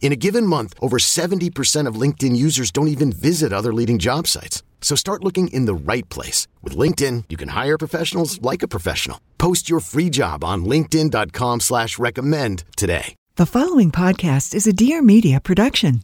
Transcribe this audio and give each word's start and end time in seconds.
In 0.00 0.12
a 0.12 0.16
given 0.16 0.46
month, 0.46 0.74
over 0.80 0.96
70% 0.98 1.86
of 1.86 2.00
LinkedIn 2.00 2.34
users 2.34 2.70
don't 2.70 2.88
even 2.88 3.12
visit 3.12 3.52
other 3.52 3.74
leading 3.74 3.98
job 3.98 4.26
sites. 4.26 4.62
So 4.80 4.96
start 4.96 5.22
looking 5.22 5.48
in 5.48 5.66
the 5.66 5.74
right 5.74 6.08
place. 6.08 6.48
With 6.62 6.74
LinkedIn, 6.74 7.24
you 7.28 7.36
can 7.36 7.48
hire 7.48 7.76
professionals 7.76 8.40
like 8.40 8.62
a 8.62 8.68
professional. 8.68 9.20
Post 9.36 9.68
your 9.68 9.80
free 9.80 10.08
job 10.08 10.42
on 10.44 10.64
linkedin.com 10.64 11.60
slash 11.60 11.98
recommend 11.98 12.64
today. 12.76 13.14
The 13.36 13.46
following 13.46 13.90
podcast 13.92 14.54
is 14.54 14.66
a 14.66 14.72
Dear 14.72 15.02
Media 15.02 15.40
production. 15.40 16.02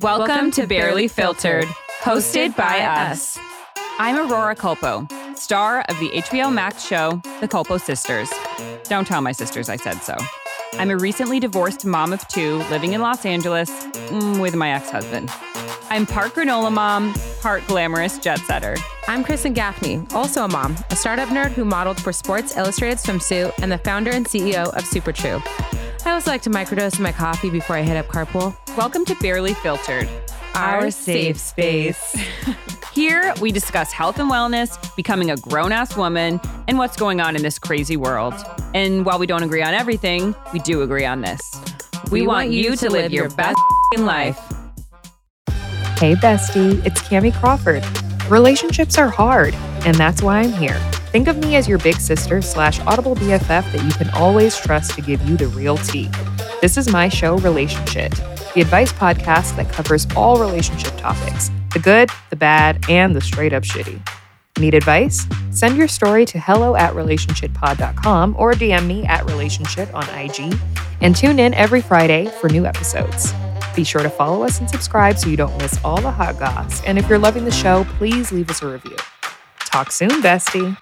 Welcome, 0.00 0.50
to 0.52 0.66
Barely 0.66 1.08
Filtered, 1.08 1.66
hosted 2.02 2.56
by 2.56 2.80
us. 2.80 3.38
I'm 3.98 4.16
Aurora 4.16 4.54
Culpo, 4.54 5.08
star 5.36 5.80
of 5.88 5.98
the 6.00 6.10
HBO 6.10 6.52
Max 6.52 6.84
show, 6.84 7.22
The 7.40 7.48
Culpo 7.48 7.80
Sisters. 7.80 8.30
Don't 8.88 9.06
tell 9.06 9.22
my 9.22 9.32
sisters 9.32 9.68
I 9.68 9.76
said 9.76 10.02
so. 10.02 10.16
I'm 10.74 10.90
a 10.90 10.96
recently 10.96 11.40
divorced 11.40 11.86
mom 11.86 12.12
of 12.12 12.26
two 12.28 12.58
living 12.70 12.92
in 12.92 13.00
Los 13.00 13.24
Angeles 13.24 13.70
mm, 13.70 14.40
with 14.40 14.54
my 14.54 14.72
ex 14.72 14.90
husband. 14.90 15.30
I'm 15.88 16.04
part 16.04 16.34
granola 16.34 16.70
mom, 16.72 17.14
part 17.40 17.66
glamorous 17.66 18.18
jet 18.18 18.38
setter. 18.40 18.76
I'm 19.08 19.24
Kristen 19.24 19.54
Gaffney, 19.54 20.04
also 20.12 20.44
a 20.44 20.48
mom, 20.48 20.76
a 20.90 20.96
startup 20.96 21.28
nerd 21.30 21.52
who 21.52 21.64
modeled 21.64 22.00
for 22.00 22.12
Sports 22.12 22.56
Illustrated 22.56 22.98
Swimsuit 22.98 23.52
and 23.62 23.72
the 23.72 23.78
founder 23.78 24.10
and 24.10 24.26
CEO 24.26 24.74
of 24.76 24.84
Super 24.84 25.12
True. 25.12 25.40
I 26.04 26.12
also 26.12 26.30
like 26.30 26.42
to 26.42 26.50
microdose 26.50 27.00
my 27.00 27.12
coffee 27.12 27.50
before 27.50 27.76
I 27.76 27.82
hit 27.82 27.96
up 27.96 28.08
carpool. 28.08 28.54
Welcome 28.76 29.04
to 29.06 29.14
Barely 29.16 29.54
Filtered, 29.54 30.08
Our 30.56 30.90
safe 30.90 31.38
space. 31.38 32.16
Here, 32.92 33.34
we 33.42 33.52
discuss 33.52 33.92
health 33.92 34.18
and 34.18 34.30
wellness, 34.30 34.78
becoming 34.96 35.30
a 35.30 35.36
grown 35.36 35.70
ass 35.70 35.96
woman, 35.98 36.40
and 36.66 36.78
what's 36.78 36.96
going 36.96 37.20
on 37.20 37.36
in 37.36 37.42
this 37.42 37.58
crazy 37.58 37.96
world. 37.96 38.32
And 38.74 39.04
while 39.04 39.18
we 39.18 39.26
don't 39.26 39.42
agree 39.42 39.62
on 39.62 39.74
everything, 39.74 40.34
we 40.54 40.60
do 40.60 40.80
agree 40.80 41.04
on 41.04 41.20
this. 41.20 41.40
We, 42.10 42.26
want, 42.26 42.50
you 42.50 42.74
to 42.76 42.88
live 42.88 43.12
your 43.12 43.28
best 43.30 43.58
life. 43.98 44.38
Hey, 45.98 46.14
bestie, 46.14 46.84
it's 46.86 47.02
Kamie 47.02 47.34
Crawford. 47.34 47.84
Relationships 48.30 48.96
are 48.96 49.08
hard, 49.08 49.54
and 49.84 49.94
that's 49.96 50.22
why 50.22 50.40
I'm 50.40 50.52
here. 50.52 50.78
Think 51.12 51.28
of 51.28 51.36
me 51.36 51.56
as 51.56 51.68
your 51.68 51.78
big 51.78 51.96
sister 51.96 52.40
slash 52.40 52.80
audible 52.80 53.14
BFF 53.14 53.72
that 53.72 53.84
you 53.84 53.92
can 53.92 54.08
always 54.10 54.56
trust 54.56 54.94
to 54.94 55.02
give 55.02 55.20
you 55.28 55.36
the 55.36 55.48
real 55.48 55.76
tea. 55.76 56.08
This 56.60 56.76
is 56.76 56.90
my 56.90 57.08
show, 57.08 57.38
Relationshit, 57.38 58.35
the 58.56 58.62
advice 58.62 58.90
podcast 58.90 59.54
that 59.56 59.70
covers 59.70 60.06
all 60.16 60.40
relationship 60.40 60.96
topics 60.96 61.50
the 61.74 61.78
good, 61.78 62.08
the 62.30 62.36
bad, 62.36 62.82
and 62.88 63.14
the 63.14 63.20
straight 63.20 63.52
up 63.52 63.62
shitty. 63.62 64.00
Need 64.58 64.72
advice? 64.72 65.26
Send 65.50 65.76
your 65.76 65.88
story 65.88 66.24
to 66.24 66.38
hello 66.38 66.74
at 66.74 66.94
relationshitpod.com 66.94 68.34
or 68.38 68.54
DM 68.54 68.86
me 68.86 69.04
at 69.04 69.26
relationshit 69.26 69.92
on 69.92 70.08
IG 70.08 70.58
and 71.02 71.14
tune 71.14 71.38
in 71.38 71.52
every 71.52 71.82
Friday 71.82 72.30
for 72.40 72.48
new 72.48 72.64
episodes. 72.64 73.34
Be 73.74 73.84
sure 73.84 74.02
to 74.02 74.08
follow 74.08 74.42
us 74.42 74.58
and 74.58 74.70
subscribe 74.70 75.18
so 75.18 75.28
you 75.28 75.36
don't 75.36 75.54
miss 75.58 75.78
all 75.84 76.00
the 76.00 76.10
hot 76.10 76.38
goss. 76.38 76.82
And 76.84 76.96
if 76.96 77.06
you're 77.10 77.18
loving 77.18 77.44
the 77.44 77.50
show, 77.50 77.84
please 77.98 78.32
leave 78.32 78.48
us 78.48 78.62
a 78.62 78.68
review. 78.68 78.96
Talk 79.66 79.92
soon, 79.92 80.22
bestie. 80.22 80.78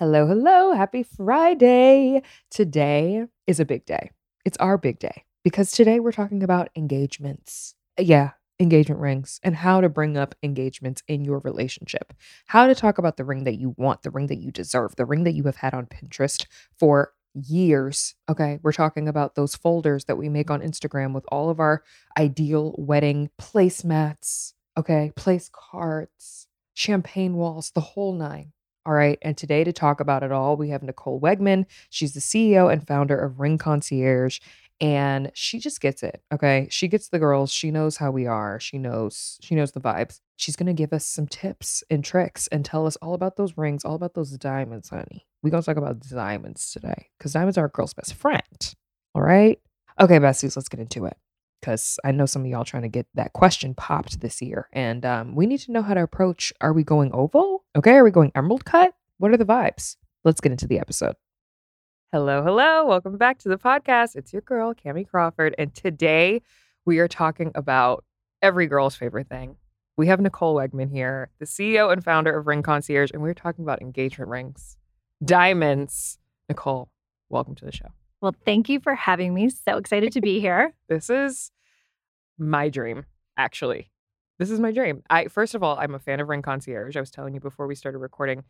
Hello, 0.00 0.26
hello. 0.26 0.72
Happy 0.72 1.04
Friday. 1.04 2.22
Today 2.50 3.26
is 3.46 3.60
a 3.60 3.64
big 3.64 3.84
day. 3.84 4.10
It's 4.44 4.56
our 4.56 4.76
big 4.76 4.98
day 4.98 5.22
because 5.44 5.70
today 5.70 6.00
we're 6.00 6.10
talking 6.10 6.42
about 6.42 6.70
engagements. 6.74 7.74
Yeah, 7.98 8.30
engagement 8.58 9.00
rings 9.00 9.38
and 9.42 9.54
how 9.54 9.80
to 9.80 9.88
bring 9.88 10.16
up 10.16 10.34
engagements 10.42 11.02
in 11.06 11.24
your 11.24 11.38
relationship. 11.40 12.14
How 12.46 12.66
to 12.66 12.74
talk 12.74 12.98
about 12.98 13.16
the 13.16 13.24
ring 13.24 13.44
that 13.44 13.58
you 13.58 13.74
want, 13.76 14.02
the 14.02 14.10
ring 14.10 14.26
that 14.28 14.38
you 14.38 14.50
deserve, 14.50 14.96
the 14.96 15.04
ring 15.04 15.24
that 15.24 15.34
you 15.34 15.44
have 15.44 15.56
had 15.56 15.74
on 15.74 15.86
Pinterest 15.86 16.46
for 16.78 17.12
years. 17.34 18.14
Okay. 18.28 18.58
We're 18.62 18.72
talking 18.72 19.08
about 19.08 19.34
those 19.34 19.54
folders 19.54 20.04
that 20.06 20.16
we 20.16 20.28
make 20.28 20.50
on 20.50 20.60
Instagram 20.60 21.12
with 21.12 21.24
all 21.28 21.50
of 21.50 21.60
our 21.60 21.82
ideal 22.18 22.74
wedding 22.78 23.30
placemats. 23.40 24.54
Okay. 24.76 25.12
Place 25.16 25.50
cards, 25.52 26.48
champagne 26.74 27.34
walls, 27.34 27.72
the 27.74 27.80
whole 27.80 28.14
nine. 28.14 28.52
All 28.86 28.92
right. 28.92 29.18
And 29.22 29.36
today 29.36 29.64
to 29.64 29.72
talk 29.72 30.00
about 30.00 30.22
it 30.22 30.30
all, 30.30 30.56
we 30.56 30.68
have 30.68 30.82
Nicole 30.82 31.18
Wegman. 31.18 31.64
She's 31.88 32.12
the 32.12 32.20
CEO 32.20 32.70
and 32.70 32.86
founder 32.86 33.18
of 33.18 33.40
Ring 33.40 33.56
Concierge. 33.56 34.40
And 34.80 35.30
she 35.34 35.58
just 35.60 35.80
gets 35.80 36.02
it. 36.02 36.22
Okay. 36.32 36.66
She 36.70 36.88
gets 36.88 37.08
the 37.08 37.18
girls. 37.18 37.52
She 37.52 37.70
knows 37.70 37.96
how 37.96 38.10
we 38.10 38.26
are. 38.26 38.58
She 38.58 38.78
knows, 38.78 39.38
she 39.40 39.54
knows 39.54 39.72
the 39.72 39.80
vibes. 39.80 40.20
She's 40.36 40.56
to 40.56 40.72
give 40.72 40.92
us 40.92 41.06
some 41.06 41.26
tips 41.26 41.84
and 41.90 42.04
tricks 42.04 42.48
and 42.48 42.64
tell 42.64 42.86
us 42.86 42.96
all 42.96 43.14
about 43.14 43.36
those 43.36 43.56
rings, 43.56 43.84
all 43.84 43.94
about 43.94 44.14
those 44.14 44.32
diamonds, 44.32 44.88
honey. 44.88 45.26
Going 45.48 45.62
to 45.62 45.66
talk 45.66 45.76
about 45.76 46.00
diamonds 46.00 46.72
today 46.72 47.10
because 47.18 47.34
diamonds 47.34 47.58
are 47.58 47.66
a 47.66 47.68
girl's 47.68 47.94
best 47.94 48.14
friend. 48.14 48.74
All 49.14 49.22
right. 49.22 49.60
Okay, 50.00 50.18
besties, 50.18 50.56
let's 50.56 50.68
get 50.68 50.80
into 50.80 51.04
it 51.04 51.16
because 51.60 51.98
I 52.04 52.12
know 52.12 52.26
some 52.26 52.42
of 52.42 52.48
y'all 52.48 52.64
trying 52.64 52.82
to 52.82 52.88
get 52.88 53.06
that 53.14 53.32
question 53.32 53.74
popped 53.74 54.20
this 54.20 54.42
year. 54.42 54.68
And 54.72 55.04
um, 55.06 55.34
we 55.34 55.46
need 55.46 55.60
to 55.60 55.72
know 55.72 55.82
how 55.82 55.94
to 55.94 56.02
approach 56.02 56.52
are 56.60 56.72
we 56.72 56.82
going 56.82 57.12
oval? 57.12 57.64
Okay. 57.76 57.92
Are 57.92 58.04
we 58.04 58.10
going 58.10 58.32
emerald 58.34 58.64
cut? 58.64 58.94
What 59.18 59.30
are 59.30 59.36
the 59.36 59.44
vibes? 59.44 59.96
Let's 60.24 60.40
get 60.40 60.52
into 60.52 60.66
the 60.66 60.78
episode. 60.78 61.14
Hello, 62.14 62.44
hello. 62.44 62.86
Welcome 62.86 63.18
back 63.18 63.38
to 63.38 63.48
the 63.48 63.58
podcast. 63.58 64.14
It's 64.14 64.32
your 64.32 64.42
girl, 64.42 64.72
Kamie 64.72 65.04
Crawford. 65.04 65.52
And 65.58 65.74
today 65.74 66.42
we 66.84 67.00
are 67.00 67.08
talking 67.08 67.50
about 67.56 68.04
every 68.40 68.68
girl's 68.68 68.94
favorite 68.94 69.28
thing. 69.28 69.56
We 69.96 70.06
have 70.06 70.20
Nicole 70.20 70.54
Wegman 70.54 70.92
here, 70.92 71.30
the 71.40 71.44
CEO 71.44 71.92
and 71.92 72.04
founder 72.04 72.38
of 72.38 72.46
Ring 72.46 72.62
Concierge, 72.62 73.10
and 73.12 73.20
we're 73.20 73.34
talking 73.34 73.64
about 73.64 73.82
engagement 73.82 74.30
rings, 74.30 74.76
diamonds. 75.24 76.20
Nicole, 76.48 76.88
welcome 77.30 77.56
to 77.56 77.64
the 77.64 77.72
show. 77.72 77.88
Well, 78.20 78.36
thank 78.44 78.68
you 78.68 78.78
for 78.78 78.94
having 78.94 79.34
me. 79.34 79.48
So 79.48 79.76
excited 79.76 80.12
to 80.12 80.20
be 80.20 80.38
here. 80.38 80.72
This 80.88 81.10
is 81.10 81.50
my 82.38 82.68
dream, 82.68 83.06
actually. 83.36 83.90
This 84.38 84.52
is 84.52 84.60
my 84.60 84.70
dream. 84.70 85.02
I 85.10 85.26
first 85.26 85.56
of 85.56 85.64
all, 85.64 85.76
I'm 85.80 85.96
a 85.96 85.98
fan 85.98 86.20
of 86.20 86.28
Ring 86.28 86.42
Concierge. 86.42 86.96
I 86.96 87.00
was 87.00 87.10
telling 87.10 87.34
you 87.34 87.40
before 87.40 87.66
we 87.66 87.74
started 87.74 87.98
recording. 87.98 88.44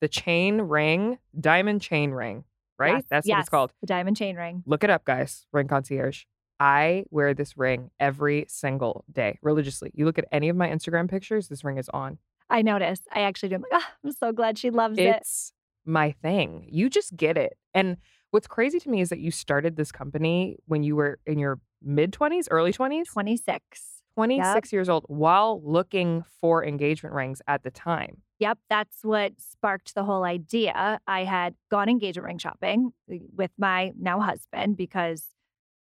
The 0.00 0.06
chain 0.06 0.60
ring, 0.60 1.18
diamond 1.40 1.82
chain 1.82 2.12
ring, 2.12 2.44
right? 2.78 2.94
Yes, 2.94 3.04
That's 3.10 3.28
what 3.28 3.40
it's 3.40 3.48
called. 3.48 3.72
The 3.80 3.86
diamond 3.86 4.16
chain 4.16 4.36
ring. 4.36 4.62
Look 4.66 4.84
it 4.84 4.90
up, 4.90 5.04
guys. 5.04 5.46
Ring 5.52 5.68
Concierge. 5.68 6.24
I 6.60 7.04
wear 7.10 7.34
this 7.34 7.56
ring 7.56 7.90
every 8.00 8.46
single 8.48 9.04
day 9.10 9.38
religiously. 9.42 9.90
You 9.94 10.04
look 10.06 10.18
at 10.18 10.24
any 10.32 10.48
of 10.48 10.56
my 10.56 10.68
Instagram 10.68 11.08
pictures, 11.08 11.48
this 11.48 11.62
ring 11.62 11.78
is 11.78 11.88
on. 11.90 12.18
I 12.50 12.62
noticed. 12.62 13.06
I 13.12 13.20
actually 13.22 13.50
do. 13.50 13.56
I'm 13.56 13.62
like, 13.62 13.82
ah, 13.82 13.92
I'm 14.04 14.12
so 14.12 14.32
glad 14.32 14.58
she 14.58 14.70
loves 14.70 14.98
it. 14.98 15.02
It's 15.06 15.52
my 15.84 16.12
thing. 16.12 16.66
You 16.70 16.90
just 16.90 17.16
get 17.16 17.36
it. 17.36 17.56
And 17.74 17.98
what's 18.30 18.46
crazy 18.46 18.80
to 18.80 18.88
me 18.90 19.00
is 19.00 19.10
that 19.10 19.18
you 19.20 19.30
started 19.30 19.76
this 19.76 19.92
company 19.92 20.56
when 20.66 20.82
you 20.82 20.96
were 20.96 21.18
in 21.26 21.38
your 21.38 21.60
mid 21.82 22.12
20s, 22.12 22.48
early 22.50 22.72
20s, 22.72 23.06
26. 23.12 24.02
26 24.14 24.72
years 24.72 24.88
old, 24.88 25.04
while 25.06 25.62
looking 25.64 26.24
for 26.40 26.64
engagement 26.64 27.14
rings 27.14 27.40
at 27.46 27.62
the 27.62 27.70
time. 27.70 28.22
Yep, 28.40 28.58
that's 28.70 28.98
what 29.02 29.32
sparked 29.38 29.94
the 29.94 30.04
whole 30.04 30.24
idea. 30.24 31.00
I 31.06 31.24
had 31.24 31.54
gone 31.70 31.88
engagement 31.88 32.26
ring 32.26 32.38
shopping 32.38 32.92
eh, 33.10 33.18
with 33.36 33.50
my 33.58 33.92
now 33.98 34.20
husband 34.20 34.76
because 34.76 35.26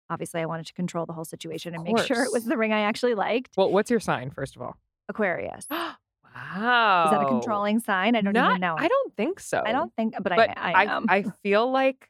obviously 0.09 0.41
I 0.41 0.45
wanted 0.45 0.67
to 0.67 0.73
control 0.73 1.05
the 1.05 1.13
whole 1.13 1.25
situation 1.25 1.75
and 1.75 1.83
make 1.83 1.97
sure 1.99 2.23
it 2.23 2.31
was 2.31 2.45
the 2.45 2.57
ring 2.57 2.71
I 2.71 2.81
actually 2.81 3.13
liked. 3.15 3.55
Well, 3.57 3.71
what's 3.71 3.89
your 3.91 3.99
sign, 3.99 4.29
first 4.31 4.55
of 4.55 4.61
all? 4.61 4.77
Aquarius. 5.09 5.67
wow. 5.69 5.95
Is 7.05 7.11
that 7.11 7.21
a 7.21 7.27
controlling 7.27 7.79
sign? 7.79 8.15
I 8.15 8.21
don't 8.21 8.33
Not- 8.33 8.51
even 8.51 8.61
know. 8.61 8.75
I 8.77 8.87
don't 8.87 9.15
think 9.15 9.39
so. 9.39 9.61
I 9.65 9.71
don't 9.71 9.93
think, 9.95 10.13
but, 10.21 10.35
But 10.35 10.57
I, 10.57 10.71
I 10.71 10.95
am. 10.95 11.05
I 11.09 11.23
feel 11.43 11.69
like 11.71 12.09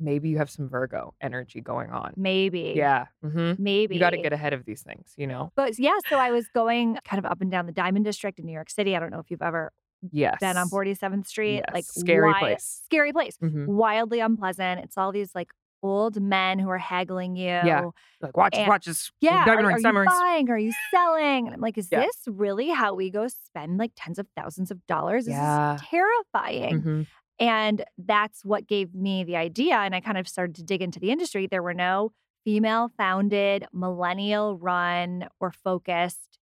maybe 0.00 0.28
you 0.28 0.38
have 0.38 0.50
some 0.50 0.68
Virgo 0.68 1.14
energy 1.20 1.60
going 1.60 1.90
on. 1.90 2.12
maybe. 2.16 2.74
Yeah. 2.76 3.06
hmm 3.22 3.52
Maybe. 3.58 3.94
You 3.94 4.00
got 4.00 4.10
to 4.10 4.18
get 4.22 4.32
ahead 4.32 4.52
of 4.52 4.64
these 4.64 4.82
things, 4.82 5.12
you 5.16 5.26
know? 5.26 5.50
But 5.56 5.78
yeah, 5.78 5.98
so 6.08 6.16
I 6.16 6.30
was 6.30 6.46
going 6.54 6.98
kind 7.04 7.18
of 7.24 7.30
up 7.30 7.40
and 7.40 7.50
down 7.50 7.66
the 7.66 7.72
Diamond 7.72 8.04
District 8.04 8.38
in 8.38 8.46
New 8.46 8.52
York 8.52 8.70
City. 8.70 8.94
I 8.96 9.00
don't 9.00 9.10
know 9.10 9.18
if 9.20 9.30
you've 9.30 9.42
ever 9.42 9.72
Yes. 10.12 10.36
been 10.40 10.56
on 10.56 10.68
47th 10.68 11.26
Street. 11.26 11.56
Yes. 11.56 11.74
Like 11.74 11.84
Scary 11.84 12.32
place. 12.38 12.82
Scary 12.84 13.12
place. 13.12 13.36
Mhm. 13.42 13.66
Wildly 13.66 14.20
unpleasant. 14.20 14.80
It's 14.84 14.96
all 14.96 15.10
these 15.10 15.34
like 15.34 15.50
old 15.82 16.20
men 16.20 16.58
who 16.60 16.68
are 16.70 16.78
haggling 16.78 17.34
you. 17.36 17.46
Yeah. 17.46 17.90
Like 18.20 18.36
watch, 18.36 18.54
And- 18.56 18.68
watch 18.68 18.86
this. 18.86 19.10
Yeah, 19.20 19.44
diamond 19.44 19.66
are, 19.66 19.68
ring, 19.74 19.84
are 19.86 19.92
you 19.92 19.98
rings. 19.98 20.12
buying? 20.12 20.50
Are 20.50 20.58
you 20.58 20.72
selling? 20.92 21.46
And 21.46 21.54
I'm 21.54 21.60
like, 21.60 21.78
is 21.78 21.88
Yeah. 21.90 22.00
this 22.00 22.16
really 22.26 22.68
how 22.70 22.94
we 22.94 23.10
go 23.10 23.26
spend 23.28 23.78
like 23.78 23.92
tens 23.96 24.18
of 24.20 24.26
thousands 24.36 24.70
of 24.70 24.84
dollars? 24.86 25.26
This 25.26 25.34
Yeah. 25.34 25.74
is 25.76 25.82
terrifying. 25.82 26.82
Mhm. 26.82 27.06
And 27.40 27.84
that's 27.96 28.44
what 28.44 28.66
gave 28.66 28.94
me 28.94 29.24
the 29.24 29.36
idea. 29.36 29.76
And 29.76 29.94
I 29.94 30.00
kind 30.00 30.18
of 30.18 30.26
started 30.28 30.56
to 30.56 30.62
dig 30.64 30.82
into 30.82 30.98
the 30.98 31.10
industry. 31.10 31.46
There 31.46 31.62
were 31.62 31.74
no 31.74 32.12
female 32.44 32.90
founded, 32.96 33.66
millennial 33.72 34.56
run, 34.58 35.28
or 35.40 35.52
focused 35.52 36.38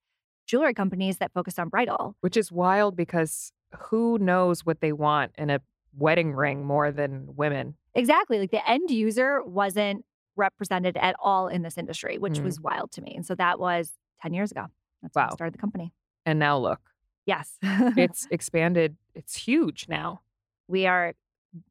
jewelry 0.46 0.74
companies 0.74 1.18
that 1.18 1.32
focused 1.32 1.58
on 1.58 1.68
bridal. 1.68 2.16
Which 2.20 2.36
is 2.36 2.50
wild 2.52 2.96
because 2.96 3.52
who 3.76 4.16
knows 4.18 4.64
what 4.64 4.80
they 4.80 4.92
want 4.92 5.32
in 5.36 5.50
a 5.50 5.60
wedding 5.96 6.32
ring 6.32 6.64
more 6.64 6.92
than 6.92 7.26
women? 7.36 7.74
Exactly. 7.94 8.38
Like 8.38 8.50
the 8.52 8.66
end 8.68 8.90
user 8.90 9.42
wasn't 9.42 10.04
represented 10.36 10.96
at 10.98 11.16
all 11.18 11.48
in 11.48 11.62
this 11.62 11.76
industry, 11.78 12.18
which 12.18 12.34
Mm. 12.38 12.44
was 12.44 12.60
wild 12.60 12.92
to 12.92 13.02
me. 13.02 13.14
And 13.16 13.24
so 13.26 13.34
that 13.34 13.58
was 13.58 13.94
10 14.22 14.34
years 14.34 14.50
ago. 14.52 14.66
That's 15.02 15.14
when 15.14 15.24
I 15.24 15.26
Wow. 15.28 15.34
started 15.34 15.54
the 15.54 15.58
company. 15.58 15.92
And 16.24 16.38
now 16.38 16.58
look, 16.58 16.80
Yes. 17.26 17.58
it's 17.96 18.28
expanded. 18.30 18.96
It's 19.14 19.36
huge 19.36 19.86
now. 19.88 20.20
We 20.68 20.86
are 20.86 21.14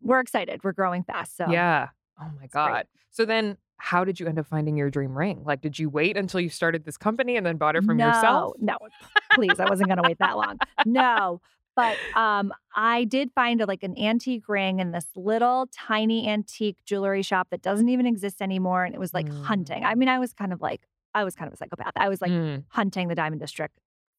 we're 0.02 0.20
excited. 0.20 0.64
We're 0.64 0.72
growing 0.74 1.04
fast. 1.04 1.38
So 1.38 1.46
Yeah. 1.50 1.90
Oh 2.20 2.26
my 2.36 2.48
great. 2.48 2.52
God. 2.52 2.88
So 3.12 3.26
then 3.26 3.58
how 3.78 4.04
did 4.06 4.20
you 4.20 4.28
end 4.28 4.40
up 4.40 4.48
finding 4.48 4.78
your 4.78 4.90
dream 4.90 5.18
ring? 5.18 5.44
Like, 5.46 5.62
did 5.62 5.78
you 5.78 5.90
wait 5.90 6.16
until 6.18 6.40
you 6.40 6.50
started 6.50 6.86
this 6.86 6.98
company 6.98 7.36
and 7.36 7.46
then 7.46 7.58
bought 7.58 7.76
it 7.76 7.84
from 7.84 7.98
no, 7.98 8.08
yourself? 8.08 8.54
No, 8.60 8.78
no. 8.82 8.88
please. 9.36 9.60
I 9.60 9.66
wasn't 9.66 9.90
gonna 9.90 10.04
wait 10.04 10.18
that 10.20 10.36
long. 10.38 10.58
No. 10.86 11.42
But 11.76 11.98
um, 12.16 12.54
I 12.74 13.04
did 13.04 13.32
find 13.36 13.60
a, 13.60 13.66
like 13.66 13.84
an 13.84 14.00
antique 14.00 14.48
ring 14.48 14.80
in 14.80 14.92
this 14.92 15.08
little 15.14 15.68
tiny 15.74 16.26
antique 16.26 16.78
jewelry 16.86 17.22
shop 17.22 17.50
that 17.52 17.62
doesn't 17.62 17.90
even 17.90 18.06
exist 18.06 18.42
anymore. 18.42 18.86
And 18.86 18.96
it 18.96 18.98
was 19.00 19.14
like 19.14 19.28
hunting. 19.30 19.84
I 19.84 19.94
Mm. 19.94 19.98
mean, 19.98 20.08
I 20.10 20.18
was 20.18 20.32
kind 20.32 20.54
of 20.54 20.62
like, 20.62 20.88
I 21.14 21.26
was 21.26 21.36
kind 21.36 21.48
of 21.50 21.54
a 21.54 21.58
psychopath. 21.58 21.92
I 21.98 22.08
was 22.08 22.22
like 22.22 22.32
Mm, 22.32 22.64
hunting 22.70 23.10
the 23.10 23.16
diamond 23.16 23.42
district 23.42 23.78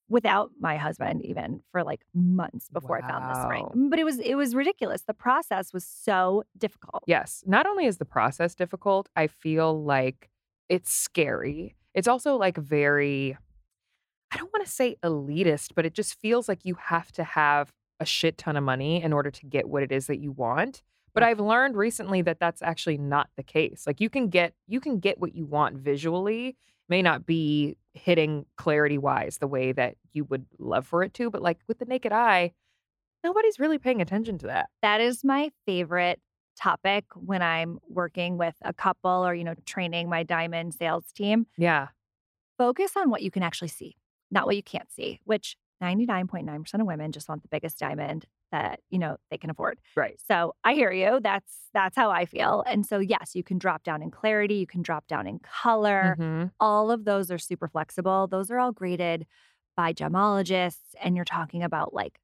without 0.08 0.50
my 0.61 0.76
husband 0.76 1.25
even 1.25 1.61
for 1.73 1.82
like 1.82 2.03
months 2.14 2.69
before 2.70 2.97
I 2.97 3.00
found 3.08 3.29
this 3.31 3.38
Wow. 3.44 3.49
ring. 3.75 3.91
But 3.91 3.99
it 3.99 4.05
was 4.05 4.19
it 4.19 4.35
was 4.37 4.55
ridiculous. 4.55 5.03
The 5.03 5.14
process 5.14 5.73
was 5.73 5.85
so 5.85 6.44
difficult. 6.56 7.03
yes. 7.06 7.43
Not 7.47 7.67
only 7.67 7.87
is 7.87 7.99
the 7.99 8.05
process 8.05 8.55
difficult, 8.55 9.08
I 9.17 9.26
feel 9.26 9.82
like 9.82 10.31
it's 10.69 10.93
scary. 10.93 11.76
It's 11.94 12.08
also 12.08 12.37
like 12.37 12.56
very, 12.58 13.37
I 14.32 14.37
don't 14.37 14.53
want 14.53 14.64
to 14.67 14.70
say 14.70 14.97
elitist, 15.03 15.73
but 15.75 15.87
it 15.87 15.94
just 15.94 16.14
feels 16.20 16.49
like 16.49 16.64
you 16.64 16.75
have 16.75 17.11
to 17.12 17.25
have 17.25 17.73
a 18.00 18.05
shit 18.05 18.37
ton 18.37 18.56
of 18.56 18.64
money 18.64 19.02
in 19.02 19.12
order 19.12 19.31
to 19.31 19.47
get 19.47 19.69
what 19.69 19.82
it 19.82 19.91
is 19.93 20.06
that 20.09 20.19
you 20.20 20.31
want. 20.32 20.82
But 21.14 21.23
I've 21.23 21.41
learned 21.41 21.76
recently 21.76 22.20
that 22.23 22.38
that's 22.38 22.61
actually 22.61 22.99
not 22.99 23.31
the 23.38 23.43
case. 23.43 23.85
Like 23.87 24.00
you 24.02 24.11
can 24.11 24.29
get 24.29 24.52
you 24.67 24.81
can 24.81 24.99
get 24.99 25.19
what 25.19 25.35
you 25.35 25.47
want 25.47 25.76
visually, 25.79 26.56
may 26.88 27.03
not 27.03 27.27
be 27.27 27.77
hitting 27.94 28.47
clarity 28.56 28.99
wise 28.99 29.38
the 29.38 29.47
way 29.47 29.73
that 29.73 29.94
you 30.12 30.25
would 30.25 30.47
love 30.59 30.87
for 30.87 31.03
it 31.03 31.15
to, 31.15 31.31
but 31.31 31.43
like 31.43 31.59
with 31.67 31.79
the 31.79 31.85
naked 31.85 32.12
eye, 32.12 32.53
nobody's 33.25 33.59
really 33.59 33.79
paying 33.79 34.00
attention 34.00 34.38
to 34.38 34.47
that. 34.47 34.69
That 34.83 35.00
is 35.00 35.25
my 35.25 35.50
favorite 35.65 36.21
topic 36.56 37.05
when 37.15 37.43
I'm 37.43 37.79
working 37.88 38.38
with 38.38 38.55
a 38.62 38.73
couple 38.73 39.27
or 39.27 39.35
you 39.35 39.44
know 39.44 39.55
training 39.67 40.09
my 40.09 40.23
diamond 40.23 40.75
sales 40.75 41.12
team. 41.12 41.47
Yeah. 41.56 41.88
Focus 42.59 42.93
on 42.97 43.11
what 43.11 43.23
you 43.23 43.31
can 43.31 43.43
actually 43.43 43.69
see, 43.69 43.97
not 44.31 44.47
what 44.47 44.56
you 44.56 44.62
can't 44.62 44.91
see, 44.91 45.21
which 45.25 45.56
99.9% 45.83 46.81
of 46.81 46.87
women 46.87 47.12
just 47.12 47.29
want 47.29 47.43
the 47.43 47.49
biggest 47.49 47.79
diamond 47.79 48.27
that, 48.52 48.81
you 48.90 48.98
know, 48.98 49.16
they 49.31 49.38
can 49.38 49.50
afford. 49.50 49.78
Right. 49.96 50.20
So 50.26 50.54
I 50.64 50.75
hear 50.75 50.93
you. 50.93 51.20
That's 51.22 51.52
that's 51.75 51.96
how 51.96 52.10
I 52.10 52.25
feel. 52.26 52.62
And 52.66 52.87
so 52.87 52.98
yes, 52.98 53.34
you 53.34 53.43
can 53.43 53.58
drop 53.58 53.82
down 53.82 54.02
in 54.02 54.10
clarity, 54.10 54.54
you 54.54 54.66
can 54.66 54.82
drop 54.82 55.06
down 55.08 55.26
in 55.26 55.38
color. 55.40 56.16
Mhm. 56.19 56.50
All 56.60 56.90
of 56.90 57.04
those 57.04 57.31
are 57.31 57.38
super 57.38 57.69
flexible. 57.69 58.26
Those 58.28 58.50
are 58.50 58.58
all 58.58 58.72
graded 58.72 59.26
by 59.76 59.93
gemologists 59.93 60.94
and 61.02 61.16
you're 61.16 61.25
talking 61.25 61.62
about 61.62 61.93
like 61.93 62.19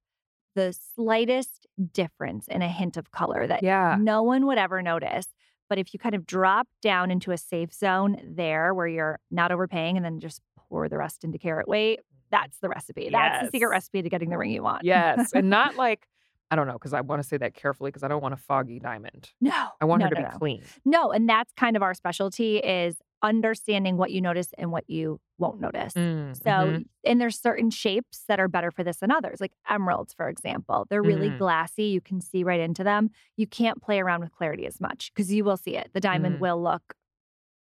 the 0.55 0.73
slightest 0.95 1.67
difference 1.93 2.47
in 2.49 2.63
a 2.63 2.69
hint 2.69 2.97
of 2.97 3.11
color 3.11 3.47
that 3.47 3.63
Yeah. 3.63 3.97
no 3.99 4.23
one 4.23 4.47
would 4.47 4.59
ever 4.59 4.81
notice. 4.83 5.27
But 5.69 5.79
if 5.79 5.93
you 5.95 5.99
kind 5.99 6.15
of 6.15 6.27
drop 6.27 6.69
down 6.83 7.11
into 7.11 7.31
a 7.33 7.39
safe 7.39 7.73
zone 7.73 8.19
there 8.23 8.75
where 8.75 8.87
you're 8.87 9.19
not 9.31 9.51
overpaying 9.51 9.97
and 9.97 10.05
then 10.05 10.21
just 10.21 10.43
pour 10.57 10.89
the 10.89 10.99
rest 10.99 11.25
into 11.25 11.39
carat 11.39 11.67
weight, 11.67 12.01
that's 12.31 12.59
the 12.61 12.69
recipe. 12.69 13.09
That's 13.11 13.45
the 13.47 13.51
secret 13.51 13.69
recipe 13.69 14.03
to 14.03 14.09
getting 14.11 14.31
the 14.31 14.39
ring 14.39 14.51
you 14.51 14.63
want. 14.63 14.85
Yes. 14.85 15.33
and 15.33 15.51
not 15.51 15.77
like, 15.77 16.07
I 16.53 16.55
don't 16.55 16.67
know, 16.67 16.75
because 16.75 16.93
I 16.93 17.01
want 17.01 17.23
to 17.23 17.27
say 17.29 17.39
that 17.39 17.55
carefully 17.55 17.89
because 17.91 18.03
I 18.03 18.09
don't 18.09 18.23
want 18.23 18.35
a 18.35 18.37
foggy 18.37 18.79
diamond. 18.79 19.31
no. 19.41 19.69
I 19.81 19.87
want 19.87 20.01
no, 20.01 20.05
her 20.09 20.15
to 20.15 20.21
no, 20.21 20.27
be 20.29 20.33
no. 20.33 20.39
clean. 20.39 20.63
No, 20.85 21.11
and 21.11 21.27
that's 21.29 21.51
kind 21.57 21.77
of 21.77 21.83
our 21.83 21.95
specialty 21.95 22.59
is 22.59 22.97
understanding 23.23 23.97
what 23.97 24.11
you 24.11 24.21
notice 24.21 24.49
and 24.59 24.71
what 24.71 24.89
you 24.91 25.19
won't 25.39 25.61
notice. 25.61 25.95
Mm, 25.95 26.37
So, 26.37 26.51
mhm. 26.51 26.85
and 27.05 27.21
there's 27.21 27.41
certain 27.41 27.71
shapes 27.71 28.25
that 28.29 28.39
are 28.39 28.49
better 28.49 28.71
for 28.71 28.85
this 28.85 28.99
than 28.99 29.11
others, 29.11 29.41
like 29.41 29.53
emeralds, 29.69 30.13
for 30.13 30.29
example. 30.29 30.87
They're 30.91 31.03
really 31.03 31.31
Mm. 31.31 31.39
glassy. 31.39 31.85
You 31.85 32.01
can 32.03 32.21
see 32.21 32.45
right 32.45 32.61
into 32.61 32.85
them. 32.85 33.11
You 33.37 33.47
can't 33.47 33.81
play 33.81 34.01
around 34.01 34.21
with 34.21 34.33
clarity 34.33 34.67
as 34.67 34.79
much 34.81 35.11
because 35.15 35.33
you 35.33 35.45
will 35.45 35.57
see 35.57 35.75
it. 35.77 35.91
The 35.95 36.01
diamond 36.01 36.37
Mm. 36.37 36.41
will 36.41 36.61
look 36.63 36.95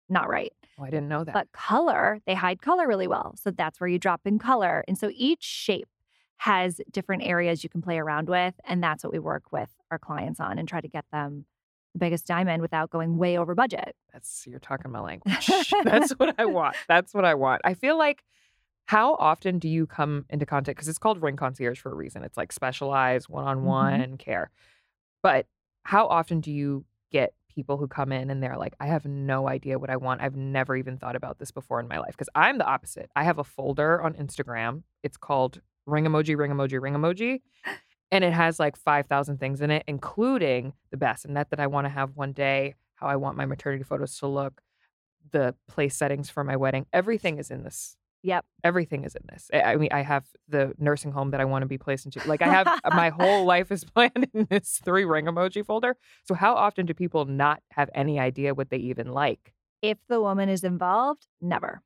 not 0.09 0.27
right. 0.27 0.51
Oh, 0.77 0.83
I 0.83 0.89
didn't 0.89 1.07
know 1.07 1.23
that. 1.23 1.33
But 1.33 1.51
color, 1.53 2.19
they 2.25 2.33
hide 2.35 2.61
color 2.61 2.87
really 2.87 3.07
well. 3.07 3.35
So 3.37 3.51
that's 3.51 3.79
where 3.79 3.87
you 3.87 3.97
drop 3.99 4.21
in 4.25 4.39
color. 4.39 4.83
And 4.87 4.97
so 4.97 5.09
each 5.13 5.43
shape 5.43 5.87
has 6.43 6.81
different 6.91 7.23
areas 7.23 7.63
you 7.63 7.69
can 7.69 7.81
play 7.81 7.97
around 7.97 8.27
with. 8.27 8.53
And 8.65 8.83
that's 8.83 9.01
what 9.01 9.13
we 9.13 9.19
work 9.19 9.53
with 9.53 9.69
our 9.89 9.97
clients 9.97 10.41
on 10.41 10.59
and 10.59 10.67
try 10.67 10.81
to 10.81 10.89
get 10.89 11.05
them 11.09 11.45
the 11.93 11.99
biggest 11.99 12.27
diamond 12.27 12.61
without 12.61 12.89
going 12.89 13.17
way 13.17 13.37
over 13.37 13.55
budget. 13.55 13.95
That's 14.11 14.45
you're 14.45 14.59
talking 14.59 14.91
my 14.91 14.99
language. 15.11 15.49
That's 15.85 16.11
what 16.11 16.35
I 16.37 16.43
want. 16.43 16.75
That's 16.89 17.13
what 17.13 17.23
I 17.23 17.33
want. 17.35 17.61
I 17.63 17.75
feel 17.75 17.97
like 17.97 18.25
how 18.87 19.13
often 19.13 19.57
do 19.57 19.69
you 19.69 19.87
come 19.87 20.25
into 20.29 20.45
contact 20.45 20.75
because 20.75 20.89
it's 20.89 20.97
called 20.97 21.21
ring 21.21 21.37
concierge 21.37 21.79
for 21.79 21.93
a 21.93 21.95
reason. 21.95 22.25
It's 22.25 22.35
like 22.35 22.51
specialized 22.51 23.27
mm-hmm. 23.27 23.35
one-on-one 23.35 24.17
care. 24.17 24.51
But 25.21 25.47
how 25.83 26.07
often 26.07 26.41
do 26.41 26.51
you 26.51 26.83
get 27.09 27.33
people 27.47 27.77
who 27.77 27.87
come 27.87 28.11
in 28.11 28.29
and 28.29 28.43
they're 28.43 28.57
like, 28.57 28.75
I 28.81 28.87
have 28.87 29.05
no 29.05 29.47
idea 29.47 29.79
what 29.79 29.89
I 29.89 29.95
want. 29.95 30.21
I've 30.21 30.35
never 30.35 30.75
even 30.75 30.97
thought 30.97 31.15
about 31.15 31.39
this 31.39 31.51
before 31.51 31.79
in 31.79 31.87
my 31.87 31.99
life. 31.99 32.11
Because 32.11 32.29
I'm 32.35 32.57
the 32.57 32.65
opposite. 32.65 33.09
I 33.15 33.23
have 33.23 33.39
a 33.39 33.45
folder 33.45 34.01
on 34.01 34.15
Instagram. 34.15 34.83
It's 35.03 35.15
called 35.15 35.61
ring 35.85 36.05
emoji, 36.05 36.37
ring 36.37 36.51
emoji, 36.51 36.81
ring 36.81 36.93
emoji. 36.93 37.41
And 38.11 38.23
it 38.23 38.33
has 38.33 38.59
like 38.59 38.77
5,000 38.77 39.39
things 39.39 39.61
in 39.61 39.71
it, 39.71 39.83
including 39.87 40.73
the 40.91 40.97
bassinet 40.97 41.49
that 41.49 41.49
that 41.49 41.59
I 41.59 41.67
want 41.67 41.85
to 41.85 41.89
have 41.89 42.15
one 42.15 42.31
day, 42.31 42.75
how 42.95 43.07
I 43.07 43.15
want 43.15 43.37
my 43.37 43.45
maternity 43.45 43.83
photos 43.83 44.17
to 44.19 44.27
look, 44.27 44.61
the 45.31 45.55
place 45.67 45.95
settings 45.95 46.29
for 46.29 46.43
my 46.43 46.55
wedding. 46.55 46.85
Everything 46.93 47.39
is 47.39 47.49
in 47.49 47.63
this. 47.63 47.97
Yep. 48.21 48.45
Everything 48.63 49.03
is 49.03 49.15
in 49.15 49.23
this. 49.29 49.49
I 49.53 49.61
I 49.61 49.75
mean, 49.75 49.89
I 49.91 50.01
have 50.01 50.25
the 50.47 50.73
nursing 50.77 51.11
home 51.11 51.31
that 51.31 51.41
I 51.41 51.45
want 51.45 51.63
to 51.63 51.67
be 51.67 51.77
placed 51.77 52.05
into. 52.05 52.25
Like, 52.27 52.41
I 52.41 52.47
have 52.47 52.67
uh, 52.67 52.95
my 52.95 53.09
whole 53.19 53.45
life 53.45 53.71
is 53.71 53.83
planned 53.95 54.29
in 54.33 54.47
this 54.49 54.79
three 54.83 55.03
ring 55.05 55.25
emoji 55.25 55.65
folder. 55.65 55.97
So, 56.23 56.33
how 56.33 56.55
often 56.55 56.85
do 56.85 56.93
people 56.93 57.25
not 57.25 57.61
have 57.71 57.89
any 57.93 58.19
idea 58.19 58.53
what 58.53 58.69
they 58.69 58.77
even 58.77 59.07
like? 59.07 59.53
If 59.81 59.97
the 60.07 60.21
woman 60.21 60.47
is 60.47 60.63
involved, 60.63 61.27
never, 61.41 61.81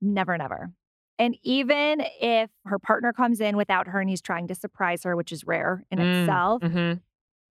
never, 0.00 0.38
never. 0.38 0.70
And 1.18 1.36
even 1.42 2.02
if 2.20 2.50
her 2.64 2.78
partner 2.78 3.12
comes 3.12 3.40
in 3.40 3.56
without 3.56 3.86
her 3.88 4.00
and 4.00 4.08
he's 4.10 4.22
trying 4.22 4.48
to 4.48 4.54
surprise 4.54 5.04
her, 5.04 5.14
which 5.14 5.30
is 5.32 5.44
rare 5.46 5.84
in 5.90 5.98
Mm, 5.98 6.22
itself, 6.22 6.62
mhm. 6.62 7.00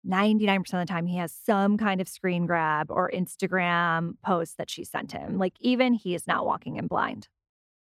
99% 0.08 0.82
of 0.82 0.88
the 0.88 0.92
time 0.92 1.06
he 1.06 1.18
has 1.18 1.34
some 1.34 1.78
kind 1.78 2.00
of 2.00 2.08
screen 2.08 2.46
grab 2.46 2.90
or 2.90 3.12
Instagram 3.14 4.14
post 4.24 4.58
that 4.58 4.70
she 4.70 4.84
sent 4.84 5.12
him. 5.12 5.38
Like 5.38 5.54
even 5.60 5.94
he 5.94 6.16
is 6.16 6.26
not 6.26 6.46
walking 6.46 6.78
in 6.78 6.88
blind, 6.88 7.28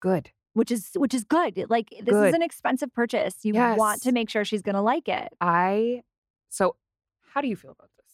Good. 0.01 0.31
which 0.53 0.71
is 0.71 0.89
which 0.95 1.13
is 1.13 1.23
good. 1.23 1.63
Like 1.69 1.89
this 1.91 2.13
Good. 2.13 2.27
is 2.29 2.33
an 2.33 2.41
expensive 2.41 2.93
purchase. 2.93 3.35
You 3.43 3.53
want 3.53 4.01
to 4.03 4.11
make 4.11 4.29
sure 4.29 4.43
she's 4.43 4.61
going 4.61 4.75
to 4.75 4.81
like 4.81 5.07
it. 5.07 5.29
I, 5.39 6.03
so 6.49 6.75
how 7.33 7.39
do 7.41 7.47
you 7.47 7.55
feel 7.55 7.71
about 7.71 7.89
this? 7.97 8.11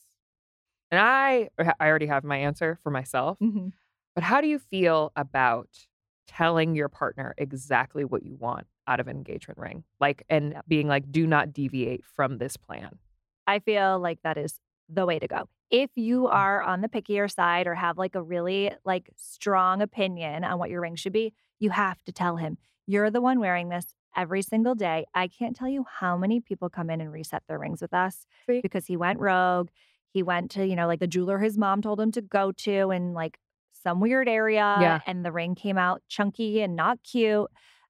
And 0.92 1.02
I, 1.02 1.50
I 1.80 1.88
already 1.90 2.06
have 2.06 2.24
my 2.24 2.38
answer 2.38 2.80
for 2.84 2.92
myself. 2.92 3.40
Mhm. 3.40 3.74
But 4.14 4.24
how 4.24 4.42
do 4.42 4.48
you 4.48 4.60
feel 4.60 5.12
about 5.16 5.70
telling 6.28 6.76
your 6.76 6.90
partner 6.90 7.34
exactly 7.38 8.06
what 8.06 8.24
you 8.24 8.36
want 8.36 8.68
out 8.88 9.00
of 9.00 9.08
an 9.08 9.18
engagement 9.18 9.58
ring? 9.58 9.84
Like, 10.00 10.24
and 10.30 10.56
being 10.68 10.88
like, 10.88 11.12
do 11.12 11.26
not 11.26 11.54
deviate 11.54 12.06
from 12.06 12.38
this 12.38 12.58
plan. 12.58 13.00
I 13.48 13.60
feel 13.60 14.00
like 14.00 14.22
that 14.24 14.38
is 14.38 14.60
the 14.90 15.06
way 15.06 15.20
to 15.20 15.28
go. 15.28 15.48
If 15.70 15.90
you 15.96 16.24
mm. 16.24 16.34
are 16.34 16.62
on 16.62 16.82
the 16.82 16.90
pickier 16.90 17.32
side 17.32 17.68
or 17.68 17.76
have 17.76 17.98
like 17.98 18.16
a 18.16 18.22
really 18.22 18.72
like 18.86 19.10
strong 19.16 19.82
opinion 19.82 20.44
on 20.44 20.60
what 20.60 20.70
your 20.70 20.82
ring 20.82 20.96
should 20.96 21.14
be, 21.14 21.34
you 21.60 21.70
have 21.72 22.04
to 22.04 22.12
tell 22.12 22.38
him. 22.38 22.58
You're 22.86 23.10
the 23.10 23.22
one 23.22 23.40
wearing 23.40 23.70
this 23.70 23.96
every 24.16 24.42
single 24.42 24.76
day. 24.76 25.06
I 25.14 25.28
can't 25.28 25.56
tell 25.56 25.68
you 25.68 25.86
how 26.00 26.18
many 26.18 26.40
people 26.40 26.70
come 26.70 26.90
in 26.90 27.02
and 27.02 27.12
reset 27.12 27.44
their 27.48 27.60
rings 27.60 27.82
with 27.82 27.94
us 27.94 28.26
because 28.48 28.88
he 28.88 28.98
went 28.98 29.20
rogue. 29.20 29.70
He 30.12 30.24
went 30.24 30.52
to, 30.52 30.66
you 30.66 30.76
know, 30.76 30.88
like 30.88 31.00
the 31.00 31.08
jeweler 31.08 31.40
his 31.40 31.58
mom 31.58 31.82
told 31.82 32.00
him 32.00 32.12
to 32.14 32.22
go 32.22 32.52
to 32.52 32.90
and 32.90 33.14
like 33.14 33.38
some 33.82 34.00
weird 34.00 34.28
area 34.28 34.78
Yeah. 34.80 35.00
and 35.06 35.24
the 35.26 35.32
ring 35.32 35.56
came 35.56 35.78
out 35.78 36.02
chunky 36.08 36.62
and 36.62 36.76
not 36.76 37.00
cute. 37.04 37.50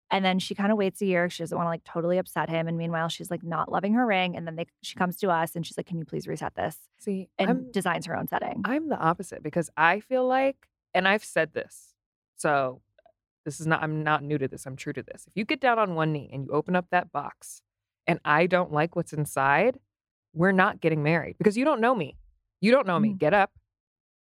And 0.09 0.23
then 0.23 0.39
she 0.39 0.55
kind 0.55 0.71
of 0.71 0.77
waits 0.77 1.01
a 1.01 1.05
year. 1.05 1.29
She 1.29 1.43
doesn't 1.43 1.57
want 1.57 1.65
to 1.65 1.69
like 1.69 1.83
totally 1.83 2.17
upset 2.17 2.49
him. 2.49 2.67
And 2.69 2.77
meanwhile, 2.77 3.09
she's 3.09 3.29
like 3.29 3.43
not 3.43 3.69
loving 3.69 3.93
her 3.95 4.05
ring. 4.05 4.37
And 4.37 4.47
then 4.47 4.55
they, 4.55 4.65
she 4.81 4.95
comes 4.95 5.17
to 5.17 5.29
us 5.29 5.53
and 5.55 5.65
she's 5.65 5.75
like, 5.77 5.85
Can 5.87 5.97
you 5.97 6.05
please 6.05 6.27
reset 6.27 6.55
this? 6.55 6.77
See, 6.97 7.27
And 7.37 7.49
I'm 7.49 7.71
designs 7.71 8.05
her 8.05 8.15
own 8.15 8.27
setting. 8.27 8.61
I'm 8.63 8.87
the 8.87 8.97
opposite 8.97 9.43
because 9.43 9.69
I 9.75 9.99
feel 9.99 10.25
like, 10.25 10.55
and 10.93 11.07
I've 11.07 11.25
said 11.25 11.53
this, 11.53 11.93
so 12.37 12.81
this 13.43 13.59
is 13.59 13.67
not, 13.67 13.83
I'm 13.83 14.01
not 14.03 14.23
new 14.23 14.37
to 14.37 14.47
this. 14.47 14.65
I'm 14.65 14.77
true 14.77 14.93
to 14.93 15.03
this. 15.03 15.25
If 15.27 15.33
you 15.35 15.43
get 15.43 15.59
down 15.59 15.77
on 15.77 15.93
one 15.95 16.13
knee 16.13 16.29
and 16.31 16.45
you 16.45 16.51
open 16.51 16.75
up 16.75 16.85
that 16.91 17.11
box 17.11 17.61
and 18.05 18.19
I 18.23 18.45
don't 18.47 18.71
like 18.71 18.95
what's 18.95 19.11
inside, 19.11 19.77
we're 20.33 20.53
not 20.53 20.79
getting 20.79 21.03
married 21.03 21.35
because 21.37 21.57
you 21.57 21.65
don't 21.65 21.81
know 21.81 21.93
me. 21.95 22.15
You 22.61 22.71
don't 22.71 22.87
know 22.87 22.99
me. 22.99 23.09
Mm. 23.09 23.17
Get 23.17 23.33
up, 23.33 23.51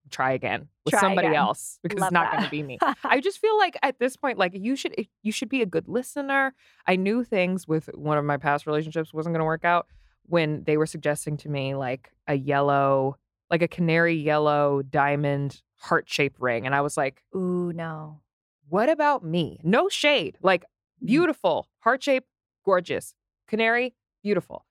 try 0.10 0.32
again 0.34 0.68
with 0.86 0.94
Try 0.94 1.02
somebody 1.02 1.28
again. 1.28 1.40
else 1.40 1.80
because 1.84 2.00
Love 2.00 2.08
it's 2.08 2.14
not 2.14 2.32
going 2.32 2.44
to 2.44 2.50
be 2.50 2.64
me. 2.64 2.78
I 3.04 3.20
just 3.22 3.40
feel 3.40 3.58
like 3.58 3.78
at 3.84 4.00
this 4.00 4.16
point, 4.18 4.38
like 4.38 4.54
you 4.56 4.76
should 4.76 4.94
you 5.24 5.32
should 5.32 5.50
be 5.50 5.62
a 5.62 5.66
good 5.66 5.88
listener. 5.88 6.54
I 6.88 6.96
knew 6.96 7.24
things 7.24 7.68
with 7.68 7.88
one 7.94 8.18
of 8.18 8.26
my 8.26 8.38
past 8.38 8.66
relationships 8.68 9.14
wasn't 9.14 9.34
going 9.34 9.42
to 9.42 9.46
work 9.46 9.66
out 9.66 9.88
when 10.24 10.64
they 10.66 10.78
were 10.78 10.86
suggesting 10.86 11.38
to 11.38 11.50
me 11.50 11.76
like 11.76 12.12
a 12.28 12.36
yellow, 12.36 13.18
like 13.50 13.62
a 13.62 13.68
canary 13.68 14.16
yellow 14.16 14.82
diamond 14.82 15.62
heart 15.78 16.10
shaped 16.10 16.40
ring, 16.40 16.66
and 16.66 16.76
I 16.76 16.82
was 16.82 16.98
like, 16.98 17.24
Ooh, 17.36 17.72
no. 17.74 18.22
"What 18.68 18.90
about 18.90 19.24
me? 19.24 19.60
No 19.64 19.90
shade, 19.90 20.38
like 20.42 20.66
Mm. 21.02 21.08
beautiful 21.08 21.68
heart 21.80 22.04
shape, 22.04 22.26
gorgeous 22.66 23.14
canary, 23.48 23.96
beautiful. 24.22 24.66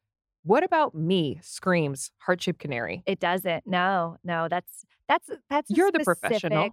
What 0.44 0.64
about 0.64 0.94
me? 0.94 1.38
Screams 1.42 2.10
heart 2.18 2.42
shaped 2.42 2.60
canary. 2.60 3.02
It 3.06 3.20
doesn't. 3.20 3.66
No, 3.66 4.16
no. 4.24 4.48
That's 4.48 4.84
that's 5.08 5.28
that's 5.50 5.70
You're 5.70 5.90
the 5.92 6.00
professional. 6.00 6.70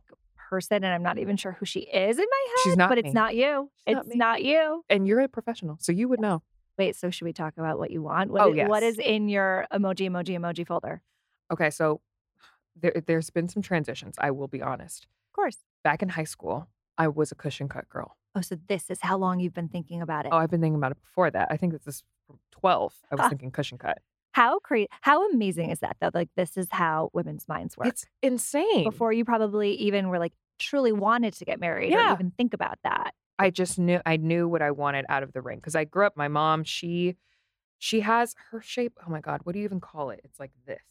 person, 0.50 0.84
and 0.84 0.94
I'm 0.94 1.04
not 1.04 1.18
even 1.18 1.36
sure 1.38 1.54
who 1.54 1.66
she 1.66 1.80
is 1.82 2.18
in 2.18 2.26
my 2.30 2.46
head. 2.48 2.58
She's 2.64 2.78
not 2.78 2.90
but 2.90 2.98
it's 3.00 3.14
not 3.14 3.36
you. 3.36 3.70
She's 3.88 3.98
it's 3.98 4.08
not 4.10 4.18
not 4.18 4.44
you. 4.44 4.84
And 4.90 5.08
you're 5.08 5.20
a 5.22 5.28
professional, 5.28 5.78
so 5.80 5.92
you 5.92 6.08
would 6.08 6.20
know. 6.22 6.42
Wait, 6.78 6.96
so 6.96 7.10
should 7.10 7.26
we 7.26 7.34
talk 7.34 7.54
about 7.58 7.80
what 7.80 7.90
you 7.92 8.02
want? 8.04 8.32
What 8.32 8.42
Oh, 8.42 8.54
is- 8.54 8.68
what 8.68 8.84
yes. 8.84 8.94
is 8.94 9.00
in 9.00 9.30
your 9.30 9.66
emoji, 9.74 10.10
emoji, 10.10 10.38
emoji 10.38 10.68
folder? 10.68 11.02
Okay, 11.52 11.70
so 11.70 12.02
there, 12.80 12.94
there's 13.08 13.30
been 13.30 13.48
some 13.48 13.62
transitions. 13.62 14.16
I 14.20 14.32
will 14.32 14.48
be 14.50 14.62
honest. 14.62 15.08
Of 15.30 15.34
course. 15.34 15.58
Back 15.84 16.02
in 16.04 16.10
high 16.10 16.26
school, 16.26 16.68
I 16.98 17.08
was 17.08 17.32
a 17.32 17.36
cushion 17.36 17.70
cut 17.70 17.88
girl. 17.90 18.18
Oh, 18.36 18.42
so 18.42 18.58
this 18.68 18.90
is 18.90 19.00
how 19.02 19.18
long 19.18 19.40
you've 19.40 19.54
been 19.54 19.70
thinking 19.70 20.02
about 20.02 20.26
it. 20.26 20.30
Oh, 20.34 20.38
I've 20.38 20.50
been 20.50 20.60
thinking 20.60 20.76
about 20.76 20.92
it 20.92 21.02
before 21.02 21.32
that. 21.32 21.48
I 21.50 21.56
think 21.56 21.72
this 21.72 21.88
is 21.88 22.04
12. 22.52 22.94
I 23.12 23.16
was 23.16 23.22
Huh. 23.24 23.30
thinking 23.30 23.52
cushion 23.52 23.78
cut. 23.78 24.00
how 24.34 24.60
crazy, 24.60 24.88
how 25.02 25.30
amazing 25.32 25.70
is 25.70 25.80
that 25.80 25.96
though? 26.02 26.12
Like 26.14 26.30
this 26.36 26.58
is 26.58 26.68
how 26.72 27.10
women's 27.14 27.48
minds 27.48 27.78
work. 27.78 27.88
It's 27.88 28.06
insane. 28.22 28.84
Before 28.84 29.14
you 29.14 29.24
probably 29.24 29.72
even 29.76 30.10
were 30.10 30.20
like 30.20 30.34
truly 30.60 30.92
wanted 30.92 31.34
to 31.36 31.46
get 31.46 31.60
married 31.60 31.94
or 31.94 31.98
Yeah. 31.98 32.14
even 32.14 32.32
think 32.32 32.54
about 32.54 32.78
that. 32.84 33.14
I 33.40 33.50
just 33.50 33.78
knew 33.80 34.00
I 34.06 34.18
knew 34.18 34.48
what 34.48 34.62
I 34.62 34.72
wanted 34.72 35.06
out 35.10 35.24
of 35.24 35.32
the 35.34 35.42
ring 35.42 35.58
because 35.60 35.76
I 35.76 35.86
grew 35.86 36.06
up. 36.06 36.18
My 36.18 36.28
mom, 36.28 36.64
she 36.66 37.16
she 37.78 38.00
has 38.02 38.36
her 38.52 38.62
shape. 38.62 38.94
Oh 39.06 39.10
my 39.10 39.22
god, 39.22 39.42
what 39.44 39.54
do 39.54 39.60
you 39.60 39.66
even 39.66 39.80
call 39.80 40.10
it? 40.10 40.20
It's 40.24 40.40
like 40.40 40.52
this 40.66 40.82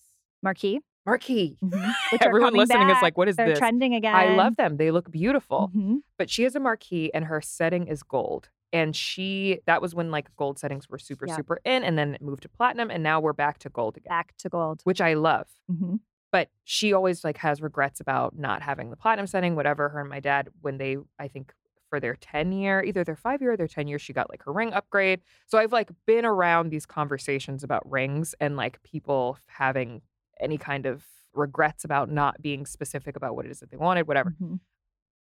Marquee. 0.42 0.80
marquee. 1.06 1.58
Mhm. 1.64 1.92
Everyone 2.22 2.54
listening 2.54 2.88
is 2.90 3.02
like, 3.02 3.16
what 3.18 3.28
is 3.28 3.36
They're 3.36 3.48
this? 3.48 3.58
trending 3.58 3.94
again. 3.94 4.14
I 4.14 4.36
love 4.36 4.56
them. 4.56 4.76
They 4.78 4.90
look 4.90 5.10
beautiful. 5.10 5.70
Mhm. 5.74 5.98
But 6.18 6.30
she 6.30 6.44
has 6.44 6.54
a 6.54 6.60
marquee 6.60 7.10
and 7.12 7.26
her 7.26 7.40
setting 7.42 7.88
is 7.88 8.02
gold. 8.02 8.48
And 8.74 8.94
she 8.94 9.60
that 9.66 9.80
was 9.80 9.94
when 9.94 10.10
like 10.10 10.34
gold 10.36 10.58
settings 10.58 10.88
were 10.90 10.98
super 10.98 11.26
Yeah. 11.26 11.36
super 11.36 11.60
in, 11.64 11.82
and 11.84 11.96
then 11.96 12.14
it 12.16 12.20
moved 12.20 12.42
to 12.42 12.48
platinum, 12.48 12.90
and 12.90 13.02
now 13.02 13.20
we're 13.20 13.32
back 13.32 13.58
to 13.60 13.68
gold 13.70 13.96
again, 13.96 14.10
Back 14.10 14.34
to 14.38 14.48
gold. 14.50 14.80
which 14.84 15.00
I 15.00 15.14
love. 15.14 15.48
Mhm. 15.72 16.00
but 16.32 16.48
she 16.64 16.92
always 16.92 17.22
like 17.22 17.36
has 17.38 17.62
regrets 17.62 18.00
about 18.00 18.36
not 18.36 18.60
having 18.60 18.90
the 18.90 18.96
platinum 18.96 19.26
setting 19.28 19.54
whatever 19.54 19.88
her 19.90 20.00
and 20.00 20.08
my 20.10 20.18
dad 20.20 20.48
when 20.62 20.78
they 20.78 20.96
i 21.20 21.28
think 21.28 21.52
for 21.88 22.00
their 22.00 22.16
10 22.16 22.50
year 22.50 22.82
either 22.82 23.04
their 23.04 23.14
5 23.14 23.40
year 23.40 23.52
or 23.52 23.56
their 23.56 23.68
10 23.68 23.86
year 23.86 24.00
she 24.00 24.12
got 24.12 24.28
like 24.28 24.42
her 24.42 24.52
ring 24.52 24.72
upgrade 24.72 25.20
so 25.46 25.58
i've 25.58 25.72
like 25.72 25.90
been 26.06 26.24
around 26.24 26.70
these 26.70 26.86
conversations 26.86 27.62
about 27.62 27.88
rings 27.88 28.34
and 28.40 28.56
like 28.56 28.82
people 28.82 29.38
having 29.46 30.02
any 30.40 30.58
kind 30.58 30.86
of 30.86 31.04
regrets 31.34 31.84
about 31.84 32.10
not 32.10 32.42
being 32.42 32.66
specific 32.66 33.14
about 33.14 33.36
what 33.36 33.44
it 33.46 33.50
is 33.52 33.60
that 33.60 33.70
they 33.70 33.76
wanted 33.76 34.08
whatever 34.08 34.34
Mhm. 34.42 34.58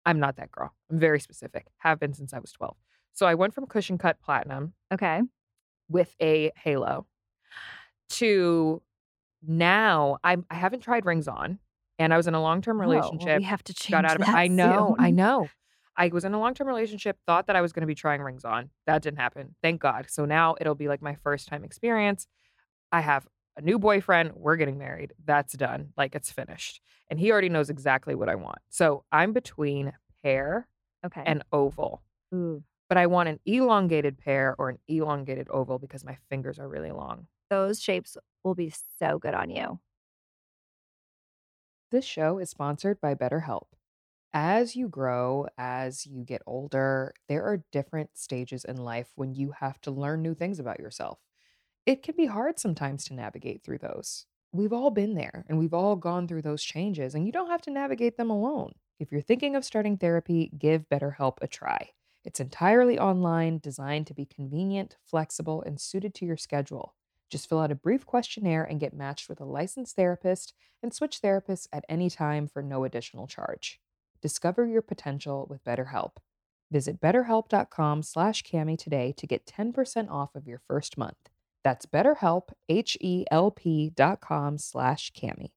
i'm 0.07 0.21
not 0.21 0.37
that 0.37 0.52
girl 0.52 0.73
i'm 0.90 0.99
very 1.00 1.19
specific 1.19 1.66
have 1.78 1.99
been 1.99 2.14
since 2.14 2.33
i 2.33 2.38
was 2.38 2.52
12 2.52 2.76
so 3.12 3.26
i 3.26 3.35
went 3.35 3.55
from 3.55 3.67
cushion 3.67 3.99
cut 3.99 4.21
platinum 4.21 4.73
Okay. 4.93 5.21
with 5.88 6.14
a 6.21 6.50
halo 6.57 7.07
to 8.11 8.83
now 9.47 10.19
I'm 10.23 10.45
I 10.50 10.55
haven't 10.55 10.81
tried 10.81 11.07
rings 11.07 11.29
on 11.29 11.59
and 11.99 12.12
I 12.12 12.17
was 12.17 12.26
in 12.26 12.35
a 12.35 12.43
long-term 12.43 12.79
Oh, 12.81 12.88
relationship. 12.88 13.38
we 13.38 13.45
have 13.45 13.62
to 13.64 13.75
change 13.75 13.93
got 13.93 14.05
out 14.05 14.17
of 14.17 14.23
it. 14.23 14.35
I 14.35 14.49
know, 14.49 14.97
I 14.99 15.11
know. 15.11 15.49
I 15.97 16.09
was 16.09 16.25
in 16.25 16.33
a 16.35 16.38
long-term 16.40 16.67
relationship, 16.67 17.19
thought 17.26 17.47
that 17.47 17.57
I 17.57 17.61
was 17.61 17.73
going 17.73 17.83
to 17.83 17.87
be 17.87 17.95
trying 17.95 18.21
rings 18.23 18.45
on. 18.45 18.71
That 18.87 19.02
didn't 19.02 19.19
happen. 19.19 19.55
Thank 19.62 19.81
God. 19.81 20.07
So 20.09 20.25
now 20.25 20.57
it'll 20.61 20.75
be 20.75 20.88
like 20.88 21.02
my 21.02 21.14
first 21.17 21.49
time 21.49 21.62
experience. 21.64 22.26
I 22.90 23.00
have 23.00 23.26
a 23.57 23.61
new 23.61 23.79
boyfriend. 23.79 24.33
We're 24.35 24.57
getting 24.57 24.79
married. 24.79 25.12
That's 25.25 25.52
done. 25.55 25.93
Like 25.97 26.14
it's 26.14 26.33
finished. 26.33 26.81
And 27.09 27.19
he 27.21 27.31
already 27.33 27.49
knows 27.49 27.71
exactly 27.71 28.14
what 28.14 28.29
I 28.29 28.35
want. 28.35 28.59
So 28.71 29.05
I'm 29.12 29.33
between 29.33 29.93
pear 30.23 30.67
Okay. 31.05 31.23
and 31.25 31.43
oval. 31.52 32.02
Ooh, 32.35 32.62
But 32.90 32.99
I 32.99 33.06
want 33.06 33.30
an 33.30 33.40
elongated 33.47 34.18
pear 34.18 34.54
or 34.59 34.68
an 34.68 34.78
elongated 34.88 35.49
oval 35.49 35.78
because 35.78 36.04
my 36.04 36.18
fingers 36.28 36.59
are 36.59 36.68
really 36.68 36.90
long. 36.90 37.28
those 37.49 37.80
shapes 37.80 38.16
will 38.44 38.54
be 38.54 38.73
so 38.99 39.18
good 39.18 39.35
on 39.35 39.50
you. 39.50 39.80
This 41.90 42.04
show 42.04 42.38
is 42.38 42.50
sponsored 42.50 43.00
by 43.00 43.14
BetterHelp. 43.14 43.68
As 44.32 44.76
you 44.76 44.88
grow, 44.88 45.49
as 45.59 46.06
you 46.06 46.25
get 46.25 46.42
older, 46.47 47.14
there 47.28 47.44
are 47.44 47.64
different 47.73 48.11
stages 48.16 48.64
in 48.64 48.76
life 48.76 49.09
when 49.16 49.35
you 49.35 49.52
have 49.52 49.80
to 49.82 49.90
learn 49.90 50.23
new 50.23 50.35
things 50.35 50.61
about 50.61 50.80
yourself. 50.80 51.18
It 51.87 52.02
can 52.02 52.16
be 52.16 52.26
hard 52.26 52.59
sometimes 52.61 53.04
to 53.06 53.14
navigate 53.14 53.62
through 53.64 53.78
those. 53.78 54.26
We've 54.52 54.73
all 54.73 54.90
been 54.90 55.14
there 55.14 55.44
and 55.49 55.59
we've 55.59 55.75
all 55.75 55.97
gone 55.97 56.28
through 56.28 56.42
those 56.42 56.62
changes, 56.62 57.14
and 57.14 57.26
you 57.26 57.32
don't 57.32 57.50
have 57.50 57.62
to 57.62 57.70
navigate 57.70 58.16
them 58.16 58.30
alone. 58.30 58.73
If 59.00 59.12
you're 59.12 59.20
thinking 59.20 59.56
of 59.56 59.64
starting 59.64 59.97
therapy, 59.97 60.50
give 60.59 60.88
BetterHelp 60.88 61.38
a 61.42 61.49
try. 61.49 61.90
It's 62.25 62.41
entirely 62.41 62.99
online, 62.99 63.59
designed 63.59 64.07
to 64.09 64.15
be 64.15 64.27
convenient, 64.27 64.97
flexible, 65.07 65.62
and 65.62 65.81
suited 65.81 66.15
to 66.17 66.27
your 66.27 66.37
schedule. 66.37 66.95
Just 67.31 67.49
fill 67.49 67.61
out 67.61 67.71
a 67.71 67.77
brief 67.77 68.05
questionnaire 68.05 68.65
and 68.65 68.81
get 68.81 68.93
matched 68.93 69.29
with 69.29 69.41
a 69.41 69.45
licensed 69.45 69.97
therapist 69.97 70.53
and 70.83 70.93
switch 70.93 71.21
therapists 71.23 71.69
at 71.73 71.85
any 71.89 72.11
time 72.11 72.47
for 72.47 72.62
no 72.62 72.85
additional 72.85 73.27
charge. 73.27 73.81
Discover 74.21 74.67
your 74.67 74.83
potential 74.83 75.47
with 75.49 75.65
BetterHelp. 75.65 76.17
Visit 76.71 77.00
betterhelp.com 77.00 78.03
slash 78.03 78.43
kamie 78.43 78.79
today 78.79 79.15
to 79.17 79.27
get 79.27 79.47
10% 79.47 80.11
off 80.11 80.35
of 80.35 80.47
your 80.47 80.61
first 80.69 80.99
month. 80.99 81.31
That's 81.65 81.87
betterhelp, 81.87 82.50
H-E-L-P 82.69 83.91
dot 83.95 84.21
com 84.21 84.59
slash 84.59 85.12
kamie. 85.12 85.53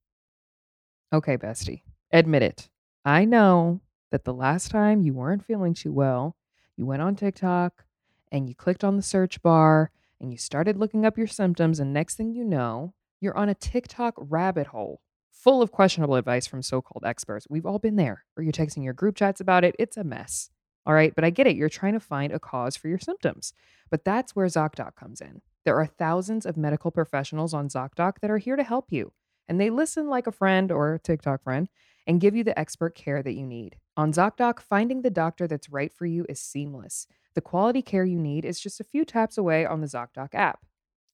Okay, 1.14 1.38
bestie, 1.38 1.84
admit 2.12 2.42
it. 2.42 2.70
I 3.06 3.26
know 3.26 3.82
that 4.12 4.24
the 4.24 4.34
last 4.34 4.72
time 4.72 5.02
you 5.02 5.14
weren't 5.14 5.46
feeling 5.46 5.74
too 5.74 5.92
well, 5.92 6.36
you 6.76 6.86
went 6.86 7.02
on 7.02 7.16
TikTok 7.16 7.86
and 8.32 8.48
you 8.48 8.56
clicked 8.56 8.84
on 8.84 8.96
the 8.96 9.04
search 9.04 9.42
bar 9.42 9.92
and 10.20 10.32
you 10.32 10.38
started 10.38 10.78
looking 10.78 11.06
up 11.06 11.18
your 11.18 11.28
symptoms, 11.28 11.80
and 11.80 11.94
next 11.94 12.16
thing 12.16 12.34
you 12.34 12.46
know, 12.46 12.94
you're 13.20 13.38
on 13.38 13.50
a 13.50 13.56
TikTok 13.56 14.14
rabbit 14.18 14.68
hole 14.68 15.02
full 15.44 15.62
of 15.62 15.72
questionable 15.72 16.16
advice 16.16 16.48
from 16.48 16.62
so 16.62 16.82
called 16.82 17.04
experts. 17.06 17.48
We've 17.50 17.66
all 17.66 17.80
been 17.80 17.98
there, 17.98 18.24
or 18.38 18.44
you're 18.44 18.54
texting 18.54 18.84
your 18.84 18.94
group 18.94 19.16
chats 19.16 19.42
about 19.42 19.66
it. 19.66 19.76
It's 19.78 19.98
a 19.98 20.04
mess. 20.04 20.50
All 20.86 20.94
right, 20.94 21.14
but 21.14 21.26
I 21.26 21.30
get 21.30 21.48
it. 21.48 21.56
You're 21.58 21.70
trying 21.70 21.94
to 21.94 22.00
find 22.00 22.32
a 22.32 22.40
cause 22.40 22.78
for 22.78 22.88
your 22.88 23.00
symptoms. 23.00 23.54
But 23.90 24.06
that's 24.06 24.36
where 24.36 24.48
ZocDoc 24.48 24.96
comes 24.96 25.20
in. 25.20 25.42
There 25.66 25.76
are 25.76 25.86
thousands 25.86 26.46
of 26.46 26.56
medical 26.56 26.92
professionals 26.92 27.54
on 27.54 27.68
ZocDoc 27.68 28.20
that 28.22 28.32
are 28.32 28.38
here 28.38 28.56
to 28.56 28.64
help 28.64 28.86
you, 28.90 29.12
and 29.48 29.60
they 29.60 29.70
listen 29.70 30.08
like 30.08 30.28
a 30.28 30.32
friend 30.32 30.72
or 30.72 30.94
a 30.94 31.00
TikTok 31.00 31.44
friend 31.44 31.68
and 32.08 32.22
give 32.22 32.36
you 32.36 32.44
the 32.44 32.58
expert 32.58 32.96
care 32.96 33.22
that 33.22 33.34
you 33.34 33.46
need. 33.46 33.78
On 33.96 34.12
ZocDoc, 34.12 34.60
finding 34.60 35.04
the 35.04 35.12
doctor 35.12 35.48
that's 35.48 35.70
right 35.70 35.94
for 35.94 36.08
you 36.08 36.26
is 36.28 36.40
seamless. 36.40 37.06
The 37.36 37.42
quality 37.42 37.84
care 37.84 38.06
you 38.06 38.18
need 38.18 38.44
is 38.44 38.60
just 38.60 38.80
a 38.80 38.84
few 38.84 39.06
taps 39.06 39.38
away 39.38 39.68
on 39.68 39.82
the 39.82 39.88
ZocDoc 39.88 40.34
app. 40.34 40.66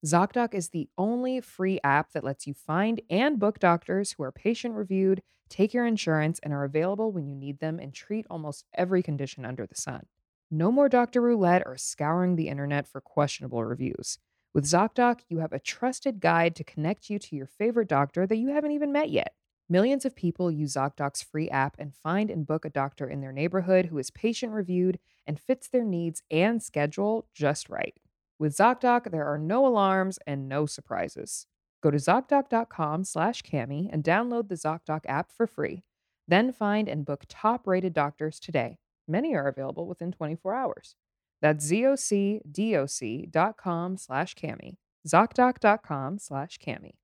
ZocDoc 0.05 0.53
is 0.53 0.69
the 0.69 0.87
only 0.97 1.41
free 1.41 1.81
app 1.83 2.13
that 2.13 2.23
lets 2.23 2.47
you 2.47 2.53
find 2.53 3.01
and 3.09 3.37
book 3.37 3.59
doctors 3.59 4.13
who 4.13 4.23
are 4.23 4.31
patient 4.31 4.75
reviewed, 4.75 5.21
take 5.49 5.73
your 5.73 5.85
insurance, 5.85 6.39
and 6.41 6.53
are 6.53 6.63
available 6.63 7.11
when 7.11 7.27
you 7.27 7.35
need 7.35 7.59
them 7.59 7.79
and 7.79 7.93
treat 7.93 8.25
almost 8.29 8.63
every 8.73 9.03
condition 9.03 9.43
under 9.43 9.65
the 9.65 9.75
sun. 9.75 10.05
No 10.49 10.71
more 10.71 10.87
doctor 10.87 11.19
roulette 11.19 11.63
or 11.65 11.75
scouring 11.75 12.37
the 12.37 12.47
internet 12.47 12.87
for 12.87 13.01
questionable 13.01 13.65
reviews. 13.65 14.19
With 14.53 14.63
ZocDoc, 14.63 15.19
you 15.27 15.39
have 15.39 15.51
a 15.51 15.59
trusted 15.59 16.21
guide 16.21 16.55
to 16.55 16.63
connect 16.63 17.09
you 17.09 17.19
to 17.19 17.35
your 17.35 17.45
favorite 17.45 17.89
doctor 17.89 18.25
that 18.25 18.37
you 18.37 18.47
haven't 18.49 18.71
even 18.71 18.93
met 18.93 19.09
yet. 19.09 19.33
Millions 19.71 20.03
of 20.03 20.15
people 20.15 20.49
use 20.49 20.73
ZocDoc's 20.73 21.21
free 21.21 21.47
app 21.49 21.75
and 21.77 21.93
find 21.93 22.31
and 22.31 22.47
book 22.47 22.65
a 22.65 22.71
doctor 22.71 23.07
in 23.07 23.21
their 23.21 23.31
neighborhood 23.31 23.85
who 23.85 23.99
is 23.99 24.09
patient 24.09 24.51
reviewed 24.51 24.97
and 25.27 25.39
fits 25.39 25.67
their 25.67 25.83
needs 25.83 26.23
and 26.31 26.63
schedule 26.63 27.27
just 27.35 27.69
right. 27.69 27.93
With 28.39 28.57
ZocDoc, 28.57 29.11
there 29.11 29.25
are 29.25 29.37
no 29.37 29.67
alarms 29.67 30.17
and 30.25 30.49
no 30.49 30.65
surprises. 30.65 31.45
Go 31.83 31.91
to 31.91 31.97
ZocDoc.com 31.97 33.03
slash 33.03 33.43
Kamie 33.43 33.89
and 33.91 34.03
download 34.03 34.49
the 34.49 34.55
ZocDoc 34.55 35.01
app 35.07 35.31
for 35.31 35.45
free. 35.45 35.83
Then 36.27 36.51
find 36.51 36.89
and 36.89 37.05
book 37.05 37.25
top-rated 37.29 37.93
doctors 37.93 38.39
today. 38.39 38.79
Many 39.07 39.35
are 39.35 39.47
available 39.47 39.87
within 39.87 40.11
24 40.11 40.55
hours. 40.55 40.95
That's 41.41 41.71
zocdoc 41.71 43.31
dot 43.31 43.99
slash 43.99 44.35
kamie. 44.35 44.77
ZocDoc.com 45.07 46.19
slash 46.19 46.57
kamie. 46.59 46.95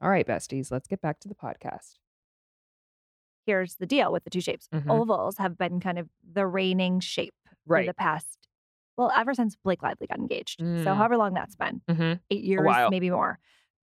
All 0.00 0.10
right, 0.10 0.26
besties, 0.26 0.70
let's 0.70 0.86
get 0.86 1.00
back 1.00 1.18
to 1.20 1.28
the 1.28 1.34
podcast. 1.34 1.94
Here's 3.46 3.76
the 3.76 3.86
deal 3.86 4.12
with 4.12 4.24
the 4.24 4.30
two 4.30 4.40
shapes. 4.40 4.68
Mhm. 4.72 4.90
Ovals 4.90 5.38
have 5.38 5.56
been 5.56 5.80
kind 5.80 5.98
of 5.98 6.08
the 6.22 6.46
reigning 6.46 7.00
shape 7.00 7.34
Right. 7.66 7.86
the 7.86 7.94
past, 7.94 8.46
well, 8.96 9.10
ever 9.16 9.34
since 9.34 9.56
Blake 9.56 9.82
Lively 9.82 10.06
got 10.06 10.18
engaged. 10.18 10.60
So 10.60 10.64
Mm. 10.64 10.96
however 10.96 11.16
long 11.16 11.32
that's 11.34 11.56
been, 11.56 11.80
Mm-hmm. 11.88 12.20
eight 12.30 12.44
years, 12.44 12.90
maybe 12.90 13.10
more, 13.10 13.38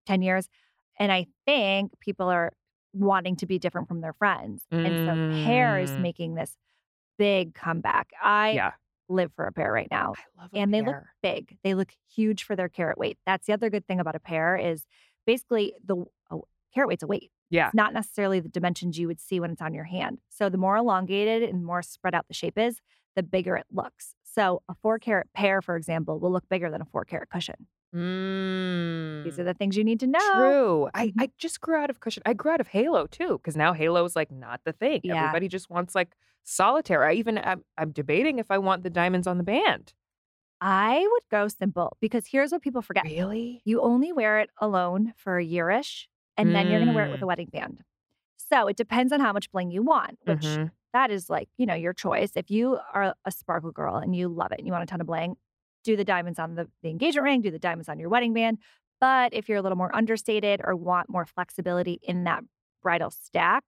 10 0.05 0.21
years. 0.21 0.49
And 0.97 1.11
I 1.11 1.27
think 1.45 1.99
people 1.99 2.29
are 2.29 2.53
wanting 2.93 3.35
to 3.37 3.45
be 3.45 3.59
different 3.59 3.87
from 3.87 4.01
their 4.01 4.13
friends. 4.13 4.65
And 4.71 4.97
so 4.99 5.43
hair 5.43 5.79
is 5.79 5.91
Mm. 5.91 5.99
making 5.99 6.35
this 6.35 6.57
big 7.17 7.53
comeback. 7.55 8.11
I 8.21 8.51
Yeah. 8.51 8.73
live 9.09 9.33
for 9.33 9.45
a 9.45 9.51
pear 9.51 9.71
right 9.73 9.89
now. 9.91 10.13
I 10.15 10.41
love 10.41 10.53
a 10.53 10.57
and 10.57 10.73
they 10.73 10.81
look 10.81 11.03
big. 11.21 11.57
They 11.63 11.73
look 11.73 11.91
huge 12.07 12.43
for 12.43 12.55
their 12.55 12.69
carat 12.69 12.97
weight. 12.97 13.17
That's 13.25 13.47
the 13.47 13.53
other 13.53 13.69
good 13.69 13.85
thing 13.87 13.99
about 13.99 14.15
a 14.15 14.19
pear 14.19 14.55
is 14.55 14.85
basically 15.25 15.73
the 15.85 16.05
a 16.31 16.37
carat 16.73 16.87
weight's 16.87 17.03
a 17.03 17.07
weight. 17.07 17.31
Yeah. 17.49 17.67
It's 17.67 17.75
not 17.75 17.93
necessarily 17.93 18.39
the 18.39 18.49
dimensions 18.49 18.97
you 18.97 19.07
would 19.07 19.19
see 19.19 19.39
when 19.39 19.51
it's 19.51 19.61
on 19.61 19.73
your 19.73 19.83
hand. 19.83 20.19
So 20.29 20.49
the 20.49 20.57
more 20.57 20.77
elongated 20.77 21.43
and 21.47 21.63
more 21.65 21.81
spread 21.81 22.15
out 22.15 22.27
the 22.27 22.33
shape 22.33 22.57
is, 22.57 22.81
the 23.15 23.23
bigger 23.23 23.55
it 23.55 23.65
looks. 23.71 24.15
So 24.23 24.61
a 24.67 24.75
four 24.81 24.99
carat 24.99 25.27
pear, 25.33 25.61
for 25.61 25.75
example, 25.77 26.19
will 26.19 26.31
look 26.31 26.49
bigger 26.49 26.69
than 26.69 26.81
a 26.81 26.85
four 26.85 27.05
carat 27.05 27.29
cushion. 27.29 27.67
Mm. 27.95 29.23
These 29.23 29.39
are 29.39 29.43
the 29.43 29.53
things 29.53 29.77
you 29.77 29.83
need 29.83 29.99
to 30.01 30.07
know. 30.07 30.19
True. 30.33 30.89
I, 30.93 31.07
Mhm. 31.07 31.13
I 31.19 31.29
just 31.37 31.61
grew 31.61 31.77
out 31.77 31.89
of 31.89 31.99
cushion. 31.99 32.23
I 32.25 32.33
grew 32.33 32.51
out 32.51 32.59
of 32.59 32.67
Halo 32.67 33.07
too, 33.07 33.37
because 33.37 33.55
now 33.55 33.73
Halo 33.73 34.03
is 34.05 34.15
like 34.15 34.31
not 34.31 34.61
the 34.65 34.73
thing. 34.73 35.01
Yeah. 35.03 35.17
Everybody 35.23 35.47
just 35.47 35.69
wants 35.69 35.95
like 35.95 36.15
solitaire. 36.43 37.03
I 37.05 37.13
even 37.13 37.37
I'm, 37.37 37.63
I'm 37.77 37.91
debating 37.91 38.39
if 38.39 38.51
I 38.51 38.57
want 38.57 38.83
the 38.83 38.89
diamonds 38.89 39.27
on 39.27 39.37
the 39.37 39.43
band. 39.43 39.93
I 40.61 41.07
would 41.11 41.23
go 41.29 41.47
simple 41.47 41.97
because 42.01 42.25
here's 42.27 42.51
what 42.51 42.61
people 42.61 42.81
forget. 42.81 43.05
Really? 43.05 43.61
You 43.65 43.81
only 43.81 44.11
wear 44.11 44.39
it 44.39 44.49
alone 44.59 45.13
for 45.17 45.37
a 45.37 45.45
yearish, 45.45 46.07
and 46.37 46.55
then 46.55 46.69
you're 46.69 46.79
going 46.79 46.87
to 46.87 46.93
wear 46.93 47.05
it 47.05 47.11
with 47.11 47.21
a 47.21 47.27
wedding 47.27 47.49
band. 47.51 47.81
So 48.37 48.67
it 48.67 48.77
depends 48.77 49.11
on 49.13 49.19
how 49.19 49.33
much 49.33 49.51
bling 49.51 49.71
you 49.71 49.83
want, 49.83 50.19
which 50.25 50.59
Mhm. 50.59 50.71
that 50.93 51.11
is 51.11 51.29
like, 51.29 51.49
you 51.57 51.65
know, 51.65 51.73
your 51.75 51.93
choice. 51.93 52.33
If 52.35 52.49
you 52.51 52.79
are 52.93 53.15
a 53.25 53.31
sparkle 53.31 53.71
girl 53.71 53.95
and 53.97 54.15
you 54.15 54.27
love 54.29 54.51
it 54.51 54.59
and 54.59 54.67
you 54.67 54.71
want 54.73 54.83
a 54.83 54.87
ton 54.87 55.01
of 55.01 55.07
bling, 55.07 55.37
do 55.83 55.95
the 55.95 56.05
diamonds 56.05 56.39
on 56.39 56.55
the, 56.55 56.69
the 56.83 56.89
engagement 56.89 57.23
ring, 57.25 57.41
do 57.41 57.51
the 57.51 57.59
diamonds 57.59 57.89
on 57.89 57.99
your 57.99 58.09
wedding 58.09 58.33
band. 58.33 58.59
But 59.01 59.33
if 59.33 59.49
you're 59.49 59.57
a 59.57 59.61
little 59.61 59.77
more 59.77 59.93
understated 59.95 60.61
or 60.63 60.75
want 60.75 61.09
more 61.09 61.25
flexibility 61.25 61.99
in 62.03 62.23
that 62.25 62.43
bridal 62.81 63.11
stack, 63.11 63.63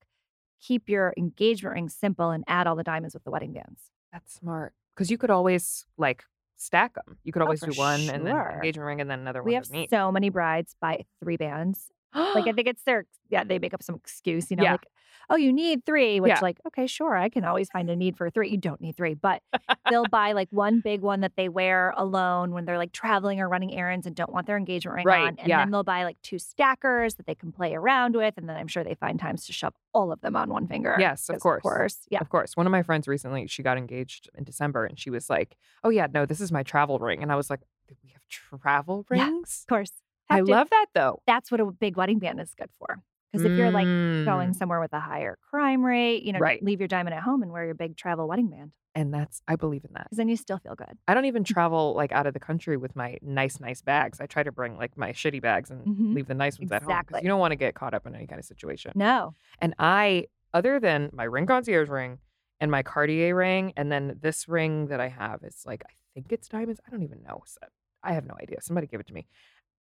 keep 0.59 0.89
your 0.89 1.13
engagement 1.17 1.73
ring 1.75 1.89
simple 1.89 2.31
and 2.31 2.43
add 2.47 2.67
all 2.67 2.75
the 2.75 2.83
diamonds 2.83 3.13
with 3.13 3.23
the 3.23 3.31
wedding 3.31 3.53
bands. 3.53 3.91
That's 4.11 4.33
smart. 4.33 4.73
Because 4.95 5.11
you 5.11 5.17
could 5.17 5.29
always 5.29 5.85
like 5.97 6.23
stack 6.57 6.93
them. 6.95 7.17
You 7.23 7.31
could 7.31 7.41
Oh, 7.41 7.45
always 7.45 7.59
for 7.61 7.71
do 7.71 7.77
one 7.77 8.01
and 8.09 8.25
then 8.25 8.35
engagement 8.35 8.85
ring 8.85 9.01
and 9.01 9.09
then 9.09 9.19
another 9.19 9.41
We 9.43 9.53
one 9.53 9.63
have 9.73 9.89
so 9.89 10.11
many 10.11 10.29
brides 10.29 10.75
buy 10.81 11.05
three 11.23 11.37
bands. 11.37 11.91
Like 12.13 12.47
I 12.47 12.51
think 12.53 12.67
it's 12.67 12.83
their 12.83 13.05
yeah, 13.29 13.43
they 13.43 13.59
make 13.59 13.73
up 13.73 13.83
some 13.83 13.95
excuse, 13.95 14.49
you 14.49 14.55
know, 14.57 14.63
Yeah. 14.63 14.71
like, 14.73 14.87
oh, 15.29 15.35
you 15.35 15.51
need 15.51 15.85
three, 15.85 16.21
which 16.21 16.29
Yeah. 16.29 16.39
like, 16.41 16.61
okay, 16.67 16.87
sure, 16.87 17.17
I 17.17 17.27
can 17.27 17.43
always 17.43 17.69
find 17.69 17.89
a 17.89 17.95
need 17.97 18.15
for 18.15 18.29
three. 18.29 18.49
You 18.49 18.55
don't 18.57 18.79
need 18.79 18.95
three, 18.95 19.13
but 19.15 19.41
they'll 19.89 20.05
buy 20.09 20.31
like 20.31 20.47
one 20.51 20.79
big 20.79 21.01
one 21.01 21.19
that 21.19 21.33
they 21.35 21.49
wear 21.49 21.93
alone 21.97 22.51
when 22.51 22.63
they're 22.63 22.77
like 22.77 22.93
traveling 22.93 23.41
or 23.41 23.49
running 23.49 23.73
errands 23.73 24.07
and 24.07 24.15
don't 24.15 24.31
want 24.31 24.47
their 24.47 24.55
engagement 24.55 24.95
ring 24.95 25.05
Right, 25.05 25.23
on. 25.27 25.35
And 25.39 25.49
yeah. 25.49 25.59
then 25.59 25.71
they'll 25.71 25.83
buy 25.83 26.05
like 26.05 26.15
two 26.21 26.39
stackers 26.39 27.15
that 27.15 27.25
they 27.25 27.35
can 27.35 27.51
play 27.51 27.75
around 27.75 28.15
with. 28.15 28.35
And 28.37 28.47
then 28.47 28.55
I'm 28.55 28.67
sure 28.67 28.85
they 28.85 28.95
find 28.95 29.19
times 29.19 29.45
to 29.47 29.51
shove 29.53 29.73
all 29.93 30.13
of 30.13 30.21
them 30.21 30.37
on 30.37 30.49
one 30.49 30.65
finger. 30.67 30.95
Yes, 30.97 31.27
of 31.27 31.41
course. 31.41 31.57
Of 31.59 31.63
course. 31.63 31.97
Yeah. 32.09 32.19
Of 32.21 32.29
course. 32.29 32.55
One 32.55 32.65
of 32.65 32.71
my 32.71 32.83
friends 32.83 33.09
recently, 33.09 33.47
she 33.47 33.61
got 33.63 33.77
engaged 33.77 34.29
in 34.35 34.45
December 34.45 34.85
and 34.85 34.97
she 34.97 35.09
was 35.09 35.29
like, 35.29 35.57
Oh 35.83 35.89
yeah, 35.89 36.07
no, 36.13 36.25
this 36.25 36.39
is 36.39 36.53
my 36.53 36.63
travel 36.63 36.99
ring. 36.99 37.21
And 37.21 37.29
I 37.33 37.35
was 37.35 37.49
like, 37.49 37.59
We 38.01 38.11
have 38.11 38.21
travel 38.29 39.05
rings? 39.09 39.63
Of 39.63 39.67
course. 39.67 39.91
I 40.29 40.39
to. 40.39 40.45
love 40.45 40.69
that 40.69 40.87
though. 40.93 41.21
that's 41.27 41.51
what 41.51 41.59
a 41.61 41.65
big 41.71 41.97
wedding 41.97 42.19
band 42.19 42.39
is 42.39 42.53
good 42.55 42.69
for. 42.77 42.99
Because 43.31 43.45
if 43.45 43.57
you're 43.57 43.71
like 43.71 43.87
going 44.25 44.51
Mm. 44.51 44.55
somewhere 44.55 44.79
with 44.79 44.93
a 44.93 44.99
higher 44.99 45.37
crime 45.49 45.83
rate, 45.83 46.23
you 46.23 46.31
know, 46.33 46.39
Right. 46.39 46.63
leave 46.63 46.79
your 46.79 46.87
diamond 46.87 47.13
at 47.13 47.23
home 47.23 47.43
and 47.43 47.51
wear 47.51 47.65
your 47.65 47.73
big 47.75 47.97
travel 47.97 48.27
wedding 48.27 48.49
band. 48.49 48.71
And 48.95 49.13
that's 49.13 49.41
I 49.47 49.55
believe 49.57 49.83
in 49.85 49.91
that. 49.93 50.05
Because 50.05 50.17
then 50.17 50.27
you 50.29 50.37
still 50.37 50.57
feel 50.57 50.75
good. 50.75 50.97
I 51.07 51.13
don't 51.13 51.25
even 51.25 51.43
travel 51.55 51.93
like 51.93 52.11
out 52.11 52.25
of 52.25 52.33
the 52.33 52.39
country 52.39 52.77
with 52.77 52.95
my 52.95 53.17
nice, 53.21 53.59
nice 53.59 53.81
bags. 53.81 54.19
I 54.21 54.25
try 54.25 54.43
to 54.43 54.51
bring 54.51 54.77
like 54.77 54.97
my 54.97 55.11
shitty 55.11 55.41
bags 55.41 55.69
and 55.69 55.85
Mhm. 55.85 56.15
leave 56.15 56.27
the 56.27 56.33
nice 56.33 56.57
ones 56.57 56.71
at 56.71 56.81
home 56.83 56.87
because 56.87 57.01
Exactly. 57.01 57.21
you 57.23 57.27
don't 57.27 57.39
want 57.39 57.51
to 57.51 57.57
get 57.57 57.75
caught 57.75 57.93
up 57.93 58.07
in 58.07 58.15
any 58.15 58.25
kind 58.27 58.39
of 58.39 58.45
situation. 58.45 58.93
No. 58.95 59.35
And 59.59 59.75
I, 59.77 60.27
other 60.53 60.79
than 60.79 61.09
my 61.13 61.25
ring 61.25 61.45
concierge 61.45 61.89
ring 61.89 62.19
and 62.59 62.71
my 62.71 62.81
Cartier 62.81 63.35
ring, 63.35 63.73
and 63.77 63.91
then 63.91 64.17
this 64.21 64.47
ring 64.47 64.87
that 64.87 64.99
I 65.01 65.09
have 65.09 65.43
is 65.43 65.63
like 65.65 65.83
I 65.85 65.93
think 66.15 66.31
it's 66.31 66.47
diamonds. 66.47 66.79
I 66.87 66.89
don't 66.89 67.03
even 67.03 67.21
know. 67.21 67.43
So 67.45 67.59
I 68.03 68.13
have 68.13 68.25
no 68.25 68.35
idea. 68.41 68.61
Somebody 68.61 68.87
give 68.87 68.99
it 69.01 69.07
to 69.07 69.13
me. 69.13 69.27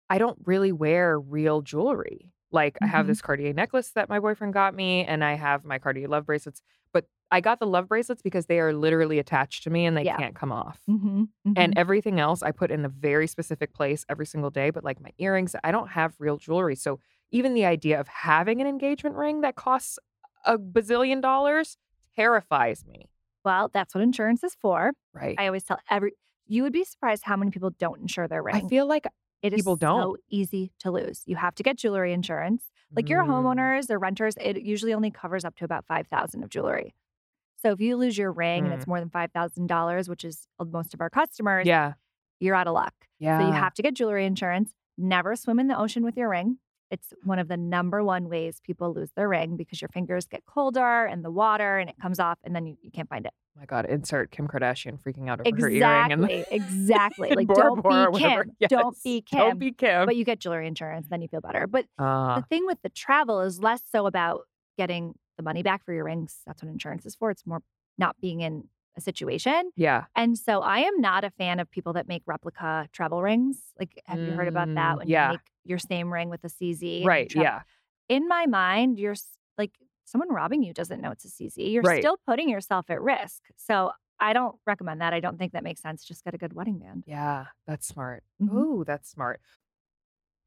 I 0.10 0.18
don't 0.18 0.38
really 0.46 0.72
wear 0.72 1.20
real 1.20 1.62
jewelry. 1.62 2.32
Like 2.52 2.78
I 2.82 2.88
have 2.88 3.06
Mhm. 3.06 3.10
this 3.10 3.22
Cartier 3.22 3.54
necklace 3.54 3.92
that 3.92 4.08
my 4.08 4.20
boyfriend 4.20 4.54
got 4.54 4.74
me, 4.76 5.04
and 5.06 5.24
I 5.24 5.34
have 5.34 5.66
my 5.66 5.80
Cartier 5.80 6.08
love 6.08 6.26
bracelets. 6.26 6.62
But 6.94 7.06
I 7.32 7.42
got 7.42 7.60
the 7.60 7.66
love 7.68 7.90
bracelets 7.90 8.22
because 8.22 8.46
they 8.46 8.60
are 8.60 8.72
literally 8.72 9.20
attached 9.20 9.64
to 9.64 9.70
me 9.70 9.86
and 9.86 9.98
they 9.98 10.04
Yeah. 10.04 10.16
can't 10.18 10.36
come 10.36 10.52
off. 10.52 10.80
Mm-hmm. 10.90 11.24
And 11.58 11.78
everything 11.78 12.20
else 12.20 12.42
I 12.44 12.52
put 12.52 12.72
in 12.72 12.86
a 12.86 12.90
very 12.90 13.28
specific 13.28 13.74
place 13.74 14.06
every 14.08 14.26
single 14.26 14.52
day. 14.52 14.70
But 14.70 14.84
like 14.84 15.02
my 15.02 15.12
earrings, 15.18 15.56
I 15.64 15.72
don't 15.72 15.90
have 15.90 16.14
real 16.20 16.38
jewelry. 16.38 16.76
So 16.76 17.00
even 17.32 17.54
the 17.56 17.66
idea 17.66 18.00
of 18.00 18.08
having 18.08 18.62
an 18.62 18.68
engagement 18.68 19.16
ring 19.16 19.42
that 19.42 19.56
costs 19.56 19.98
a 20.46 20.58
bazillion 20.58 21.22
dollars 21.22 21.78
terrifies 22.16 22.86
me. 22.86 23.10
well, 23.44 23.70
that's 23.74 23.94
what 23.94 24.02
insurance 24.02 24.44
is 24.44 24.56
for. 24.56 24.94
Right. 25.14 25.36
I 25.38 25.46
always 25.48 25.64
tell 25.64 25.78
every, 25.90 26.14
you 26.48 26.64
would 26.64 26.74
be 26.74 26.84
surprised 26.84 27.24
how 27.26 27.36
many 27.36 27.52
people 27.52 27.70
don't 27.72 28.00
insure 28.02 28.28
their 28.28 28.42
ring. 28.42 28.56
I 28.56 28.62
feel 28.68 28.88
like 28.88 29.06
it 29.42 29.54
is 29.54 29.60
people 29.60 29.74
so 29.76 29.78
don't. 29.78 30.02
so 30.02 30.18
easy 30.30 30.72
to 30.80 30.92
lose. 30.92 31.22
You 31.26 31.36
have 31.36 31.56
to 31.56 31.64
get 31.64 31.78
jewelry 31.78 32.14
insurance. 32.14 32.64
Like 32.96 33.10
your 33.10 33.24
Mm, 33.24 33.30
homeowners 33.30 33.90
or 33.90 34.00
renters, 34.00 34.36
it 34.40 34.62
usually 34.62 34.94
only 34.94 35.12
covers 35.12 35.44
up 35.46 35.56
to 35.58 35.66
about 35.66 35.86
5000 35.86 36.44
of 36.44 36.50
jewelry. 36.50 36.96
So 37.58 37.72
if 37.72 37.80
you 37.82 37.98
lose 37.98 38.18
your 38.18 38.32
ring 38.32 38.66
and 38.66 38.74
it's 38.74 38.86
more 38.88 39.00
than 39.00 39.10
$5,000, 39.10 40.10
which 40.10 40.24
is 40.24 40.48
uh, 40.60 40.66
most 40.66 40.94
of 40.94 41.02
our 41.02 41.10
customers, 41.10 41.66
Yeah. 41.68 41.94
you're 42.40 42.56
out 42.56 42.68
of 42.68 42.74
luck. 42.74 42.94
Yeah. 43.20 43.40
So 43.40 43.48
you 43.48 43.54
have 43.54 43.74
to 43.76 43.82
get 43.82 43.96
jewelry 43.96 44.26
insurance. 44.26 44.72
Never 44.98 45.36
swim 45.36 45.60
in 45.60 45.68
the 45.68 45.78
ocean 45.78 46.04
with 46.06 46.16
your 46.16 46.30
ring. 46.30 46.60
It's 46.92 47.12
one 47.24 47.40
of 47.40 47.48
the 47.48 47.58
number 47.58 48.04
one 48.04 48.30
ways 48.30 48.60
people 48.64 48.94
lose 48.94 49.10
their 49.16 49.28
ring 49.28 49.58
because 49.58 49.82
your 49.82 49.90
fingers 49.90 50.28
get 50.28 50.46
colder 50.46 51.06
and 51.06 51.26
the 51.26 51.32
water 51.32 51.78
and 51.80 51.90
it 51.90 51.96
comes 52.00 52.20
off 52.20 52.38
and 52.44 52.56
then 52.56 52.68
you, 52.68 52.78
you 52.82 52.92
can't 52.92 53.10
find 53.10 53.26
it. 53.26 53.34
My 53.58 53.66
God. 53.66 53.86
Insert 53.86 54.32
Kim 54.32 54.48
Kardashian 54.48 55.00
freaking 55.02 55.30
out 55.30 55.40
over 55.46 55.62
her 55.62 55.70
earring. 55.70 56.12
And 56.12 56.24
Exactly. 56.26 56.46
Exactly. 56.58 57.30
Like 57.36 57.48
Bora 57.48 57.64
don't 57.64 57.82
Bora 57.82 58.12
be. 58.12 58.20
Kim. 58.20 58.52
Don't 58.68 58.98
be 59.04 59.22
Kim. 59.22 59.40
Don't 59.40 59.60
be 59.60 59.72
Kim. 59.72 60.06
But 60.06 60.16
you 60.18 60.26
get 60.26 60.40
jewelry 60.40 60.68
insurance, 60.68 61.08
then 61.10 61.22
you 61.22 61.28
feel 61.28 61.42
better. 61.42 61.66
But 61.68 61.86
uh, 61.98 62.40
the 62.40 62.46
thing 62.48 62.66
with 62.66 62.82
the 62.84 62.90
travel 62.90 63.42
is 63.42 63.60
less 63.60 63.82
so 63.90 64.08
about 64.08 64.42
getting 64.78 65.14
the 65.38 65.44
money 65.44 65.64
back 65.64 65.86
for 65.86 65.94
your 65.94 66.04
rings. 66.04 66.38
That's 66.46 66.62
what 66.62 66.70
insurance 66.72 67.06
is 67.06 67.16
for. 67.16 67.32
It's 67.32 67.46
more 67.46 67.62
not 67.98 68.16
being 68.22 68.42
in 68.42 68.66
a 68.98 69.02
situation. 69.02 69.72
yeah. 69.76 70.06
And 70.16 70.38
so 70.38 70.62
I 70.62 70.80
am 70.80 71.02
not 71.02 71.24
a 71.26 71.30
fan 71.30 71.60
of 71.60 71.70
people 71.70 71.94
that 71.94 72.08
make 72.08 72.24
replica 72.26 72.88
travel 72.94 73.22
rings. 73.22 73.60
Like, 73.78 74.02
have 74.06 74.20
you 74.20 74.32
heard 74.32 74.48
about 74.48 74.70
Mm, 74.70 74.76
that? 74.76 74.98
When 74.98 75.08
yeah. 75.10 75.28
you 75.28 75.34
make 75.34 75.42
your 75.66 75.80
same 75.80 76.12
ring 76.14 76.30
with 76.30 76.44
a 76.46 76.48
CZ. 76.48 77.06
Right. 77.06 77.34
Yeah. 77.36 77.62
In 78.08 78.28
my 78.30 78.46
mind, 78.46 78.98
you're 79.00 79.16
like 79.58 79.72
someone 80.06 80.30
robbing 80.32 80.64
you 80.64 80.74
doesn't 80.74 81.02
know 81.02 81.12
it's 81.12 81.26
a 81.26 81.30
CZ. 81.30 81.72
You're 81.72 81.84
Right. 81.84 82.00
still 82.00 82.18
putting 82.26 82.50
yourself 82.50 82.90
at 82.90 83.02
risk. 83.02 83.44
So 83.58 83.92
I 84.20 84.34
don't 84.34 84.58
recommend 84.66 85.02
that. 85.02 85.14
I 85.14 85.20
don't 85.20 85.38
think 85.38 85.54
that 85.54 85.64
makes 85.64 85.82
sense. 85.82 86.04
Just 86.06 86.24
get 86.24 86.34
a 86.34 86.38
good 86.38 86.54
wedding 86.54 86.80
band. 86.80 87.06
Yeah. 87.06 87.48
That's 87.68 87.88
smart. 87.88 88.24
Mhm. 88.42 88.54
Ooh, 88.54 88.84
that's 88.86 89.10
smart. 89.10 89.42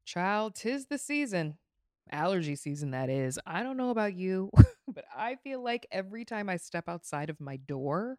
Child, 0.05 0.55
tis 0.55 0.87
the 0.87 0.97
season. 0.97 1.57
Allergy 2.11 2.55
season, 2.55 2.91
that 2.91 3.09
is. 3.09 3.39
I 3.45 3.61
don't 3.61 3.77
know 3.77 3.91
about 3.91 4.15
you, 4.15 4.49
but 4.87 5.05
I 5.15 5.35
feel 5.35 5.61
like 5.63 5.85
every 5.91 6.25
time 6.25 6.49
I 6.49 6.57
step 6.57 6.89
outside 6.89 7.29
of 7.29 7.39
my 7.39 7.57
door, 7.57 8.17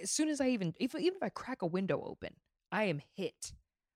as 0.00 0.10
soon 0.10 0.28
as 0.28 0.40
I 0.40 0.48
even, 0.50 0.74
if, 0.80 0.94
even 0.94 1.16
if 1.16 1.22
I 1.22 1.30
crack 1.30 1.62
a 1.62 1.66
window 1.66 2.02
open, 2.04 2.36
I 2.72 2.84
am 2.84 3.00
hit 3.16 3.54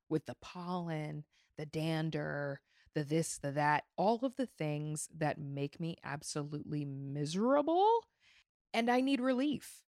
with 0.09 0.27
the 0.27 0.37
pollen, 0.41 1.25
the 1.59 1.67
dander, 1.67 2.61
the 2.95 3.05
this, 3.05 3.39
the 3.39 3.53
that, 3.53 3.85
all 3.97 4.21
of 4.23 4.37
the 4.37 4.47
things 4.47 5.09
that 5.17 5.39
make 5.39 5.81
me 5.81 5.97
absolutely 6.05 6.85
miserable. 6.85 8.05
And 8.73 8.91
I 8.91 9.01
need 9.01 9.21
relief. 9.21 9.83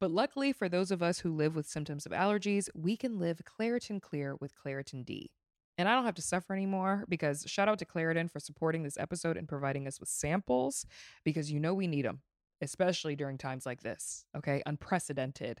But 0.00 0.10
luckily 0.10 0.52
for 0.52 0.68
those 0.68 0.90
of 0.90 1.02
us 1.02 1.20
who 1.20 1.34
live 1.34 1.54
with 1.54 1.66
symptoms 1.66 2.06
of 2.06 2.12
allergies, 2.12 2.68
we 2.74 2.96
can 2.96 3.18
live 3.18 3.42
Claritin 3.44 4.00
Clear 4.00 4.36
with 4.40 4.52
Claritin 4.54 5.04
D. 5.04 5.30
And 5.76 5.88
I 5.88 5.94
don't 5.94 6.04
have 6.04 6.14
to 6.16 6.22
suffer 6.22 6.52
anymore 6.52 7.04
because 7.08 7.44
shout 7.46 7.68
out 7.68 7.78
to 7.78 7.86
Claritin 7.86 8.30
for 8.30 8.40
supporting 8.40 8.82
this 8.82 8.98
episode 8.98 9.36
and 9.36 9.48
providing 9.48 9.86
us 9.86 10.00
with 10.00 10.08
samples 10.08 10.86
because 11.24 11.50
you 11.50 11.60
know 11.60 11.74
we 11.74 11.86
need 11.86 12.04
them, 12.04 12.20
especially 12.60 13.16
during 13.16 13.38
times 13.38 13.66
like 13.66 13.82
this, 13.82 14.24
okay? 14.36 14.62
Unprecedented 14.66 15.60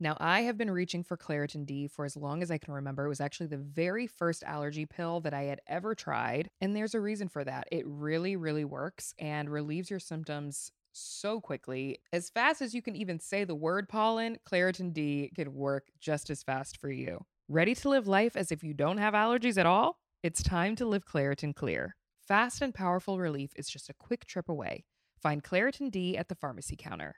Now, 0.00 0.16
I 0.18 0.42
have 0.42 0.58
been 0.58 0.70
reaching 0.70 1.04
for 1.04 1.16
Claritin 1.16 1.64
D 1.66 1.86
for 1.86 2.04
as 2.04 2.16
long 2.16 2.42
as 2.42 2.50
I 2.50 2.58
can 2.58 2.74
remember. 2.74 3.04
It 3.04 3.10
was 3.10 3.20
actually 3.20 3.46
the 3.46 3.58
very 3.58 4.06
first 4.06 4.42
allergy 4.42 4.86
pill 4.86 5.20
that 5.20 5.34
I 5.34 5.44
had 5.44 5.60
ever 5.68 5.94
tried. 5.94 6.48
And 6.60 6.74
there's 6.74 6.94
a 6.94 7.00
reason 7.00 7.28
for 7.28 7.44
that. 7.44 7.68
It 7.70 7.86
really, 7.86 8.36
really 8.36 8.64
works 8.64 9.14
and 9.18 9.48
relieves 9.48 9.90
your 9.90 10.00
symptoms 10.00 10.72
so 10.92 11.40
quickly. 11.40 11.98
As 12.12 12.30
fast 12.30 12.60
as 12.60 12.74
you 12.74 12.82
can 12.82 12.96
even 12.96 13.20
say 13.20 13.44
the 13.44 13.54
word 13.54 13.88
pollen, 13.88 14.38
Claritin 14.48 14.92
D 14.92 15.30
can 15.34 15.54
work 15.54 15.88
just 16.00 16.28
as 16.30 16.42
fast 16.42 16.76
for 16.76 16.90
you. 16.90 17.24
Ready 17.48 17.74
to 17.76 17.88
live 17.88 18.08
life 18.08 18.36
as 18.36 18.50
if 18.50 18.62
you 18.62 18.74
don't 18.74 18.98
have 18.98 19.14
allergies 19.14 19.58
at 19.58 19.66
all? 19.66 19.98
It's 20.22 20.42
time 20.42 20.76
to 20.76 20.86
live 20.86 21.04
Claritin 21.04 21.54
Clear. 21.54 21.96
Fast 22.26 22.62
and 22.62 22.74
powerful 22.74 23.18
relief 23.18 23.50
is 23.56 23.68
just 23.68 23.90
a 23.90 23.94
quick 23.94 24.24
trip 24.26 24.48
away. 24.48 24.84
Find 25.22 25.44
Claritin 25.44 25.90
D 25.90 26.16
at 26.16 26.28
the 26.28 26.34
pharmacy 26.34 26.76
counter. 26.76 27.16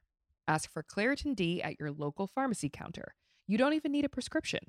Ask 0.49 0.73
for 0.73 0.83
Claritin 0.83 1.35
D 1.35 1.63
at 1.63 1.79
your 1.81 1.91
local 1.91 2.27
pharmacy 2.29 2.69
counter. 2.69 3.15
You 3.49 3.59
don't 3.59 3.73
even 3.75 3.93
need 3.93 4.05
a 4.05 4.09
prescription. 4.09 4.61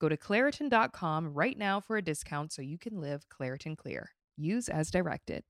Go 0.00 0.08
to 0.08 0.16
Claritin.com 0.16 1.32
right 1.34 1.56
now 1.56 1.80
for 1.80 1.96
a 1.96 2.02
discount 2.02 2.52
so 2.52 2.62
you 2.62 2.78
can 2.78 3.00
live 3.00 3.26
Claritin 3.28 3.76
Clear. 3.76 4.10
Use 4.36 4.68
as 4.68 4.90
directed. 4.90 5.44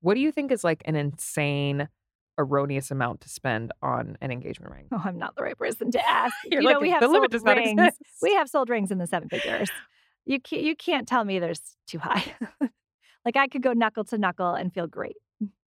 What 0.00 0.14
do 0.14 0.20
you 0.20 0.32
think 0.32 0.52
is 0.52 0.64
like 0.64 0.82
an 0.84 0.96
insane, 0.96 1.88
erroneous 2.38 2.90
amount 2.90 3.22
to 3.22 3.28
spend 3.28 3.72
on 3.82 4.18
an 4.20 4.30
engagement 4.30 4.72
ring? 4.72 4.88
Oh, 4.92 5.02
I'm 5.04 5.18
not 5.18 5.34
the 5.36 5.42
right 5.42 5.56
person 5.56 5.90
to 5.92 6.08
ask. 6.08 6.34
You're 6.44 6.60
you 6.60 6.68
like, 6.68 6.74
know, 6.74 6.80
we 6.80 6.90
have 6.90 7.00
the 7.00 7.08
limit 7.08 7.30
sold 7.30 7.32
does 7.32 7.44
not 7.44 7.56
rings. 7.56 7.72
exist. 7.72 8.02
We 8.22 8.34
have 8.34 8.48
sold 8.48 8.68
rings 8.68 8.90
in 8.90 8.98
the 8.98 9.06
seven 9.06 9.28
figures. 9.28 9.70
You 10.26 10.40
can't, 10.40 10.62
you 10.62 10.74
can't 10.74 11.06
tell 11.06 11.22
me 11.22 11.38
there's 11.38 11.60
too 11.86 11.98
high. 11.98 12.24
like 13.26 13.36
I 13.36 13.46
could 13.46 13.60
go 13.60 13.74
knuckle 13.74 14.04
to 14.04 14.16
knuckle 14.16 14.54
and 14.54 14.72
feel 14.72 14.86
great. 14.86 15.16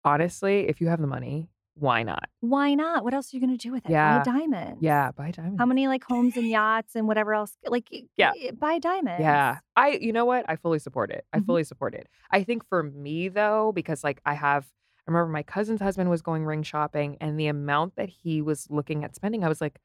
Honestly, 0.04 0.68
if 0.68 0.78
you 0.78 0.88
have 0.88 1.00
the 1.00 1.06
money, 1.06 1.48
why 1.74 2.02
not? 2.02 2.28
Why 2.40 2.74
not? 2.74 3.02
What 3.04 3.14
else 3.14 3.32
are 3.32 3.36
you 3.36 3.40
going 3.40 3.56
to 3.56 3.62
do 3.62 3.72
with 3.72 3.84
it? 3.86 3.90
Yeah. 3.92 4.18
Buy 4.18 4.24
diamonds. 4.24 4.78
Yeah, 4.82 5.10
buy 5.12 5.30
diamonds. 5.30 5.56
How 5.58 5.66
many 5.66 5.88
like 5.88 6.04
homes 6.04 6.36
and 6.36 6.46
yachts 6.48 6.94
and 6.94 7.06
whatever 7.08 7.32
else? 7.34 7.56
Like, 7.66 7.88
Yeah. 8.16 8.32
buy 8.58 8.78
diamonds. 8.78 9.20
Yeah. 9.20 9.58
I 9.76 9.98
you 10.00 10.12
know 10.12 10.24
what? 10.24 10.44
I 10.48 10.56
fully 10.56 10.78
support 10.78 11.10
it. 11.10 11.24
I 11.32 11.38
Mhm. 11.38 11.46
fully 11.46 11.64
support 11.64 11.94
it. 11.94 12.08
I 12.30 12.42
think 12.44 12.66
for 12.68 12.82
me 12.82 13.28
though, 13.28 13.72
because 13.74 14.04
like 14.04 14.20
I 14.26 14.34
have 14.34 14.66
I 15.06 15.10
remember 15.10 15.32
my 15.32 15.42
cousin's 15.42 15.80
husband 15.80 16.10
was 16.10 16.22
going 16.22 16.44
ring 16.44 16.62
shopping 16.62 17.16
and 17.20 17.38
the 17.40 17.48
amount 17.48 17.96
that 17.96 18.08
he 18.08 18.40
was 18.42 18.70
looking 18.70 19.02
at 19.02 19.16
spending, 19.16 19.42
I 19.42 19.48
was 19.48 19.60
like, 19.60 19.80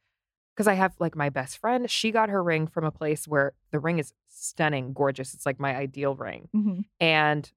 because 0.56 0.68
I 0.68 0.74
have 0.76 0.94
like 1.00 1.16
my 1.16 1.30
best 1.30 1.58
friend, 1.58 1.90
she 1.90 2.12
got 2.12 2.30
her 2.30 2.44
ring 2.44 2.68
from 2.68 2.84
a 2.84 2.92
place 2.92 3.28
where 3.28 3.54
the 3.72 3.80
ring 3.80 3.98
is 3.98 4.14
stunning, 4.28 4.94
gorgeous. 4.94 5.34
It's 5.34 5.46
like 5.46 5.60
my 5.60 5.76
ideal 5.76 6.16
ring. 6.16 6.50
Mhm. 6.56 6.86
And 7.00 7.52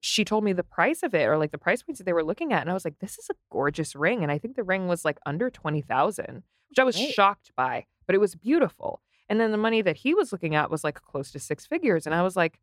she 0.00 0.24
told 0.24 0.42
me 0.44 0.52
the 0.52 0.64
price 0.64 1.02
of 1.02 1.14
it 1.14 1.26
or 1.26 1.36
like 1.36 1.50
the 1.50 1.58
price 1.58 1.82
points 1.82 1.98
that 1.98 2.04
they 2.04 2.12
were 2.12 2.24
looking 2.24 2.52
at. 2.52 2.62
And 2.62 2.70
I 2.70 2.74
was 2.74 2.84
like, 2.84 2.98
this 3.00 3.18
is 3.18 3.28
a 3.30 3.34
gorgeous 3.50 3.94
ring. 3.94 4.22
And 4.22 4.32
I 4.32 4.38
think 4.38 4.56
the 4.56 4.62
ring 4.62 4.88
was 4.88 5.04
like 5.04 5.18
under 5.26 5.50
20,000, 5.50 6.42
which 6.70 6.78
I 6.78 6.84
was 6.84 6.96
Great. 6.96 7.12
shocked 7.12 7.52
by, 7.56 7.84
but 8.06 8.14
it 8.14 8.18
was 8.18 8.34
beautiful. 8.34 9.02
And 9.28 9.38
then 9.40 9.52
the 9.52 9.58
money 9.58 9.82
that 9.82 9.96
he 9.98 10.14
was 10.14 10.32
looking 10.32 10.54
at 10.54 10.70
was 10.70 10.82
like 10.84 11.00
close 11.02 11.30
to 11.32 11.38
six 11.38 11.66
figures. 11.66 12.06
And 12.06 12.14
I 12.14 12.22
was 12.22 12.34
like, 12.34 12.58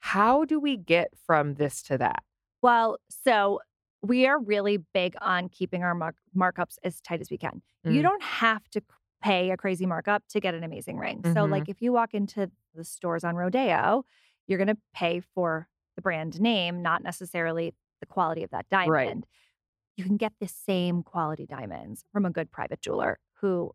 how 0.00 0.44
do 0.44 0.58
we 0.58 0.76
get 0.76 1.10
from 1.26 1.54
this 1.54 1.82
to 1.84 1.98
that? 1.98 2.22
Well, 2.62 2.98
so 3.08 3.60
we 4.02 4.26
are 4.26 4.38
really 4.40 4.78
big 4.94 5.14
on 5.20 5.48
keeping 5.48 5.82
our 5.82 5.94
mark- 5.94 6.16
markups 6.36 6.76
as 6.84 7.00
tight 7.00 7.20
as 7.20 7.30
we 7.30 7.36
can. 7.38 7.62
You 7.84 8.00
Mm. 8.00 8.02
don't 8.04 8.22
have 8.22 8.68
to 8.70 8.82
pay 9.22 9.50
a 9.50 9.56
crazy 9.56 9.84
markup 9.86 10.26
to 10.28 10.40
get 10.40 10.54
an 10.54 10.62
amazing 10.64 10.96
ring. 10.98 11.20
So, 11.24 11.30
Mhm. 11.46 11.50
like 11.50 11.68
if 11.68 11.82
you 11.82 11.92
walk 11.92 12.14
into 12.14 12.50
the 12.74 12.84
stores 12.84 13.24
on 13.24 13.34
Rodeo, 13.34 14.04
you're 14.46 14.58
going 14.58 14.68
to 14.68 14.78
pay 14.94 15.18
for 15.20 15.68
the 15.98 16.02
brand 16.02 16.40
name, 16.40 16.80
not 16.80 17.02
necessarily 17.02 17.74
the 17.98 18.06
quality 18.06 18.44
of 18.44 18.50
that 18.50 18.68
diamond. 18.70 18.90
Right. 18.92 19.16
You 19.96 20.04
can 20.04 20.16
get 20.16 20.32
the 20.40 20.46
same 20.46 21.02
quality 21.02 21.44
diamonds 21.44 22.04
from 22.12 22.24
a 22.24 22.30
good 22.30 22.52
private 22.52 22.80
jeweler 22.80 23.18
who 23.40 23.72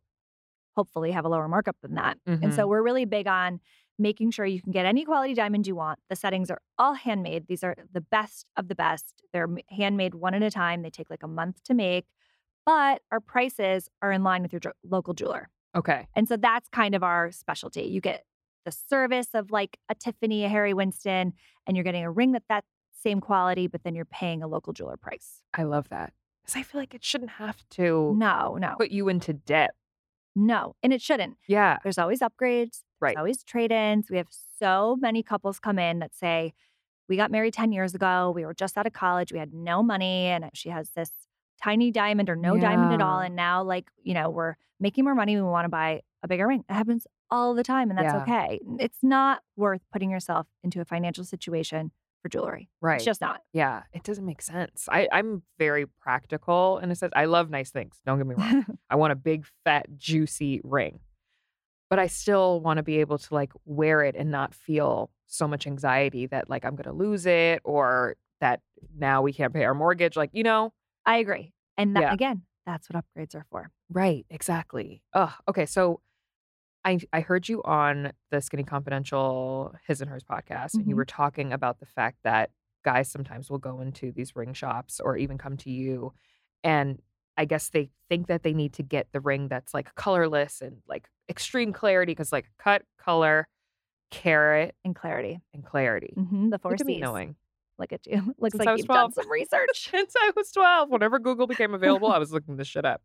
hopefully 0.77 1.12
have 1.12 1.25
a 1.25 1.27
lower 1.27 1.49
markup 1.49 1.75
than 1.81 1.95
that. 1.95 2.17
And 2.25 2.53
so 2.53 2.62
mm-hmm. 2.62 2.69
we're 2.69 2.81
really 2.81 3.03
big 3.03 3.27
on 3.27 3.59
making 3.99 4.31
sure 4.31 4.45
you 4.45 4.62
can 4.62 4.71
get 4.71 4.86
any 4.86 5.03
quality 5.03 5.33
diamond 5.33 5.67
you 5.67 5.75
want. 5.75 5.99
The 6.09 6.15
settings 6.15 6.49
are 6.49 6.62
all 6.77 6.93
handmade. 6.93 7.47
These 7.47 7.62
are 7.62 7.75
the 7.91 7.99
best 7.99 8.45
of 8.55 8.69
the 8.69 8.75
best. 8.75 9.21
They're 9.33 9.49
handmade 9.69 10.15
one 10.15 10.33
at 10.33 10.41
a 10.41 10.49
time. 10.49 10.81
They 10.81 10.89
take 10.89 11.09
like 11.09 11.23
a 11.23 11.27
month 11.27 11.62
to 11.65 11.73
make, 11.73 12.05
but 12.65 13.01
our 13.12 13.19
prices 13.19 13.89
are 14.01 14.13
in 14.13 14.23
line 14.23 14.43
with 14.43 14.53
your 14.53 14.62
ju- 14.62 14.71
local 14.89 15.13
jeweler. 15.13 15.49
Okay. 15.75 16.07
And 16.15 16.27
so 16.27 16.38
that's 16.38 16.69
kind 16.69 16.95
of 16.95 17.03
our 17.03 17.31
specialty. 17.31 17.83
You 17.83 17.99
get 17.99 18.23
the 18.65 18.71
service 18.71 19.27
of 19.33 19.51
like 19.51 19.77
a 19.89 19.95
Tiffany, 19.95 20.45
a 20.45 20.49
Harry 20.49 20.73
Winston, 20.73 21.33
and 21.67 21.76
you're 21.78 21.84
getting 21.84 22.04
a 22.04 22.12
ring 22.12 22.32
that 22.34 22.43
that 22.49 22.63
same 23.02 23.19
quality, 23.21 23.67
but 23.67 23.84
then 23.84 23.95
you're 23.95 24.06
paying 24.06 24.41
a 24.43 24.47
local 24.47 24.73
jeweler 24.73 24.97
price. 24.97 25.43
I 25.54 25.63
love 25.63 25.89
that. 25.89 26.13
Because 26.43 26.58
I 26.60 26.63
feel 26.63 26.80
like 26.82 26.93
it 26.93 27.04
shouldn't 27.04 27.32
have 27.32 27.58
to 27.71 28.13
No, 28.17 28.58
no, 28.60 28.76
put 28.78 28.91
you 28.91 29.10
into 29.10 29.34
debt. 29.34 29.71
no. 30.36 30.76
And 30.84 30.91
it 30.93 31.02
shouldn't. 31.02 31.38
Yeah. 31.47 31.78
There's 31.84 31.97
always 31.97 32.19
upgrades. 32.19 32.82
Right. 32.99 33.15
There's 33.15 33.19
always 33.19 33.43
trade 33.43 33.71
ins. 33.71 34.10
We 34.10 34.17
have 34.17 34.28
so 34.60 34.97
many 34.99 35.23
couples 35.23 35.60
come 35.60 35.78
in 35.80 35.99
that 35.99 36.15
say, 36.15 36.54
We 37.10 37.17
got 37.17 37.32
married 37.32 37.54
10 37.54 37.71
years 37.71 37.93
ago. 37.93 38.32
We 38.34 38.45
were 38.45 38.54
just 38.54 38.78
out 38.78 38.88
of 38.88 38.93
college. 38.93 39.32
We 39.34 39.39
had 39.39 39.54
no 39.54 39.84
money. 39.84 40.28
And 40.28 40.49
she 40.54 40.69
has 40.69 40.91
this 40.91 41.12
tiny 41.62 41.91
diamond 41.91 42.30
or 42.30 42.36
no 42.36 42.58
diamond 42.58 42.93
at 42.93 43.02
all. 43.02 43.19
And 43.19 43.36
now, 43.36 43.63
like, 43.63 43.89
you 44.02 44.13
know, 44.13 44.30
we're 44.30 44.56
making 44.80 45.04
more 45.04 45.15
money. 45.15 45.36
We 45.36 45.41
want 45.43 45.65
to 45.65 45.69
buy 45.69 46.02
a 46.23 46.28
bigger 46.28 46.47
ring. 46.47 46.63
It 46.69 46.73
happens 46.73 47.06
all 47.34 47.54
the 47.56 47.63
time. 47.63 47.89
And 47.89 47.98
that's 47.98 48.13
Yeah. 48.13 48.22
okay. 48.22 48.60
It's 48.80 49.00
not 49.02 49.41
worth 49.58 49.82
putting 49.91 50.10
yourself 50.12 50.48
into 50.63 50.80
a 50.82 50.86
financial 50.86 51.24
situation 51.24 51.91
for 52.22 52.30
jewelry. 52.30 52.69
Right. 52.80 52.96
It's 52.96 53.06
just 53.06 53.19
not. 53.22 53.41
Yeah, 53.52 53.84
it 53.91 54.04
doesn't 54.04 54.26
make 54.26 54.41
sense. 54.41 54.88
I, 54.89 55.08
I'm 55.12 55.43
very 55.60 55.86
practical 56.00 56.78
in 56.78 56.89
a 56.91 56.96
sense. 56.96 57.12
I 57.15 57.26
love 57.26 57.50
nice 57.50 57.72
things. 57.72 58.00
Don't 58.06 58.17
get 58.19 58.28
me 58.28 58.36
wrong. 58.36 58.65
I 58.89 58.96
want 58.96 59.12
a 59.12 59.15
big, 59.15 59.46
fat, 59.65 59.88
juicy 59.98 60.62
ring, 60.63 61.00
but 61.89 62.00
I 62.00 62.08
still 62.08 62.62
want 62.62 62.78
to 62.78 62.84
be 62.84 63.00
able 63.00 63.17
to 63.17 63.34
like 63.34 63.52
wear 63.65 64.04
it 64.04 64.15
and 64.15 64.32
not 64.32 64.54
feel 64.54 65.10
so 65.28 65.48
much 65.48 65.67
anxiety 65.67 66.28
that 66.28 66.50
like 66.50 66.63
I'm 66.65 66.76
going 66.76 66.86
to 66.86 66.93
lose 66.93 67.26
it 67.26 67.62
or 67.65 68.15
that 68.39 68.62
now 68.98 69.22
we 69.22 69.34
can't 69.34 69.54
pay 69.54 69.63
our 69.65 69.74
mortgage. 69.74 70.15
Like, 70.15 70.30
you 70.34 70.43
know, 70.43 70.72
I 71.06 71.17
agree. 71.17 71.54
And 71.78 71.96
that, 71.96 72.02
Yeah. 72.04 72.13
again, 72.13 72.43
that's 72.65 72.89
what 72.89 73.04
upgrades 73.04 73.36
are 73.36 73.46
for. 73.50 73.69
right. 73.89 74.26
Exactly. 74.30 75.02
Oh, 75.13 75.34
okay. 75.50 75.65
So 75.65 76.00
I, 76.86 77.00
I 77.13 77.22
heard 77.22 77.48
you 77.48 77.63
on 77.63 78.12
the 78.32 78.41
Skinny 78.41 78.63
Confidential 78.63 79.74
His 79.88 80.02
and 80.02 80.10
Hers 80.10 80.24
podcast, 80.24 80.74
and 80.76 80.88
you 80.88 80.93
Mhm. 80.96 80.98
were 80.98 81.06
talking 81.06 81.54
about 81.54 81.80
the 81.80 81.86
fact 81.86 82.17
that 82.24 82.52
guys 82.84 83.10
sometimes 83.10 83.50
will 83.50 83.58
go 83.60 83.80
into 83.80 84.12
these 84.12 84.36
ring 84.36 84.54
shops 84.54 85.00
or 85.00 85.15
even 85.17 85.38
come 85.38 85.56
to 85.58 85.69
you, 85.72 86.13
and 86.63 87.02
I 87.38 87.46
guess 87.46 87.69
they 87.69 87.89
think 88.10 88.28
that 88.28 88.43
they 88.43 88.54
need 88.54 88.74
to 88.74 88.84
get 88.84 89.08
the 89.12 89.19
ring 89.22 89.48
that's 89.48 89.74
like 89.74 89.96
colorless 89.96 90.62
and 90.62 90.82
like 90.88 91.08
extreme 91.30 91.74
clarity 91.74 92.12
because 92.12 92.32
like 92.32 92.52
cut, 92.60 92.84
color, 93.00 93.48
carat, 94.12 94.76
And 94.84 94.96
clarity. 94.96 95.39
and 95.54 95.65
clarity. 95.65 96.13
hmm 96.15 96.50
the 96.50 96.60
four 96.60 96.72
Look 96.74 96.86
Cs. 96.86 97.00
knowing. 97.02 97.36
Look 97.80 97.91
at 97.91 98.06
you. 98.06 98.36
Looks 98.38 98.58
Since 98.58 98.65
like 98.67 98.78
you've 98.78 98.88
done 98.88 99.12
some 99.13 99.32
research. 99.32 99.89
Since 99.89 100.13
I 100.19 100.32
was 100.36 100.52
12, 100.52 100.89
whenever 100.89 101.17
Google 101.17 101.48
became 101.48 101.74
available, 101.74 102.10
I 102.12 102.17
was 102.19 102.32
looking 102.32 102.58
this 102.58 102.67
shit 102.67 102.86
up. 102.86 103.02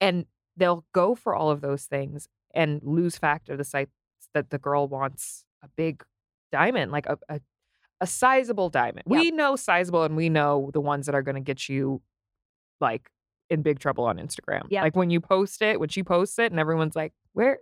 And 0.00 0.26
they'll 0.56 0.84
go 0.92 1.14
for 1.14 1.34
all 1.34 1.50
of 1.50 1.60
those 1.62 1.84
things 1.86 2.28
and 2.54 2.80
lose 2.82 3.16
fact 3.18 3.48
of 3.48 3.58
the 3.58 3.64
sites 3.64 3.90
that 4.34 4.50
the 4.50 4.58
girl 4.58 4.88
wants 4.88 5.44
a 5.62 5.68
big 5.76 6.02
diamond, 6.52 6.92
like 6.92 7.06
a 7.06 7.18
a, 7.28 7.40
a 8.00 8.06
sizable 8.06 8.70
diamond. 8.70 9.02
Yep. 9.08 9.20
We 9.20 9.30
know 9.30 9.56
sizable 9.56 10.04
and 10.04 10.16
we 10.16 10.28
know 10.28 10.70
the 10.72 10.80
ones 10.80 11.06
that 11.06 11.14
are 11.14 11.22
going 11.22 11.34
to 11.34 11.40
get 11.40 11.68
you 11.68 12.00
like 12.80 13.10
in 13.50 13.62
big 13.62 13.78
trouble 13.80 14.04
on 14.04 14.18
Instagram. 14.18 14.62
Yep. 14.70 14.82
Like 14.84 14.96
when 14.96 15.10
you 15.10 15.20
post 15.20 15.62
it, 15.62 15.80
when 15.80 15.88
she 15.88 16.02
posts 16.02 16.38
it 16.38 16.52
and 16.52 16.60
everyone's 16.60 16.94
like, 16.96 17.12
"Where 17.32 17.58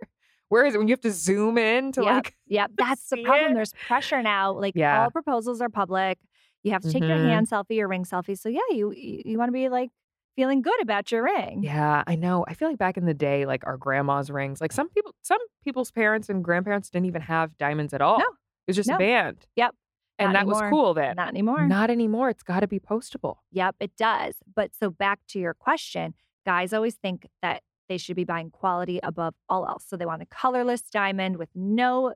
where 0.49 0.65
is 0.65 0.75
it?" 0.75 0.77
When 0.77 0.87
you 0.87 0.93
have 0.93 1.01
to 1.01 1.11
zoom 1.11 1.57
in 1.57 1.91
to 1.93 2.01
Yep. 2.03 2.13
like 2.13 2.35
Yep, 2.47 2.71
that's 2.77 3.09
the 3.09 3.23
problem. 3.23 3.51
it. 3.51 3.55
There's 3.55 3.73
pressure 3.87 4.21
now. 4.21 4.51
Like 4.53 4.75
Yeah. 4.75 5.03
all 5.03 5.11
proposals 5.11 5.59
are 5.61 5.69
public. 5.69 6.19
You 6.63 6.71
have 6.73 6.81
to 6.81 6.91
take 6.91 7.03
your 7.03 7.17
Mhm. 7.17 7.29
hand 7.29 7.47
selfie, 7.49 7.75
your 7.77 7.87
ring 7.87 8.03
selfie. 8.03 8.37
So 8.37 8.49
yeah, 8.49 8.59
you 8.71 8.91
you, 8.91 9.21
you 9.25 9.37
want 9.37 9.47
to 9.49 9.53
be 9.53 9.69
like 9.69 9.89
feeling 10.37 10.61
good 10.61 10.81
about 10.81 11.11
your 11.11 11.23
ring. 11.23 11.61
Yeah, 11.63 12.03
I 12.07 12.15
know. 12.15 12.45
I 12.47 12.53
feel 12.53 12.69
like 12.69 12.77
back 12.77 12.95
in 12.95 13.05
the 13.05 13.13
day, 13.13 13.45
like 13.45 13.67
our 13.67 13.75
grandma's 13.75 14.29
rings, 14.29 14.61
like 14.61 14.71
some 14.71 14.87
people, 14.87 15.13
some 15.23 15.39
people's 15.65 15.91
parents 15.91 16.29
and 16.29 16.41
grandparents 16.43 16.89
didn't 16.89 17.07
even 17.07 17.23
have 17.23 17.57
diamonds 17.57 17.93
at 17.93 18.01
all. 18.01 18.19
No. 18.19 18.25
It 18.25 18.69
was 18.69 18.75
just 18.77 18.87
No. 18.87 18.95
a 18.95 18.99
band. 18.99 19.45
Yep. 19.57 19.75
And 20.19 20.33
Not 20.33 20.39
that 20.39 20.47
was 20.47 20.61
cool 20.69 20.93
then. 20.93 21.15
Not 21.15 21.27
anymore. 21.29 21.67
Not 21.67 21.89
anymore. 21.89 22.29
It's 22.29 22.43
got 22.43 22.61
to 22.61 22.67
be 22.67 22.79
postable. 22.79 23.37
Yep, 23.51 23.75
it 23.79 23.91
does. 23.97 24.35
But 24.55 24.71
so 24.75 24.89
back 24.89 25.19
to 25.29 25.39
your 25.39 25.53
question, 25.53 26.13
guys 26.45 26.71
always 26.73 26.95
think 26.95 27.27
that 27.41 27.61
they 27.89 27.97
should 27.97 28.15
be 28.15 28.23
buying 28.23 28.49
quality 28.51 28.99
above 29.03 29.33
all 29.49 29.67
else. 29.67 29.85
So 29.87 29.95
they 29.97 30.05
want 30.05 30.21
a 30.21 30.25
colorless 30.25 30.81
diamond 30.81 31.37
with 31.37 31.49
no 31.55 32.13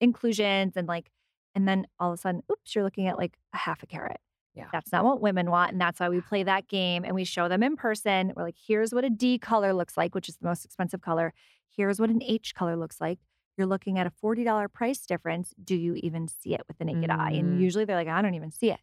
inclusions 0.00 0.74
and 0.76 0.86
like, 0.88 1.10
and 1.54 1.66
then 1.66 1.86
all 1.98 2.12
of 2.12 2.18
a 2.18 2.20
sudden, 2.20 2.42
oops, 2.50 2.74
you're 2.74 2.84
looking 2.84 3.06
at 3.06 3.18
like 3.18 3.36
a 3.52 3.56
half 3.58 3.82
a 3.82 3.86
carat. 3.86 4.20
Yeah. 4.54 4.66
That's 4.72 4.90
not 4.92 5.04
what 5.04 5.20
women 5.20 5.50
want. 5.50 5.72
And 5.72 5.80
that's 5.80 6.00
why 6.00 6.08
we 6.08 6.20
play 6.20 6.42
that 6.42 6.66
game 6.68 7.04
and 7.04 7.14
we 7.14 7.24
show 7.24 7.48
them 7.48 7.62
in 7.62 7.76
person. 7.76 8.32
We're 8.36 8.42
like, 8.42 8.56
here's 8.66 8.92
what 8.92 9.04
a 9.04 9.10
D 9.10 9.38
color 9.38 9.72
looks 9.72 9.96
like, 9.96 10.14
which 10.14 10.28
is 10.28 10.36
the 10.38 10.46
most 10.46 10.64
expensive 10.64 11.00
color. 11.00 11.32
Here's 11.68 12.00
what 12.00 12.10
an 12.10 12.22
H 12.22 12.54
color 12.54 12.76
looks 12.76 13.00
like. 13.00 13.20
You're 13.56 13.66
looking 13.68 13.98
at 13.98 14.06
a 14.06 14.10
$40 14.10 14.68
price 14.72 15.06
difference. 15.06 15.54
Do 15.62 15.76
you 15.76 15.94
even 15.96 16.26
see 16.28 16.54
it 16.54 16.62
with 16.66 16.78
the 16.78 16.84
naked 16.84 17.10
eye? 17.10 17.32
And 17.32 17.58
Mm. 17.58 17.60
usually 17.60 17.84
they're 17.84 17.96
like, 17.96 18.08
I 18.08 18.22
don't 18.22 18.34
even 18.34 18.50
see 18.50 18.70
it. 18.70 18.80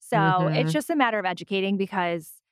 So 0.00 0.16
Mhm. 0.16 0.56
it's 0.60 0.72
just 0.72 0.90
a 0.90 0.96
matter 0.96 1.18
of 1.18 1.24
educating 1.24 1.76
because 1.76 2.42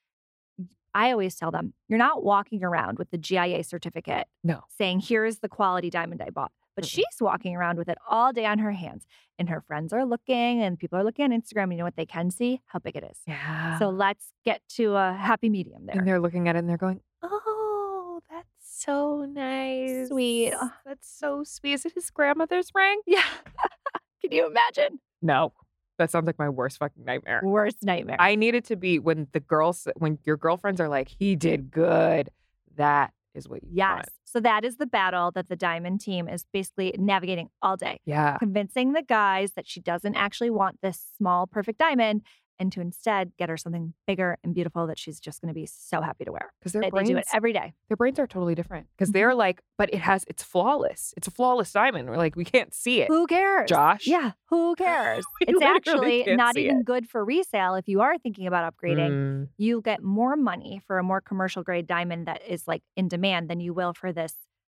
I 0.94 1.10
always 1.10 1.34
tell 1.34 1.50
them, 1.50 1.74
you're 1.88 1.98
not 1.98 2.22
walking 2.24 2.62
around 2.62 2.98
with 2.98 3.10
the 3.10 3.18
GIA 3.18 3.64
certificate 3.64 4.28
No. 4.44 4.62
saying, 4.68 5.00
here's 5.00 5.40
the 5.40 5.48
quality 5.48 5.90
diamond 5.90 6.22
I 6.22 6.30
bought. 6.30 6.52
But 6.74 6.84
mm-hmm. 6.84 6.96
she's 6.96 7.20
walking 7.20 7.56
around 7.56 7.78
with 7.78 7.88
it 7.88 7.98
all 8.08 8.32
day 8.32 8.46
on 8.46 8.58
her 8.58 8.72
hands. 8.72 9.06
And 9.38 9.48
her 9.48 9.60
friends 9.60 9.92
are 9.92 10.04
looking, 10.04 10.62
and 10.62 10.78
people 10.78 10.96
are 10.98 11.02
looking 11.02 11.24
on 11.24 11.30
Instagram. 11.30 11.72
You 11.72 11.78
know 11.78 11.84
what 11.84 11.96
they 11.96 12.06
can 12.06 12.30
see? 12.30 12.60
How 12.66 12.78
big 12.78 12.94
it 12.94 13.02
is. 13.02 13.18
Yeah. 13.26 13.78
So 13.80 13.90
let's 13.90 14.32
get 14.44 14.62
to 14.76 14.94
a 14.94 15.12
happy 15.12 15.48
medium 15.48 15.86
there. 15.86 15.98
and 15.98 16.06
they're 16.06 16.20
looking 16.20 16.48
at 16.48 16.54
it 16.54 16.60
and 16.60 16.68
they're 16.68 16.76
going, 16.76 17.00
"Oh, 17.20 18.20
that's 18.30 18.46
so 18.60 19.24
nice, 19.24 20.08
Sweet. 20.08 20.52
Oh. 20.54 20.70
That's 20.86 21.08
so 21.08 21.42
sweet. 21.42 21.72
Is 21.72 21.84
it 21.84 21.94
his 21.94 22.10
grandmother's 22.10 22.70
ring?" 22.76 23.00
yeah. 23.06 23.24
can 24.22 24.30
you 24.30 24.46
imagine? 24.46 25.00
No, 25.20 25.52
that 25.98 26.12
sounds 26.12 26.26
like 26.26 26.38
my 26.38 26.48
worst 26.48 26.78
fucking 26.78 27.04
nightmare. 27.04 27.40
Worst 27.42 27.82
nightmare. 27.82 28.16
I 28.20 28.36
need 28.36 28.54
it 28.54 28.64
to 28.66 28.76
be 28.76 29.00
when 29.00 29.26
the 29.32 29.40
girls, 29.40 29.88
when 29.96 30.18
your 30.24 30.36
girlfriends 30.36 30.80
are 30.80 30.88
like, 30.88 31.08
"He 31.08 31.34
did 31.34 31.72
good." 31.72 32.30
That 32.76 33.12
is 33.34 33.48
what 33.48 33.62
you 33.62 33.70
yes. 33.72 33.90
want. 33.90 34.08
So 34.34 34.40
that 34.40 34.64
is 34.64 34.78
the 34.78 34.86
battle 34.86 35.30
that 35.36 35.48
the 35.48 35.54
diamond 35.54 36.00
team 36.00 36.28
is 36.28 36.44
basically 36.52 36.92
navigating 36.98 37.50
all 37.62 37.76
day. 37.76 38.00
Yeah. 38.04 38.36
convincing 38.38 38.92
the 38.92 39.02
guys 39.02 39.52
that 39.52 39.68
she 39.68 39.80
doesn't 39.80 40.16
actually 40.16 40.50
want 40.50 40.80
this 40.82 41.00
small, 41.16 41.46
perfect 41.46 41.78
diamond 41.78 42.22
and 42.58 42.70
to 42.72 42.80
instead 42.80 43.32
get 43.38 43.48
her 43.48 43.56
something 43.56 43.94
bigger 44.06 44.38
and 44.44 44.54
beautiful 44.54 44.86
that 44.86 44.98
she's 44.98 45.18
just 45.20 45.40
going 45.40 45.48
to 45.48 45.54
be 45.54 45.66
so 45.66 46.00
happy 46.00 46.24
to 46.24 46.32
wear. 46.32 46.52
Because 46.60 46.72
their 46.72 46.82
They, 46.82 46.86
they 46.86 46.90
brains, 46.90 47.08
do 47.08 47.16
it 47.16 47.26
every 47.34 47.52
day. 47.52 47.74
their 47.88 47.96
brains 47.96 48.18
are 48.18 48.26
totally 48.26 48.54
different. 48.54 48.86
Because 48.96 49.10
Mhm. 49.10 49.14
they're 49.14 49.34
like, 49.34 49.60
but 49.76 49.92
it 49.92 50.00
has, 50.00 50.24
it's 50.28 50.42
flawless. 50.42 51.12
It's 51.16 51.26
a 51.26 51.30
flawless 51.30 51.72
diamond. 51.72 52.08
We're 52.08 52.16
like, 52.16 52.36
we 52.36 52.44
can't 52.44 52.72
see 52.72 53.00
it. 53.00 53.08
Who 53.08 53.26
cares? 53.26 53.68
Josh. 53.68 54.06
Yeah, 54.06 54.32
who 54.50 54.74
cares? 54.78 55.24
It's 55.40 55.62
actually 55.62 56.24
can't 56.24 56.56
even 56.56 56.78
it. 56.80 56.84
good 56.84 57.08
for 57.08 57.24
resale 57.24 57.74
if 57.74 57.88
you 57.88 58.00
are 58.00 58.16
thinking 58.18 58.46
about 58.46 58.72
upgrading. 58.72 59.10
Mm, 59.10 59.48
You'll 59.56 59.80
get 59.80 60.02
more 60.02 60.36
money 60.36 60.80
for 60.86 60.98
a 60.98 61.02
more 61.02 61.20
commercial 61.20 61.62
grade 61.62 61.86
diamond 61.86 62.26
that 62.28 62.42
is 62.46 62.68
like 62.68 62.82
in 62.96 63.08
demand 63.08 63.48
than 63.50 63.60
you 63.60 63.74
will 63.74 63.92
for 63.94 64.12
this 64.12 64.34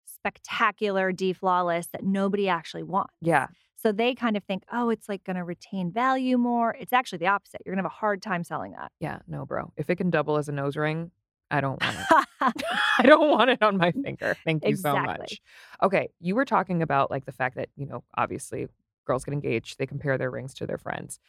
spectacular 0.07 1.13
D 1.13 1.33
flawless 1.33 1.89
that 1.89 2.03
nobody 2.05 2.49
actually 2.49 2.83
wants. 2.83 3.13
yeah. 3.21 3.49
So 3.85 3.93
they 3.93 4.15
kind 4.15 4.35
of 4.35 4.45
think, 4.45 4.63
oh, 4.73 4.89
it's 4.89 5.11
like 5.11 5.25
going 5.25 5.37
to 5.37 5.45
retain 5.45 5.93
value 5.93 6.39
more. 6.39 6.75
It's 6.81 6.93
actually 6.93 7.19
the 7.19 7.27
opposite. 7.27 7.61
You're 7.67 7.75
going 7.75 7.83
to 7.83 7.89
have 7.89 7.93
a 7.93 8.01
hard 8.01 8.23
time 8.23 8.43
selling 8.43 8.73
that. 8.73 8.91
Yeah. 8.99 9.19
No, 9.29 9.45
bro. 9.45 9.73
If 9.77 9.91
it 9.91 9.97
can 9.97 10.09
double 10.09 10.39
as 10.39 10.49
a 10.49 10.53
nose 10.53 10.75
ring, 10.77 11.11
I 11.51 11.61
don't 11.61 11.83
want 11.83 11.97
it. 11.99 12.27
I 12.99 13.03
don't 13.03 13.31
want 13.31 13.51
it 13.51 13.63
on 13.63 13.77
my 13.77 13.93
finger. 13.93 14.37
Thank 14.45 14.65
you 14.67 14.77
so 14.77 14.99
much. 14.99 15.41
Okay, 15.83 16.09
you 16.21 16.35
were 16.35 16.47
talking 16.47 16.81
about 16.83 17.11
like 17.11 17.27
the 17.27 17.33
fact 17.33 17.57
that, 17.57 17.69
you 17.77 17.85
know, 17.85 18.05
obviously 18.17 18.69
girls 19.07 19.25
get 19.25 19.35
engaged, 19.35 19.79
they 19.79 19.87
compare 19.87 20.17
their 20.17 20.31
rings 20.31 20.55
to 20.55 20.67
their 20.67 20.79
friends. 20.79 21.21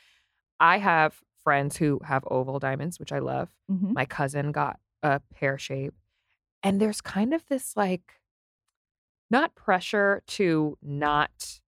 I 0.59 0.77
have 0.77 1.21
friends 1.43 1.75
who 1.75 1.99
have 2.05 2.23
oval 2.31 2.59
diamonds, 2.59 2.99
which 2.99 3.11
I 3.11 3.19
love. 3.19 3.49
Mhm. 3.69 3.93
My 3.93 4.05
cousin 4.05 4.51
got 4.51 4.79
a 5.03 5.19
pear 5.33 5.57
shape. 5.57 5.93
And 6.63 6.79
there's 6.79 7.01
kind 7.01 7.33
of 7.33 7.45
this 7.47 7.75
like 7.75 8.21
not 9.29 9.55
pressure 9.55 10.23
to 10.27 10.77
not 10.81 11.59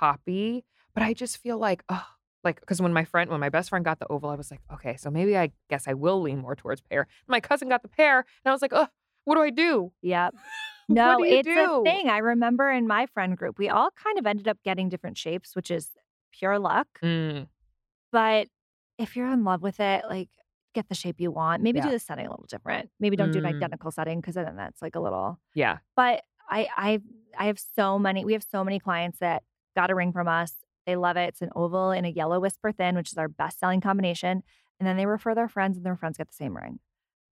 copy, 0.00 0.64
but 0.94 1.02
I 1.02 1.12
just 1.14 1.38
feel 1.38 1.58
like, 1.58 1.82
oh, 1.88 2.06
like 2.42 2.60
because 2.60 2.80
when 2.80 2.92
my 2.92 3.04
friend, 3.04 3.30
when 3.30 3.40
my 3.40 3.50
best 3.50 3.68
friend 3.70 3.84
got 3.84 3.98
the 3.98 4.06
oval, 4.10 4.30
I 4.30 4.34
was 4.36 4.50
like, 4.50 4.60
okay, 4.72 4.96
so 4.96 5.10
maybe 5.10 5.36
I 5.36 5.50
guess 5.68 5.86
I 5.86 5.94
will 5.94 6.20
lean 6.22 6.38
more 6.38 6.56
towards 6.56 6.80
pear. 6.80 7.06
My 7.28 7.40
cousin 7.40 7.68
got 7.68 7.82
the 7.82 7.88
pear, 7.88 8.18
and 8.20 8.50
I 8.50 8.52
was 8.52 8.62
like, 8.62 8.72
oh, 8.74 8.88
what 9.24 9.34
do 9.36 9.42
I 9.42 9.50
do? 9.50 9.92
Yep. 10.02 10.34
No, 10.92 11.18
do 11.18 11.24
it's 11.24 11.46
do? 11.46 11.60
a 11.60 11.84
thing. 11.84 12.08
I 12.08 12.18
remember 12.18 12.68
in 12.68 12.88
my 12.88 13.06
friend 13.06 13.36
group, 13.36 13.58
we 13.60 13.68
all 13.68 13.90
kind 13.92 14.18
of 14.18 14.26
ended 14.26 14.48
up 14.48 14.58
getting 14.64 14.88
different 14.88 15.16
shapes, 15.16 15.54
which 15.54 15.70
is 15.70 15.90
pure 16.32 16.58
luck. 16.58 16.88
Mm, 17.00 17.46
But 18.12 18.48
if 18.98 19.16
you're 19.16 19.30
in 19.30 19.44
love 19.44 19.62
with 19.62 19.80
it, 19.80 20.04
like 20.08 20.28
get 20.74 20.88
the 20.88 20.94
shape 20.94 21.20
you 21.20 21.30
want. 21.30 21.62
Maybe 21.62 21.80
do 21.80 21.90
the 21.90 21.98
setting 21.98 22.26
a 22.26 22.30
little 22.30 22.46
different. 22.48 22.90
Maybe 23.00 23.16
don't 23.16 23.32
do 23.32 23.38
an 23.38 23.44
Mm. 23.44 23.48
identical 23.56 23.90
setting 23.90 24.20
because 24.20 24.34
then 24.34 24.56
that's 24.56 24.82
like 24.82 24.94
a 24.96 25.00
little. 25.00 25.38
yeah, 25.54 25.78
But 25.96 26.22
I 26.48 26.68
I 26.76 27.00
I 27.38 27.46
have 27.46 27.58
so 27.60 27.98
many. 27.98 28.24
We 28.24 28.32
have 28.34 28.42
so 28.44 28.64
many 28.64 28.78
clients 28.80 29.18
that 29.18 29.42
got 29.80 29.90
a 29.90 29.94
ring 29.94 30.12
from 30.12 30.28
us. 30.28 30.52
They 30.86 30.96
love 30.96 31.16
it. 31.16 31.28
It's 31.28 31.42
an 31.42 31.50
oval 31.56 31.90
and 31.90 32.04
a 32.06 32.10
yellow 32.10 32.40
whisper 32.40 32.72
thin, 32.72 32.96
which 32.96 33.12
is 33.12 33.18
our 33.18 33.28
best 33.28 33.58
selling 33.58 33.80
combination. 33.80 34.42
And 34.78 34.86
then 34.86 34.96
they 34.96 35.06
refer 35.06 35.34
their 35.34 35.48
friends, 35.48 35.76
and 35.76 35.84
their 35.86 35.96
friends 35.96 36.16
get 36.16 36.26
the 36.28 36.34
same 36.34 36.56
ring. 36.56 36.78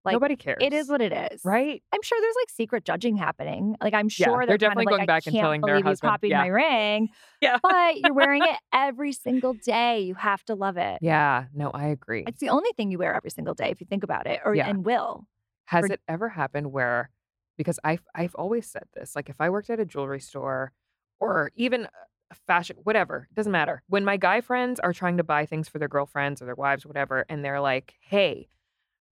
Like 0.06 0.14
nobody 0.14 0.38
cares. 0.38 0.60
it 0.62 0.72
is 0.72 0.88
what 0.88 1.02
it 1.02 1.12
is, 1.12 1.42
right? 1.44 1.84
I'm 1.92 2.02
sure 2.02 2.18
there's 2.22 2.36
like 2.42 2.50
secret 2.50 2.86
judging 2.86 3.18
happening. 3.18 3.76
Like 3.82 3.94
I'm 3.94 4.06
Yeah, 4.18 4.28
sure 4.28 4.38
they're 4.46 4.58
they're, 4.58 4.70
kind 4.70 4.76
definitely 4.78 4.84
of 4.84 4.90
going 4.90 5.00
like, 5.00 5.08
back 5.08 5.28
and 5.28 5.36
telling 5.36 5.62
their 5.62 5.76
husband, 5.82 6.00
you 6.04 6.10
copied 6.10 6.32
yeah. 6.32 6.42
my 6.42 6.48
ring. 6.48 7.10
Yeah. 7.42 7.58
But 7.62 8.00
you're 8.00 8.14
wearing 8.14 8.42
it 8.44 8.56
every 8.74 9.12
single 9.12 9.54
day. 9.54 10.02
You 10.02 10.16
have 10.16 10.44
to 10.46 10.56
love 10.56 10.78
it. 10.78 11.00
Yeah, 11.02 11.46
no, 11.54 11.72
I 11.72 11.88
agree. 11.88 12.24
It's 12.26 12.40
the 12.40 12.50
only 12.50 12.72
thing 12.78 12.90
you 12.90 12.98
wear 13.00 13.14
every 13.16 13.32
single 13.32 13.54
day 13.54 13.70
if 13.70 13.82
you 13.82 13.88
think 13.88 14.04
about 14.04 14.28
it, 14.28 14.40
or 14.46 14.56
Yeah. 14.56 14.70
and 14.70 14.86
will. 14.86 15.26
Has 15.66 15.84
or- 15.86 15.94
it 15.94 16.02
ever 16.08 16.30
happened 16.30 16.72
where, 16.72 17.10
because 17.58 17.78
I've 17.84 18.06
I've 18.16 18.36
always 18.36 18.66
said 18.66 18.86
this, 18.94 19.14
like 19.16 19.28
if 19.30 19.42
I 19.42 19.50
worked 19.50 19.70
at 19.70 19.80
a 19.80 19.86
jewelry 19.86 20.22
store, 20.22 20.72
or 21.20 21.52
even 21.56 21.84
a 21.86 21.90
fashion, 22.34 22.78
whatever, 22.84 23.28
doesn't 23.34 23.52
matter. 23.52 23.84
When 23.88 24.06
my 24.06 24.18
guy 24.18 24.42
friends 24.42 24.80
are 24.80 24.94
trying 24.94 25.18
to 25.18 25.24
buy 25.24 25.46
things 25.46 25.68
for 25.68 25.80
their 25.80 25.88
girlfriends 25.88 26.42
or 26.42 26.46
their 26.46 26.56
wives, 26.56 26.86
whatever, 26.86 27.26
and 27.30 27.44
they're 27.44 27.62
like, 27.62 27.96
"Hey, 28.02 28.50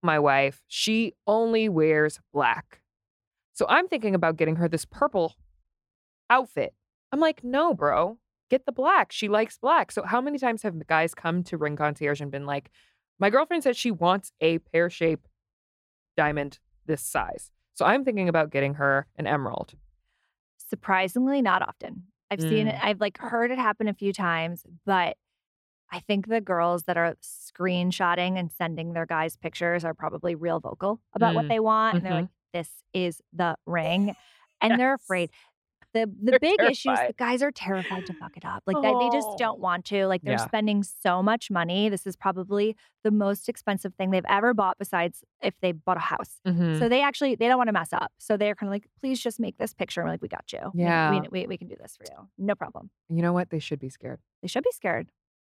my 0.04 0.20
wife, 0.20 0.64
she 0.68 1.14
only 1.28 1.70
wears 1.70 2.20
black," 2.34 2.82
so 3.54 3.66
I'm 3.70 3.88
thinking 3.88 4.16
about 4.16 4.38
getting 4.38 4.58
her 4.58 4.68
this 4.68 4.86
purple 4.86 5.36
outfit. 6.30 6.74
I'm 7.12 7.20
like, 7.20 7.44
"No, 7.44 7.74
bro." 7.74 8.20
Get 8.48 8.68
the 8.68 8.72
black. 8.72 9.12
She 9.12 9.28
likes 9.28 9.58
black. 9.58 9.92
So, 9.92 10.04
how 10.04 10.22
many 10.22 10.38
times 10.38 10.62
have 10.62 10.86
guys 10.86 11.16
come 11.16 11.44
to 11.46 11.58
Ring 11.58 11.76
Concierge 11.76 12.22
and 12.22 12.30
been 12.30 12.46
like, 12.46 12.70
my 13.18 13.32
girlfriend 13.32 13.64
said 13.64 13.76
she 13.76 13.92
wants 13.92 14.32
a 14.40 14.60
pear 14.60 14.88
shape 14.90 15.28
diamond 16.18 16.60
this 16.86 17.02
size. 17.02 17.52
So 17.74 17.86
I'm 17.86 18.04
thinking 18.04 18.30
about 18.30 18.52
getting 18.52 18.76
her 18.76 19.08
an 19.18 19.28
emerald. 19.28 19.74
Surprisingly, 20.58 21.42
not 21.42 21.62
often. 21.62 22.04
I've 22.32 22.42
seen 22.42 22.68
it. 22.68 22.76
Mm. 22.76 22.80
I've 22.82 23.00
like 23.02 23.18
heard 23.18 23.52
it 23.52 23.58
happen 23.60 23.88
a 23.88 23.94
few 23.94 24.14
times, 24.14 24.64
but 24.86 25.18
I 25.92 26.00
think 26.02 26.28
the 26.28 26.42
girls 26.42 26.84
that 26.86 26.98
are 26.98 27.16
screenshotting 27.24 28.38
and 28.40 28.52
sending 28.52 28.94
their 28.94 29.06
guys 29.06 29.38
pictures 29.38 29.86
are 29.86 29.94
probably 29.94 30.36
real 30.36 30.60
vocal 30.60 31.02
about 31.16 31.36
what 31.36 31.46
Mm. 31.46 31.50
they 31.50 31.60
want, 31.60 31.98
and 31.98 32.06
they're 32.06 32.14
like, 32.16 32.28
"This 32.54 32.84
is 32.94 33.22
the 33.34 33.58
ring," 33.66 34.16
and 34.62 34.80
they're 34.80 34.96
afraid. 34.96 35.32
The 35.96 36.06
the 36.22 36.32
They're 36.32 36.40
big 36.40 36.62
issue 36.62 36.92
is 36.92 37.00
the 37.08 37.14
guys 37.18 37.42
are 37.42 37.52
terrified 37.52 38.06
to 38.08 38.14
fuck 38.14 38.36
it 38.38 38.44
up. 38.46 38.64
Like 38.68 38.76
they, 38.84 38.92
they 38.92 39.10
just 39.12 39.28
Oh. 39.32 39.36
don't 39.40 39.60
want 39.60 39.86
to. 39.86 40.06
Like 40.08 40.22
they're 40.24 40.34
Yeah. 40.34 40.46
spending 40.46 40.84
so 40.84 41.24
much 41.24 41.50
money. 41.50 41.88
This 41.90 42.06
is 42.06 42.16
probably 42.16 42.76
the 43.04 43.12
most 43.12 43.48
expensive 43.50 43.94
thing 43.96 44.12
they've 44.12 44.26
ever 44.28 44.54
bought 44.54 44.78
besides 44.78 45.24
if 45.42 45.54
they 45.62 45.72
bought 45.72 45.98
a 45.98 46.02
house. 46.02 46.42
Mhm. 46.46 46.78
So 46.80 46.90
they 46.90 47.02
actually 47.02 47.36
they 47.36 47.48
don't 47.48 47.58
want 47.58 47.70
to 47.70 47.74
mess 47.74 47.94
up. 47.94 48.12
So 48.20 48.36
they're 48.38 48.56
kind 48.56 48.68
of 48.70 48.72
like, 48.72 48.88
please 49.00 49.22
just 49.22 49.40
make 49.40 49.58
this 49.58 49.74
picture. 49.74 50.02
And 50.02 50.08
we're 50.10 50.14
like, 50.14 50.22
we 50.22 50.28
got 50.28 50.52
you. 50.54 50.60
We- 50.74 50.84
Yeah. 50.84 51.12
we, 51.12 51.22
we, 51.32 51.48
we 51.48 51.58
can 51.58 51.68
do 51.70 51.76
this 51.82 51.96
for 51.98 52.04
you. 52.12 52.28
No 52.38 52.56
problem. 52.56 52.90
you 53.10 53.22
know 53.22 53.34
what? 53.34 53.50
They 53.50 53.60
should 53.60 53.80
be 53.80 53.90
scared. 53.90 54.20
They 54.42 54.48
should 54.50 54.64
be 54.64 54.72
scared. 54.74 55.10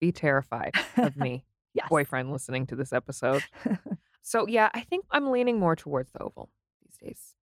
Be 0.01 0.13
terrified 0.13 0.75
of 0.99 1.17
me, 1.17 1.45
Yes. 1.73 1.89
boyfriend 1.89 2.31
listening 2.31 2.67
to 2.67 2.77
this 2.77 2.93
episode. 2.93 3.43
so 4.23 4.47
yeah, 4.47 4.69
I 4.75 4.81
think 4.83 5.07
I'm 5.11 5.31
leaning 5.31 5.59
more 5.59 5.75
towards 5.77 6.13
the 6.13 6.23
oval 6.23 6.51
these 6.85 6.99
days. 6.99 7.35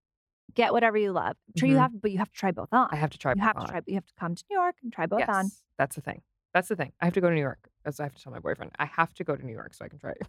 Get 0.54 0.72
whatever 0.72 0.96
you 0.96 1.12
love. 1.12 1.36
Try 1.56 1.68
you 1.68 1.76
Mhm. 1.76 1.80
have, 1.80 2.00
but 2.02 2.10
you 2.10 2.18
have 2.18 2.30
to 2.30 2.34
try 2.38 2.50
both 2.52 2.68
on. 2.72 2.88
I 2.92 2.96
have 2.96 3.10
to 3.10 3.18
try. 3.18 3.32
you 3.34 3.40
have 3.42 3.54
both 3.56 3.64
to 3.66 3.68
on. 3.68 3.72
try. 3.72 3.82
You 3.86 3.94
have 3.94 4.06
to 4.06 4.14
come 4.18 4.34
to 4.34 4.44
New 4.50 4.56
York 4.58 4.76
and 4.82 4.92
try 4.92 5.06
both 5.06 5.20
yes, 5.20 5.28
on. 5.28 5.50
that's 5.78 5.96
the 5.96 6.02
thing. 6.02 6.22
That's 6.52 6.68
the 6.68 6.76
thing. 6.76 6.92
I 7.00 7.06
have 7.06 7.14
to 7.14 7.20
go 7.20 7.28
to 7.28 7.34
New 7.34 7.40
York. 7.40 7.68
That's 7.84 7.98
I 7.98 8.04
have 8.04 8.14
to 8.14 8.22
tell 8.22 8.32
my 8.32 8.38
boyfriend. 8.38 8.72
I 8.78 8.84
have 8.86 9.12
to 9.14 9.24
go 9.24 9.34
to 9.36 9.44
New 9.44 9.52
York 9.52 9.74
so 9.74 9.84
I 9.84 9.88
can 9.88 9.98
try 9.98 10.10
it. 10.12 10.28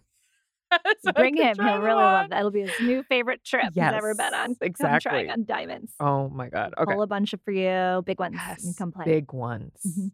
So 1.02 1.12
Bring 1.12 1.36
him. 1.36 1.54
He'll 1.56 1.78
really 1.80 1.94
love 1.94 2.30
that. 2.30 2.40
It'll 2.40 2.50
be 2.50 2.62
his 2.62 2.72
new 2.80 3.04
favorite 3.04 3.44
trip 3.44 3.66
he's 3.72 3.78
ever 3.78 4.14
been 4.16 4.34
on. 4.34 4.50
Yes, 4.50 4.58
Come 4.58 4.66
exactly. 4.66 5.10
trying 5.10 5.30
on 5.30 5.44
diamonds. 5.44 5.92
Oh 6.00 6.28
my 6.28 6.48
god. 6.48 6.74
Okay. 6.76 6.92
Pull 6.92 7.02
a 7.02 7.06
bunch 7.06 7.32
of 7.32 7.40
for 7.42 7.52
you, 7.52 8.02
big 8.04 8.18
ones. 8.18 8.34
Yes, 8.34 8.74
come 8.76 8.90
play. 8.90 9.04
big 9.04 9.32
ones. 9.32 9.78
Mhm. 9.86 10.10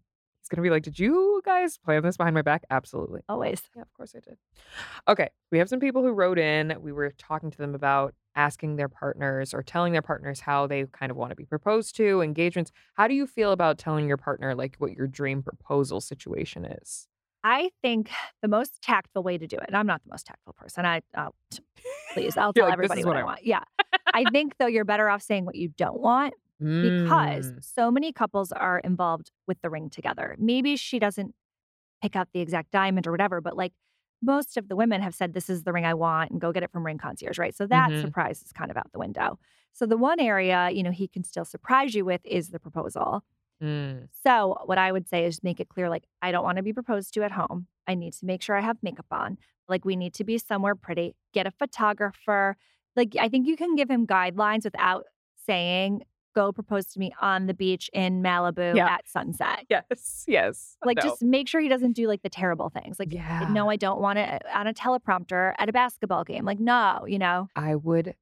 He's 0.52 0.56
gonna 0.56 0.66
be 0.66 0.70
like, 0.70 0.82
"Did 0.82 0.98
you 0.98 1.40
guys 1.46 1.78
plan 1.78 2.02
this 2.02 2.18
behind 2.18 2.34
my 2.34 2.42
back?" 2.42 2.64
Absolutely. 2.68 3.22
Always. 3.26 3.62
Yeah, 3.74 3.80
of 3.80 3.92
course 3.94 4.14
I 4.14 4.20
did. 4.20 4.36
Okay, 5.08 5.30
we 5.50 5.56
have 5.56 5.70
some 5.70 5.80
people 5.80 6.02
who 6.02 6.12
wrote 6.12 6.38
in. 6.38 6.76
We 6.82 6.92
were 6.92 7.10
talking 7.16 7.50
to 7.50 7.56
them 7.56 7.74
about 7.74 8.14
asking 8.36 8.76
their 8.76 8.90
partners 8.90 9.54
or 9.54 9.62
telling 9.62 9.94
their 9.94 10.02
partners 10.02 10.40
how 10.40 10.66
they 10.66 10.84
kind 10.92 11.10
of 11.10 11.16
want 11.16 11.30
to 11.30 11.36
be 11.36 11.46
proposed 11.46 11.96
to, 11.96 12.20
engagements. 12.20 12.70
How 12.94 13.08
do 13.08 13.14
you 13.14 13.26
feel 13.26 13.52
about 13.52 13.78
telling 13.78 14.06
your 14.06 14.18
partner 14.18 14.54
like 14.54 14.76
what 14.76 14.92
your 14.92 15.06
dream 15.06 15.42
proposal 15.42 16.02
situation 16.02 16.66
is? 16.66 17.08
I 17.42 17.70
think 17.80 18.10
the 18.42 18.48
most 18.48 18.82
tactful 18.82 19.22
way 19.22 19.38
to 19.38 19.46
do 19.46 19.56
it, 19.56 19.64
and 19.68 19.76
I'm 19.76 19.86
not 19.86 20.02
the 20.04 20.10
most 20.10 20.26
tactful 20.26 20.52
person. 20.52 20.84
I, 20.84 20.98
uh, 20.98 21.00
I'll, 21.16 21.34
please, 22.12 22.36
I'll 22.36 22.52
tell 22.54 22.66
like, 22.66 22.74
everybody 22.74 23.04
what, 23.04 23.14
what 23.14 23.16
I 23.16 23.20
I 23.20 23.24
want. 23.24 23.46
Yeah. 23.46 23.62
I 24.12 24.24
think 24.30 24.58
though 24.58 24.66
you're 24.66 24.84
better 24.84 25.08
off 25.08 25.22
saying 25.22 25.46
what 25.46 25.54
you 25.54 25.68
don't 25.68 25.98
want 25.98 26.34
because 26.80 27.52
Mm, 27.52 27.60
so 27.60 27.90
many 27.90 28.12
couples 28.12 28.52
are 28.52 28.78
involved 28.80 29.30
with 29.46 29.60
the 29.62 29.70
ring 29.70 29.90
together. 29.90 30.36
Maybe 30.38 30.76
she 30.76 30.98
doesn't 30.98 31.34
pick 32.02 32.16
out 32.16 32.28
the 32.32 32.40
exact 32.40 32.72
diamond 32.72 33.06
or 33.06 33.12
whatever, 33.12 33.40
but 33.40 33.56
like 33.56 33.72
most 34.22 34.56
of 34.56 34.68
the 34.68 34.76
women 34.76 35.02
have 35.02 35.14
said, 35.14 35.34
This 35.34 35.50
is 35.50 35.64
the 35.64 35.72
ring 35.72 35.84
I 35.86 35.94
want, 35.94 36.30
and 36.30 36.40
go 36.40 36.52
get 36.52 36.62
it 36.62 36.70
from 36.72 36.86
Ring 36.86 36.98
Concierge, 36.98 37.38
right? 37.38 37.54
So 37.54 37.66
that 37.66 37.96
Mhm. 37.96 37.98
surprise 37.98 38.42
is 38.42 38.52
kind 38.52 38.70
of 38.70 38.76
out 38.76 38.92
the 38.92 38.98
window. 38.98 39.38
So 39.72 39.86
the 39.86 39.96
one 39.96 40.20
area, 40.20 40.70
you 40.70 40.82
know, 40.82 40.90
he 40.92 41.08
can 41.08 41.24
still 41.24 41.44
surprise 41.44 41.94
you 41.94 42.04
with 42.04 42.20
is 42.24 42.50
the 42.50 42.60
proposal. 42.60 43.24
Mm. 43.60 44.08
So 44.10 44.58
what 44.66 44.78
I 44.78 44.92
would 44.92 45.08
say 45.08 45.24
is 45.24 45.42
make 45.42 45.60
it 45.60 45.68
clear 45.68 45.88
like, 45.88 46.06
I 46.20 46.30
don't 46.32 46.44
want 46.44 46.56
to 46.56 46.62
be 46.62 46.72
proposed 46.72 47.14
to 47.14 47.22
at 47.22 47.32
home. 47.32 47.66
I 47.86 47.94
need 47.94 48.12
to 48.14 48.26
make 48.26 48.42
sure 48.42 48.56
I 48.56 48.60
have 48.60 48.78
makeup 48.82 49.06
on. 49.10 49.38
Like, 49.68 49.84
we 49.84 49.96
need 49.96 50.14
to 50.14 50.24
be 50.24 50.38
somewhere 50.38 50.74
pretty. 50.74 51.14
Get 51.32 51.46
a 51.46 51.50
photographer. 51.50 52.56
Like, 52.96 53.16
I 53.18 53.28
think 53.28 53.46
you 53.46 53.56
can 53.56 53.74
give 53.74 53.90
him 53.90 54.06
guidelines 54.06 54.64
without 54.64 55.06
saying, 55.46 56.04
go 56.34 56.52
propose 56.52 56.86
to 56.88 56.98
me 56.98 57.12
on 57.20 57.46
the 57.46 57.54
beach 57.54 57.90
in 57.92 58.22
Malibu 58.22 58.74
Yeah. 58.74 58.86
at 58.88 59.08
sunset. 59.08 59.64
Yes. 59.70 60.24
Yes. 60.26 60.76
Like, 60.84 60.96
No. 60.98 61.02
just 61.02 61.22
make 61.22 61.48
sure 61.48 61.60
he 61.60 61.68
doesn't 61.68 61.92
do 61.92 62.06
like 62.08 62.22
the 62.22 62.28
terrible 62.30 62.68
things. 62.70 62.98
Like, 62.98 63.12
yeah. 63.12 63.48
no, 63.50 63.70
I 63.70 63.76
don't 63.76 64.00
want 64.00 64.18
it 64.18 64.42
uh, 64.46 64.58
on 64.58 64.66
a 64.66 64.74
teleprompter 64.74 65.54
at 65.58 65.68
a 65.68 65.72
basketball 65.72 66.24
game. 66.24 66.44
Like, 66.44 66.60
no, 66.60 67.04
you 67.06 67.18
know, 67.18 67.48
I 67.56 67.74
would 67.76 68.14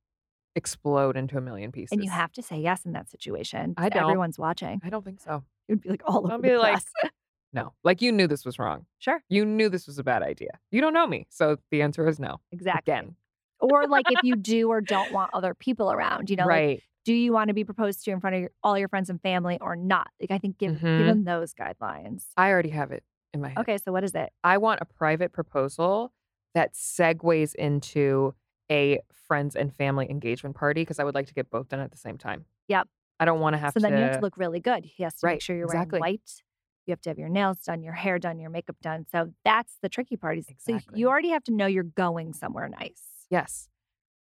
explode 0.56 1.16
into 1.16 1.38
a 1.38 1.40
million 1.40 1.72
pieces. 1.72 1.92
and 1.92 2.02
you 2.04 2.10
have 2.10 2.32
to 2.32 2.42
say 2.42 2.58
yes 2.58 2.84
in 2.84 2.92
that 2.92 3.08
situation. 3.10 3.74
I 3.76 3.88
don't. 3.88 4.02
Everyone's 4.02 4.38
watching. 4.38 4.80
I 4.84 4.90
don't 4.90 5.04
think 5.04 5.20
so. 5.20 5.44
It 5.68 5.72
would 5.74 5.80
be 5.82 5.88
like 5.90 6.02
all 6.04 6.18
over 6.18 6.32
I'll 6.32 6.38
the 6.40 6.48
be 6.48 6.56
like. 6.56 6.82
No. 7.52 7.72
Like 7.82 8.00
you 8.00 8.12
knew 8.12 8.28
this 8.28 8.44
was 8.44 8.60
wrong. 8.60 8.86
sure, 9.00 9.24
You 9.28 9.44
knew 9.44 9.68
this 9.68 9.88
was 9.88 9.98
a 9.98 10.04
bad 10.04 10.22
idea. 10.22 10.50
You 10.70 10.80
don't 10.80 10.92
know 10.94 11.06
me. 11.08 11.26
So 11.30 11.56
the 11.72 11.82
answer 11.82 12.06
is 12.06 12.20
no. 12.20 12.40
exactly. 12.52 12.92
Again. 12.92 13.16
Or 13.60 13.86
like 13.86 14.06
if 14.10 14.22
you 14.22 14.36
do 14.54 14.68
or 14.68 14.80
don't 14.80 15.12
want 15.12 15.30
other 15.32 15.54
people 15.54 15.92
around, 15.92 16.30
you 16.30 16.36
know, 16.36 16.44
like, 16.44 16.50
right. 16.50 16.82
do 17.04 17.12
you 17.12 17.32
want 17.32 17.48
to 17.48 17.54
be 17.54 17.64
proposed 17.64 18.04
to 18.04 18.10
in 18.10 18.20
front 18.20 18.36
of 18.36 18.42
your, 18.42 18.50
all 18.62 18.78
your 18.78 18.88
friends 18.88 19.10
and 19.10 19.20
family 19.20 19.58
or 19.60 19.76
not? 19.76 20.08
Like 20.20 20.30
I 20.30 20.38
think 20.38 20.58
give 20.58 20.80
give 20.80 20.82
Mhm. 20.82 21.06
them 21.06 21.24
those 21.24 21.54
guidelines. 21.54 22.26
I 22.36 22.50
already 22.50 22.70
have 22.70 22.92
it 22.92 23.04
in 23.32 23.40
my 23.40 23.48
head. 23.48 23.58
Okay, 23.58 23.78
so 23.78 23.92
what 23.92 24.04
is 24.04 24.14
it? 24.14 24.30
I 24.44 24.58
want 24.58 24.80
a 24.80 24.84
private 24.84 25.32
proposal 25.32 26.12
that 26.54 26.74
segues 26.74 27.54
into 27.54 28.34
a 28.70 29.00
friends 29.12 29.54
and 29.56 29.74
family 29.74 30.08
engagement 30.10 30.56
party 30.56 30.82
because 30.82 30.98
I 30.98 31.04
would 31.04 31.14
like 31.14 31.26
to 31.26 31.34
get 31.34 31.50
both 31.50 31.68
done 31.68 31.80
at 31.80 31.90
the 31.90 31.98
same 31.98 32.18
time. 32.18 32.46
Yep. 32.68 32.88
I 33.18 33.24
don't 33.24 33.40
want 33.40 33.54
to 33.54 33.58
have 33.58 33.72
so 33.74 33.80
to. 33.80 33.86
then 33.86 33.98
you 33.98 34.04
have 34.04 34.14
to 34.14 34.20
look 34.20 34.36
really 34.36 34.60
good. 34.60 34.84
He 34.84 35.02
has 35.02 35.14
to 35.16 35.26
make 35.26 35.42
sure 35.42 35.54
you're 35.54 35.66
exactly. 35.66 36.00
wearing 36.00 36.12
white. 36.14 36.42
You 36.86 36.92
have 36.92 37.00
to 37.02 37.10
have 37.10 37.18
your 37.18 37.28
nails 37.28 37.58
done, 37.60 37.82
your 37.82 37.92
hair 37.92 38.18
done, 38.18 38.38
your 38.38 38.50
makeup 38.50 38.76
done. 38.80 39.06
So 39.12 39.32
that's 39.44 39.76
the 39.82 39.88
tricky 39.88 40.16
part. 40.16 40.38
Is 40.38 40.46
so 40.58 40.78
you 40.94 41.08
already 41.08 41.28
have 41.28 41.44
to 41.44 41.52
know 41.52 41.66
you're 41.66 41.82
going 41.84 42.32
somewhere 42.32 42.68
nice. 42.68 43.02
Yes. 43.30 43.68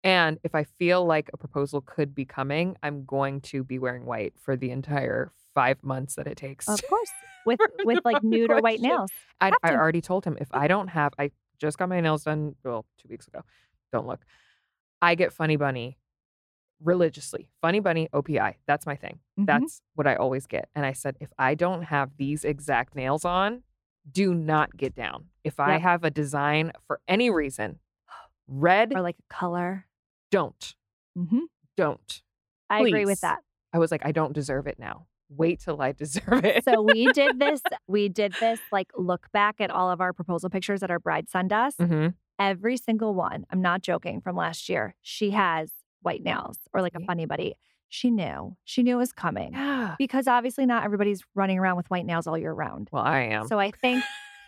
And 0.04 0.38
if 0.44 0.54
I 0.56 0.64
feel 0.64 1.06
like 1.06 1.30
a 1.34 1.38
proposal 1.38 1.82
could 1.82 2.14
be 2.14 2.26
coming, 2.26 2.76
I'm 2.84 3.06
going 3.06 3.40
to 3.42 3.64
be 3.64 3.80
wearing 3.80 4.06
white 4.06 4.34
for 4.38 4.58
the 4.58 4.72
entire 4.72 5.32
five 5.54 5.82
months 5.84 6.16
that 6.16 6.28
it 6.28 6.36
takes. 6.36 6.68
Of 6.68 6.82
course, 6.88 7.12
with 7.46 7.60
with 7.86 8.00
like 8.04 8.22
nude 8.24 8.52
or 8.52 8.60
white 8.60 8.82
nails. 8.82 9.12
I, 9.40 9.52
I 9.64 9.74
already 9.76 10.02
told 10.02 10.26
him 10.26 10.38
if 10.42 10.48
I 10.52 10.68
don't 10.68 10.90
have, 10.90 11.14
I 11.20 11.32
just 11.60 11.78
got 11.78 11.88
my 11.90 12.02
nails 12.02 12.24
done, 12.24 12.56
well, 12.64 12.86
two 13.02 13.08
weeks 13.10 13.28
ago. 13.28 13.44
Don't 13.94 14.08
look. 14.08 14.26
I 15.02 15.16
get 15.16 15.32
Funny 15.32 15.56
Bunny 15.56 15.98
religiously. 16.82 17.48
Funny 17.62 17.80
Bunny 17.80 18.10
OPI. 18.14 18.56
That's 18.68 18.86
my 18.86 18.96
thing. 18.96 19.20
Mhm. 19.40 19.46
That's 19.46 19.82
what 19.96 20.08
I 20.08 20.16
always 20.16 20.48
get. 20.48 20.70
And 20.76 20.86
I 20.86 20.92
said, 20.94 21.16
if 21.22 21.32
I 21.38 21.56
don't 21.56 21.84
have 21.84 22.18
these 22.18 22.44
exact 22.44 22.96
nails 22.96 23.24
on, 23.24 23.64
do 24.12 24.34
not 24.34 24.76
get 24.76 24.96
down. 24.96 25.28
If 25.46 25.60
I 25.62 25.78
have 25.78 26.04
a 26.04 26.10
design 26.10 26.74
for 26.88 27.00
any 27.08 27.30
reason, 27.30 27.80
red, 28.48 28.92
or 28.96 29.02
like 29.02 29.16
a 29.20 29.34
color. 29.34 29.86
don't, 30.32 30.76
hmm 31.16 31.40
don't. 31.78 32.22
I 32.70 32.82
agree 32.82 33.06
with 33.06 33.22
that. 33.22 33.40
I 33.74 33.80
was 33.80 33.92
like, 33.92 34.06
I 34.06 34.12
don't 34.12 34.34
deserve 34.34 34.68
it 34.68 34.78
now. 34.80 35.08
Wait 35.30 35.60
till 35.60 35.82
I 35.82 35.92
deserve 36.04 36.44
it. 36.46 36.64
So 36.64 36.82
we 36.82 37.12
did 37.12 37.40
this. 37.40 37.62
We 37.88 38.10
did 38.10 38.36
this 38.40 38.60
like 38.72 38.92
look 38.96 39.32
back 39.32 39.60
at 39.60 39.72
all 39.72 39.90
of 39.90 40.02
our 40.02 40.14
proposal 40.14 40.50
pictures 40.50 40.82
that 40.82 40.92
our 40.92 41.00
bride 41.00 41.30
send 41.30 41.52
us. 41.54 41.76
hmm 41.78 42.10
Every 42.40 42.78
single 42.78 43.14
one. 43.14 43.46
I'm 43.52 43.62
not 43.62 43.82
joking. 43.84 44.20
From 44.22 44.36
last 44.36 44.68
year, 44.68 44.96
she 45.02 45.32
has 45.32 45.72
white 46.02 46.24
nails 46.24 46.58
or 46.74 46.82
like 46.82 46.96
a 46.96 47.00
Funny 47.00 47.26
Bunny. 47.26 47.56
She 47.90 48.10
knew. 48.10 48.58
She 48.66 48.82
knew 48.82 48.96
it 48.96 49.00
was 49.00 49.14
coming 49.14 49.56
because 50.00 50.28
obviously 50.28 50.66
not 50.66 50.84
everybody's 50.84 51.24
running 51.36 51.60
around 51.60 51.78
with 51.78 51.90
white 51.92 52.06
nails 52.08 52.26
all 52.26 52.38
year 52.38 52.52
round. 52.52 52.90
Well, 52.92 53.04
I 53.04 53.20
am. 53.22 53.48
So 53.48 53.60
I 53.60 53.70
think, 53.70 54.04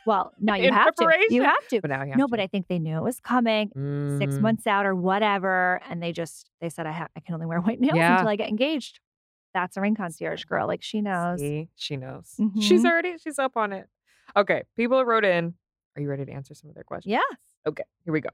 well, 0.05 0.33
now 0.39 0.55
you 0.55 0.71
have 0.71 0.93
to. 0.95 1.09
You 1.29 1.43
have 1.43 1.67
to. 1.69 1.81
but 1.81 1.89
now 1.89 2.01
I 2.01 2.07
have 2.07 2.17
No, 2.17 2.25
to. 2.27 2.31
but 2.31 2.39
I 2.39 2.47
think 2.47 2.67
they 2.67 2.79
knew 2.79 2.97
it 2.97 3.03
was 3.03 3.19
coming 3.19 3.67
six 4.19 4.35
Mm. 4.35 4.41
months 4.41 4.67
out 4.67 4.85
or 4.85 4.95
whatever, 4.95 5.81
and 5.89 6.01
they 6.01 6.11
just 6.11 6.49
they 6.61 6.69
said 6.69 6.85
I 6.85 6.91
ha- 6.91 7.07
I 7.15 7.19
can 7.19 7.33
only 7.33 7.45
wear 7.45 7.59
white 7.61 7.79
nails 7.79 7.95
Yeah. 7.97 8.13
until 8.15 8.27
I 8.29 8.35
get 8.35 8.49
engaged. 8.49 8.99
That's 9.53 9.77
a 9.77 9.81
ring 9.81 9.95
concierge 9.95 10.43
girl. 10.45 10.67
Like 10.67 10.83
she 10.83 11.01
knows. 11.01 11.39
See, 11.39 11.69
she 11.75 11.95
knows. 11.97 12.35
She's 12.59 12.83
Mhm. 12.83 12.89
already 12.91 13.17
she's 13.17 13.39
up 13.39 13.55
on 13.57 13.71
it. 13.73 13.87
Okay, 14.35 14.63
people 14.75 15.03
wrote 15.05 15.23
in. 15.25 15.53
Are 15.95 16.01
you 16.01 16.09
ready 16.09 16.25
to 16.25 16.31
answer 16.31 16.53
some 16.53 16.69
of 16.69 16.75
their 16.75 16.83
questions? 16.83 17.11
Yeah. 17.11 17.21
Okay, 17.67 17.83
here 18.03 18.11
we 18.13 18.19
go. 18.19 18.29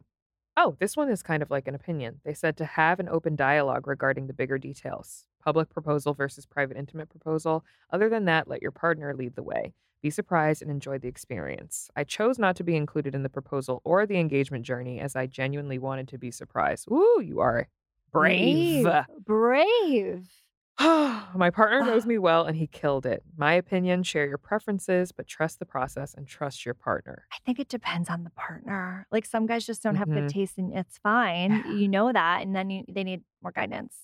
Oh, 0.57 0.75
this 0.79 0.97
one 0.97 1.09
is 1.09 1.21
kind 1.23 1.41
of 1.43 1.49
like 1.51 1.67
an 1.67 1.75
opinion. 1.75 2.19
They 2.25 2.33
said 2.33 2.57
to 2.57 2.65
have 2.65 2.99
an 2.99 3.07
open 3.07 3.35
dialogue 3.35 3.87
regarding 3.87 4.27
the 4.27 4.33
bigger 4.33 4.57
details. 4.57 5.27
Public 5.43 5.69
proposal 5.69 6.13
versus 6.13 6.45
private 6.45 6.75
intimate 6.75 7.09
proposal. 7.09 7.63
Other 7.91 8.09
than 8.09 8.25
that, 8.25 8.47
let 8.47 8.61
your 8.61 8.71
partner 8.71 9.13
lead 9.13 9.35
the 9.35 9.43
way. 9.43 9.73
Be 10.01 10.09
surprised 10.09 10.61
and 10.63 10.71
enjoy 10.71 10.97
the 10.97 11.07
experience. 11.07 11.89
I 11.95 12.03
chose 12.03 12.39
not 12.39 12.55
to 12.55 12.63
be 12.63 12.75
included 12.75 13.13
in 13.13 13.21
the 13.23 13.29
proposal 13.29 13.81
or 13.83 14.05
the 14.07 14.17
engagement 14.17 14.65
journey 14.65 14.99
as 14.99 15.15
I 15.15 15.27
genuinely 15.27 15.77
wanted 15.77 16.07
to 16.09 16.17
be 16.17 16.31
surprised. 16.31 16.89
Ooh, 16.91 17.21
you 17.23 17.39
are 17.39 17.67
brave. 18.11 18.87
Brave. 19.23 20.27
My 20.79 21.51
partner 21.53 21.81
knows 21.85 22.07
me 22.07 22.17
well 22.17 22.45
and 22.45 22.57
he 22.57 22.65
killed 22.65 23.05
it. 23.05 23.21
My 23.37 23.53
opinion, 23.53 24.01
share 24.01 24.25
your 24.25 24.39
preferences, 24.39 25.11
but 25.11 25.27
trust 25.27 25.59
the 25.59 25.65
process 25.67 26.15
and 26.15 26.27
trust 26.27 26.65
your 26.65 26.73
partner. 26.73 27.27
I 27.31 27.37
think 27.45 27.59
it 27.59 27.67
depends 27.69 28.09
on 28.09 28.23
the 28.23 28.31
partner. 28.31 29.05
Like 29.11 29.25
some 29.25 29.45
guys 29.45 29.67
just 29.67 29.83
don't 29.83 29.95
have 29.95 30.09
good 30.09 30.23
Mhm. 30.23 30.29
taste 30.33 30.57
and 30.57 30.73
it's 30.75 30.97
fine. 30.97 31.51
Yeah. 31.51 31.73
You 31.73 31.87
know 31.87 32.11
that. 32.11 32.41
And 32.41 32.55
then 32.55 32.71
you, 32.71 32.83
they 32.89 33.03
need 33.03 33.21
more 33.43 33.51
guidance. 33.51 33.95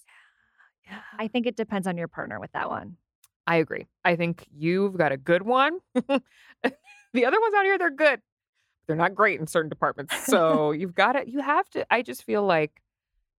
Yeah. 0.86 1.00
I 1.18 1.28
think 1.28 1.48
it 1.48 1.56
depends 1.58 1.88
on 1.88 1.98
your 1.98 2.08
partner 2.08 2.40
with 2.40 2.52
that 2.52 2.70
one. 2.70 2.98
I 3.48 3.56
agree. 3.56 3.88
I 4.04 4.16
think 4.18 4.46
you've 4.56 4.98
got 4.98 5.12
a 5.14 5.18
good 5.18 5.42
one. 5.44 5.80
the 5.96 7.26
other 7.26 7.40
ones 7.42 7.54
out 7.56 7.64
here, 7.64 7.78
they're 7.78 7.90
good. 7.90 8.22
They're 8.88 8.96
not 8.96 9.16
great 9.16 9.40
in 9.40 9.48
certain 9.48 9.70
departments. 9.70 10.14
So 10.26 10.72
you've 10.72 10.94
got 10.96 11.14
to, 11.14 11.30
you 11.30 11.40
have 11.40 11.70
to, 11.72 11.86
I 11.92 12.02
just 12.02 12.24
feel 12.24 12.44
like 12.44 12.82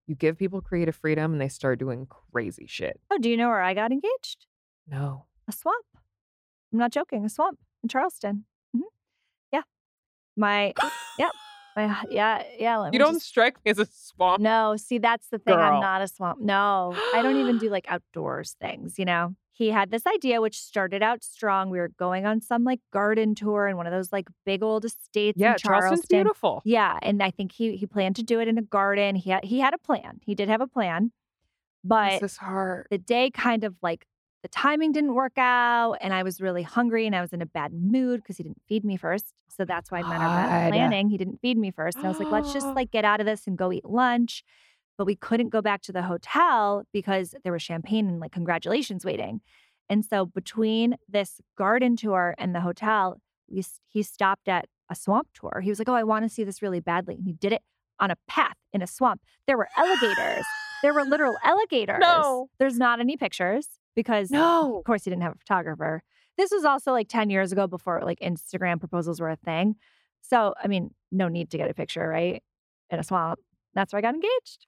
you 0.07 0.15
give 0.15 0.39
people 0.39 0.61
creative 0.63 0.97
freedom 0.97 1.33
and 1.33 1.41
they 1.41 1.49
start 1.49 1.79
doing 1.79 2.07
crazy 2.33 2.67
shit. 2.67 2.99
Oh, 3.11 3.19
do 3.19 3.29
you 3.29 3.37
know 3.37 3.49
where 3.49 3.61
I 3.61 3.75
got 3.75 3.93
engaged? 3.93 4.47
No. 4.91 5.27
A 5.47 5.53
swamp. 5.53 5.85
I'm 6.73 6.79
not 6.79 6.91
joking. 6.93 7.25
A 7.25 7.29
swamp 7.29 7.59
in 7.83 7.89
Charleston. 7.91 8.45
hmm 8.75 8.83
Yeah. 9.53 9.63
My, 10.37 10.73
yep. 11.19 11.33
My, 11.77 12.03
yeah. 12.11 12.43
Yeah. 12.59 12.79
Let 12.79 12.93
You 12.95 12.99
don't 12.99 13.15
just- 13.17 13.27
strike 13.27 13.57
me 13.65 13.71
as 13.71 13.79
a 13.79 13.87
swamp. 13.93 14.41
No, 14.41 14.77
see, 14.79 14.97
that's 14.99 15.29
the 15.29 15.39
thing. 15.39 15.55
Girl. 15.55 15.75
I'm 15.75 15.81
not 15.81 16.01
a 16.01 16.09
swamp. 16.09 16.41
No, 16.41 16.95
I 17.15 17.21
don't 17.23 17.37
even 17.41 17.59
do 17.59 17.69
like 17.69 17.85
outdoors 17.89 18.57
things, 18.61 18.99
you 18.99 19.05
know? 19.05 19.35
He 19.59 19.71
had 19.71 19.91
this 19.91 20.07
idea, 20.07 20.41
which 20.41 20.57
started 20.57 21.03
out 21.03 21.25
strong. 21.25 21.69
We 21.69 21.81
were 21.81 21.89
going 21.99 22.25
on 22.27 22.41
some 22.41 22.63
like 22.63 22.79
garden 22.93 23.35
tour 23.35 23.67
in 23.67 23.77
one 23.77 23.89
of 23.89 23.93
those 23.93 24.13
like 24.13 24.29
big 24.47 24.63
old 24.63 24.85
estates 24.85 25.37
Yeah, 25.41 25.53
in 25.53 25.59
Charleston's 25.59 26.07
beautiful. 26.07 26.63
Yeah, 26.65 26.97
and 27.03 27.21
I 27.21 27.33
think 27.33 27.51
he 27.51 27.77
he 27.77 27.85
planned 27.85 28.15
to 28.17 28.23
do 28.23 28.39
it 28.41 28.47
in 28.47 28.57
a 28.57 28.63
garden. 28.63 29.17
He 29.17 29.31
had 29.31 29.45
he 29.45 29.59
had 29.59 29.75
a 29.75 29.79
plan. 29.79 30.21
He 30.25 30.37
did 30.37 30.49
have 30.49 30.61
a 30.61 30.69
plan, 30.69 31.11
but 31.85 32.21
This 32.21 32.33
is 32.33 32.37
hard. 32.39 32.87
the 32.91 32.99
day 32.99 33.31
kind 33.31 33.65
of 33.65 33.75
like 33.83 34.07
the 34.43 34.49
timing 34.49 34.93
didn't 34.93 35.15
work 35.15 35.37
out, 35.37 35.95
and 36.01 36.15
I 36.15 36.23
was 36.23 36.41
really 36.41 36.63
hungry 36.63 37.07
and 37.07 37.17
I 37.17 37.21
was 37.21 37.33
in 37.33 37.43
a 37.43 37.47
bad 37.47 37.73
mood 37.73 38.21
because 38.23 38.37
he 38.37 38.45
didn't 38.45 38.63
feed 38.69 38.85
me 38.85 38.97
first. 38.97 39.35
So 39.49 39.65
that's 39.65 39.91
why 39.91 40.03
bad 40.05 40.53
planning. 40.69 41.09
He 41.09 41.19
didn't 41.19 41.41
feed 41.41 41.59
me 41.59 41.73
first, 41.73 41.99
and 42.03 42.07
I 42.07 42.11
was 42.11 42.21
like, 42.21 42.31
let's 42.31 42.53
just 42.53 42.69
like 42.77 42.93
get 42.93 43.05
out 43.05 43.19
of 43.21 43.27
this 43.27 43.47
and 43.49 43.59
go 43.59 43.73
eat 43.73 43.85
lunch. 43.85 44.45
But 44.99 45.07
we 45.07 45.15
couldn't 45.17 45.51
go 45.51 45.63
back 45.63 45.81
to 45.83 45.93
the 45.93 46.03
hotel 46.03 46.83
because 46.93 47.35
there 47.45 47.53
was 47.53 47.63
champagne 47.63 48.09
and 48.09 48.21
like 48.21 48.33
congratulations 48.33 49.05
waiting. 49.05 49.41
And 49.89 50.05
so 50.05 50.27
between 50.27 50.97
this 51.09 51.41
garden 51.57 51.97
tour 51.97 52.35
and 52.37 52.55
the 52.55 52.61
hotel, 52.61 53.21
we 53.49 53.65
he 53.89 54.03
stopped 54.03 54.49
at 54.49 54.67
a 54.91 54.95
swamp 54.95 55.29
tour. 55.33 55.61
He 55.63 55.71
was 55.71 55.79
like, 55.79 55.89
"Oh, 55.89 55.95
I 55.95 56.03
want 56.03 56.25
to 56.25 56.29
see 56.29 56.45
this 56.45 56.61
really 56.61 56.81
badly," 56.81 57.15
and 57.15 57.25
he 57.25 57.33
did 57.33 57.53
it 57.53 57.63
on 58.01 58.11
a 58.11 58.17
path 58.27 58.57
in 58.73 58.83
a 58.83 58.87
swamp. 58.87 59.23
There 59.47 59.57
were 59.57 59.69
alligators. 59.77 60.45
There 60.83 60.93
were 60.93 61.05
literal 61.05 61.37
alligators. 61.45 61.99
No. 62.01 62.49
There's 62.59 62.77
not 62.79 63.01
any 63.01 63.17
pictures 63.17 63.69
because, 63.97 64.31
No. 64.31 64.79
of 64.79 64.85
course, 64.85 65.05
he 65.05 65.11
didn't 65.11 65.23
have 65.23 65.33
a 65.33 65.39
photographer. 65.39 66.03
This 66.37 66.51
was 66.53 66.65
also 66.65 66.93
like 66.93 67.09
10 67.09 67.31
years 67.31 67.51
ago 67.51 67.67
before 67.67 68.01
like 68.05 68.21
Instagram 68.21 68.79
proposals 68.79 69.21
were 69.21 69.31
a 69.31 69.37
thing. 69.37 69.75
So, 70.23 70.55
I 70.63 70.69
mean, 70.69 70.91
no 71.11 71.29
need 71.29 71.51
to 71.51 71.59
get 71.59 71.71
a 71.71 71.75
picture, 71.75 72.07
right? 72.09 72.43
In 72.91 72.99
a 72.99 73.03
swamp. 73.03 73.41
That's 73.75 73.93
where 73.93 73.99
I 73.99 74.03
got 74.03 74.15
engaged. 74.15 74.67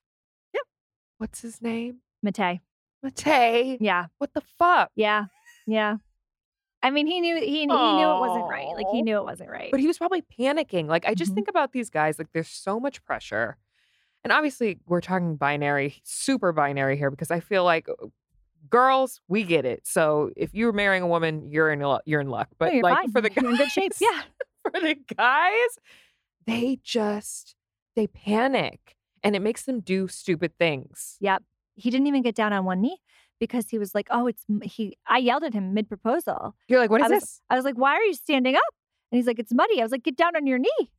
What's 1.21 1.41
his 1.41 1.61
name? 1.61 1.97
Matei. 2.25 2.61
Matei. 3.05 3.77
Yeah. 3.79 4.07
What 4.17 4.33
the 4.33 4.41
fuck? 4.57 4.89
Yeah. 4.95 5.25
Yeah. 5.67 5.97
I 6.81 6.89
mean, 6.89 7.05
he 7.05 7.21
knew 7.21 7.35
he, 7.39 7.45
he 7.45 7.65
knew 7.67 7.73
it 7.75 8.19
wasn't 8.19 8.49
right. 8.49 8.69
Like 8.75 8.87
he 8.91 9.03
knew 9.03 9.17
it 9.17 9.23
wasn't 9.23 9.51
right. 9.51 9.69
But 9.69 9.79
he 9.79 9.85
was 9.85 9.99
probably 9.99 10.23
panicking. 10.23 10.87
Like, 10.87 11.05
I 11.07 11.13
just 11.13 11.31
Mhm. 11.31 11.35
think 11.35 11.47
about 11.47 11.73
these 11.73 11.91
guys, 11.91 12.17
like, 12.17 12.29
there's 12.33 12.47
so 12.47 12.79
much 12.79 13.03
pressure. 13.03 13.57
And 14.23 14.33
obviously, 14.33 14.79
we're 14.87 14.99
talking 15.01 15.35
binary, 15.35 16.01
super 16.03 16.51
binary 16.53 16.97
here, 16.97 17.11
because 17.11 17.29
I 17.29 17.39
feel 17.39 17.63
like 17.63 17.87
uh, 17.87 18.07
girls, 18.71 19.21
we 19.27 19.43
get 19.43 19.63
it. 19.63 19.85
So 19.85 20.31
if 20.35 20.55
you're 20.55 20.71
marrying 20.73 21.03
a 21.03 21.07
woman, 21.07 21.51
you're 21.51 21.71
in 21.71 21.81
you're 22.07 22.21
in 22.21 22.29
luck. 22.29 22.47
No, 22.53 22.55
But 22.57 22.73
you're 22.73 22.83
like 22.83 22.95
fine. 22.97 23.11
for 23.11 23.21
the 23.21 23.29
guys, 23.29 23.43
You're 23.43 23.51
in 23.51 23.57
good 23.57 23.69
shape. 23.71 23.91
Yeah. 24.01 24.21
for 24.63 24.79
the 24.79 24.95
guys, 25.15 25.69
they 26.47 26.79
just 26.83 27.55
they 27.95 28.07
panic 28.07 28.95
and 29.23 29.35
it 29.35 29.41
makes 29.41 29.63
them 29.63 29.79
do 29.79 30.07
stupid 30.07 30.57
things. 30.57 31.17
Yep. 31.19 31.43
He 31.75 31.89
didn't 31.89 32.07
even 32.07 32.21
get 32.21 32.35
down 32.35 32.53
on 32.53 32.65
one 32.65 32.81
knee 32.81 32.97
because 33.39 33.69
he 33.69 33.77
was 33.77 33.95
like, 33.95 34.07
"Oh, 34.11 34.27
it's 34.27 34.45
he." 34.63 34.97
I 35.07 35.17
yelled 35.19 35.43
at 35.43 35.53
him 35.53 35.73
mid 35.73 35.87
proposal. 35.87 36.55
You're 36.67 36.79
like, 36.79 36.89
what 36.89 37.01
I 37.01 37.07
was- 37.07 37.21
this? 37.21 37.41
I 37.49 37.55
was 37.55 37.65
like, 37.65 37.75
"Why 37.75 37.95
are 37.95 38.03
you 38.03 38.13
standing 38.13 38.55
up?" 38.55 38.61
And 39.11 39.17
he's 39.17 39.27
like, 39.27 39.39
"It's 39.39 39.53
muddy." 39.53 39.79
I 39.79 39.83
was 39.83 39.91
like, 39.91 40.03
"Get 40.03 40.15
down 40.17 40.35
on 40.35 40.45
your 40.45 40.57
knee. 40.59 40.91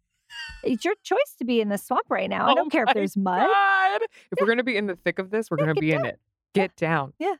It's 0.65 0.85
your 0.85 0.95
choice 1.03 1.35
to 1.39 1.45
be 1.45 1.61
in 1.61 1.69
the 1.69 1.77
swamp 1.79 2.07
right 2.09 2.29
now. 2.31 2.47
I 2.49 2.53
Oh 2.53 2.55
don't 2.55 2.71
care 2.73 2.85
if 2.87 2.95
there's 2.95 3.17
mud." 3.17 3.47
God. 3.47 4.01
If 4.31 4.41
we're 4.41 4.47
gonna 4.47 4.65
be 4.65 4.77
in 4.77 4.87
the 4.87 4.97
thick 4.97 5.19
of 5.19 5.31
this, 5.31 5.51
we're 5.51 5.59
Yeah, 5.59 5.67
gonna 5.67 5.81
be 5.81 5.93
in 5.93 6.05
it. 6.07 6.19
Get 6.55 6.75
down. 6.77 7.13
Yeah. 7.19 7.35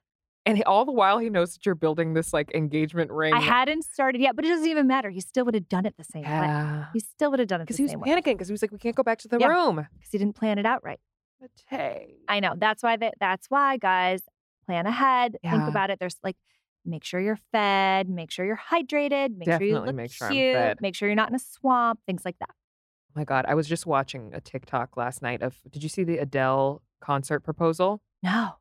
And 0.45 0.63
all 0.65 0.85
the 0.85 0.93
while 0.93 1.19
he 1.19 1.31
knows 1.31 1.53
that 1.55 1.65
you're 1.65 1.77
building 1.77 2.15
this 2.15 2.33
like 2.33 2.51
engagement 2.53 3.13
ring. 3.13 3.33
I 3.33 3.41
hadn't 3.41 3.85
started 3.85 4.21
yet, 4.21 4.35
but 4.35 4.45
it 4.45 4.49
doesn't 4.49 4.67
even 4.67 4.89
matter. 4.89 5.09
He 5.09 5.21
still 5.21 5.45
would 5.45 5.55
have 5.55 5.69
done 5.69 5.87
it 5.87 5.95
the 5.97 6.03
same 6.05 6.23
way. 6.25 6.29
yeah. 6.31 6.87
He 6.93 6.99
still 7.01 7.31
would 7.31 7.39
have 7.39 7.47
done 7.49 7.61
it 7.61 7.65
Because 7.65 7.77
he 7.77 7.85
was 7.85 7.93
same 7.93 8.01
panicking 8.01 8.25
because 8.35 8.49
he 8.49 8.53
was 8.53 8.61
like, 8.63 8.73
we 8.73 8.79
can't 8.79 8.97
go 8.97 9.05
back 9.05 9.19
to 9.21 9.29
the 9.29 9.39
Yeah. 9.39 9.47
room. 9.47 9.77
because 9.77 10.11
he 10.11 10.19
didn't 10.19 10.35
plan 10.35 10.59
it 10.59 10.67
out 10.67 10.83
right. 10.83 10.99
But 11.41 11.51
hey. 11.67 12.17
I 12.29 12.41
know. 12.41 12.55
That's 12.57 12.83
why 12.83 12.97
that 12.97 13.15
that's 13.21 13.47
why 13.51 13.77
guys 13.77 14.23
plan 14.67 14.87
ahead. 14.87 15.37
Think 15.49 15.69
about 15.69 15.91
it. 15.91 15.99
There's 16.01 16.17
like 16.25 16.37
make 16.85 17.05
sure 17.05 17.21
you're 17.21 17.39
fed, 17.53 18.09
make 18.09 18.33
sure 18.33 18.45
you're 18.45 18.61
hydrated, 18.71 19.37
make 19.37 19.49
sure 19.49 19.63
you 19.63 19.75
Definitely 19.75 19.87
look 19.87 19.95
make 19.95 20.13
sure 20.13 20.29
cute, 20.29 20.55
fed. 20.55 20.79
make 20.81 20.97
sure 20.97 21.09
you're 21.09 21.15
not 21.15 21.29
in 21.29 21.37
a 21.37 21.39
swamp, 21.39 22.01
things 22.07 22.25
like 22.25 22.39
that. 22.41 22.51
Oh 22.51 23.13
my 23.15 23.25
God. 23.25 23.45
I 23.47 23.55
was 23.55 23.69
just 23.69 23.87
watching 23.87 24.33
a 24.35 24.41
TikTok 24.41 24.97
last 24.97 25.23
night 25.23 25.41
of 25.43 25.57
did 25.71 25.85
you 25.85 25.89
see 25.89 26.03
the 26.03 26.19
Adele 26.19 26.83
concert 27.01 27.41
proposal? 27.41 28.03
No. 28.25 28.55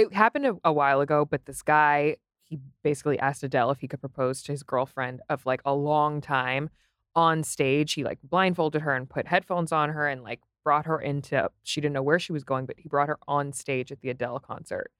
It 0.00 0.14
happened 0.14 0.46
a, 0.46 0.56
a 0.64 0.72
while 0.72 1.00
ago, 1.00 1.24
but 1.24 1.44
this 1.44 1.62
guy, 1.62 2.16
he 2.42 2.58
basically 2.82 3.18
asked 3.18 3.42
Adele 3.42 3.70
if 3.70 3.80
he 3.80 3.88
could 3.88 4.00
propose 4.00 4.42
to 4.42 4.52
his 4.52 4.62
girlfriend 4.62 5.20
of 5.28 5.44
like 5.44 5.60
a 5.64 5.74
long 5.74 6.20
time 6.20 6.70
on 7.14 7.42
stage. 7.42 7.92
He 7.92 8.02
like 8.02 8.18
blindfolded 8.22 8.82
her 8.82 8.94
and 8.94 9.08
put 9.08 9.26
headphones 9.26 9.72
on 9.72 9.90
her 9.90 10.08
and 10.08 10.22
like 10.22 10.40
brought 10.64 10.86
her 10.86 11.00
into, 11.00 11.50
she 11.62 11.80
didn't 11.80 11.94
know 11.94 12.02
where 12.02 12.18
she 12.18 12.32
was 12.32 12.44
going, 12.44 12.64
but 12.64 12.76
he 12.78 12.88
brought 12.88 13.08
her 13.08 13.18
on 13.28 13.52
stage 13.52 13.92
at 13.92 14.00
the 14.00 14.08
Adele 14.08 14.40
concert. 14.40 14.90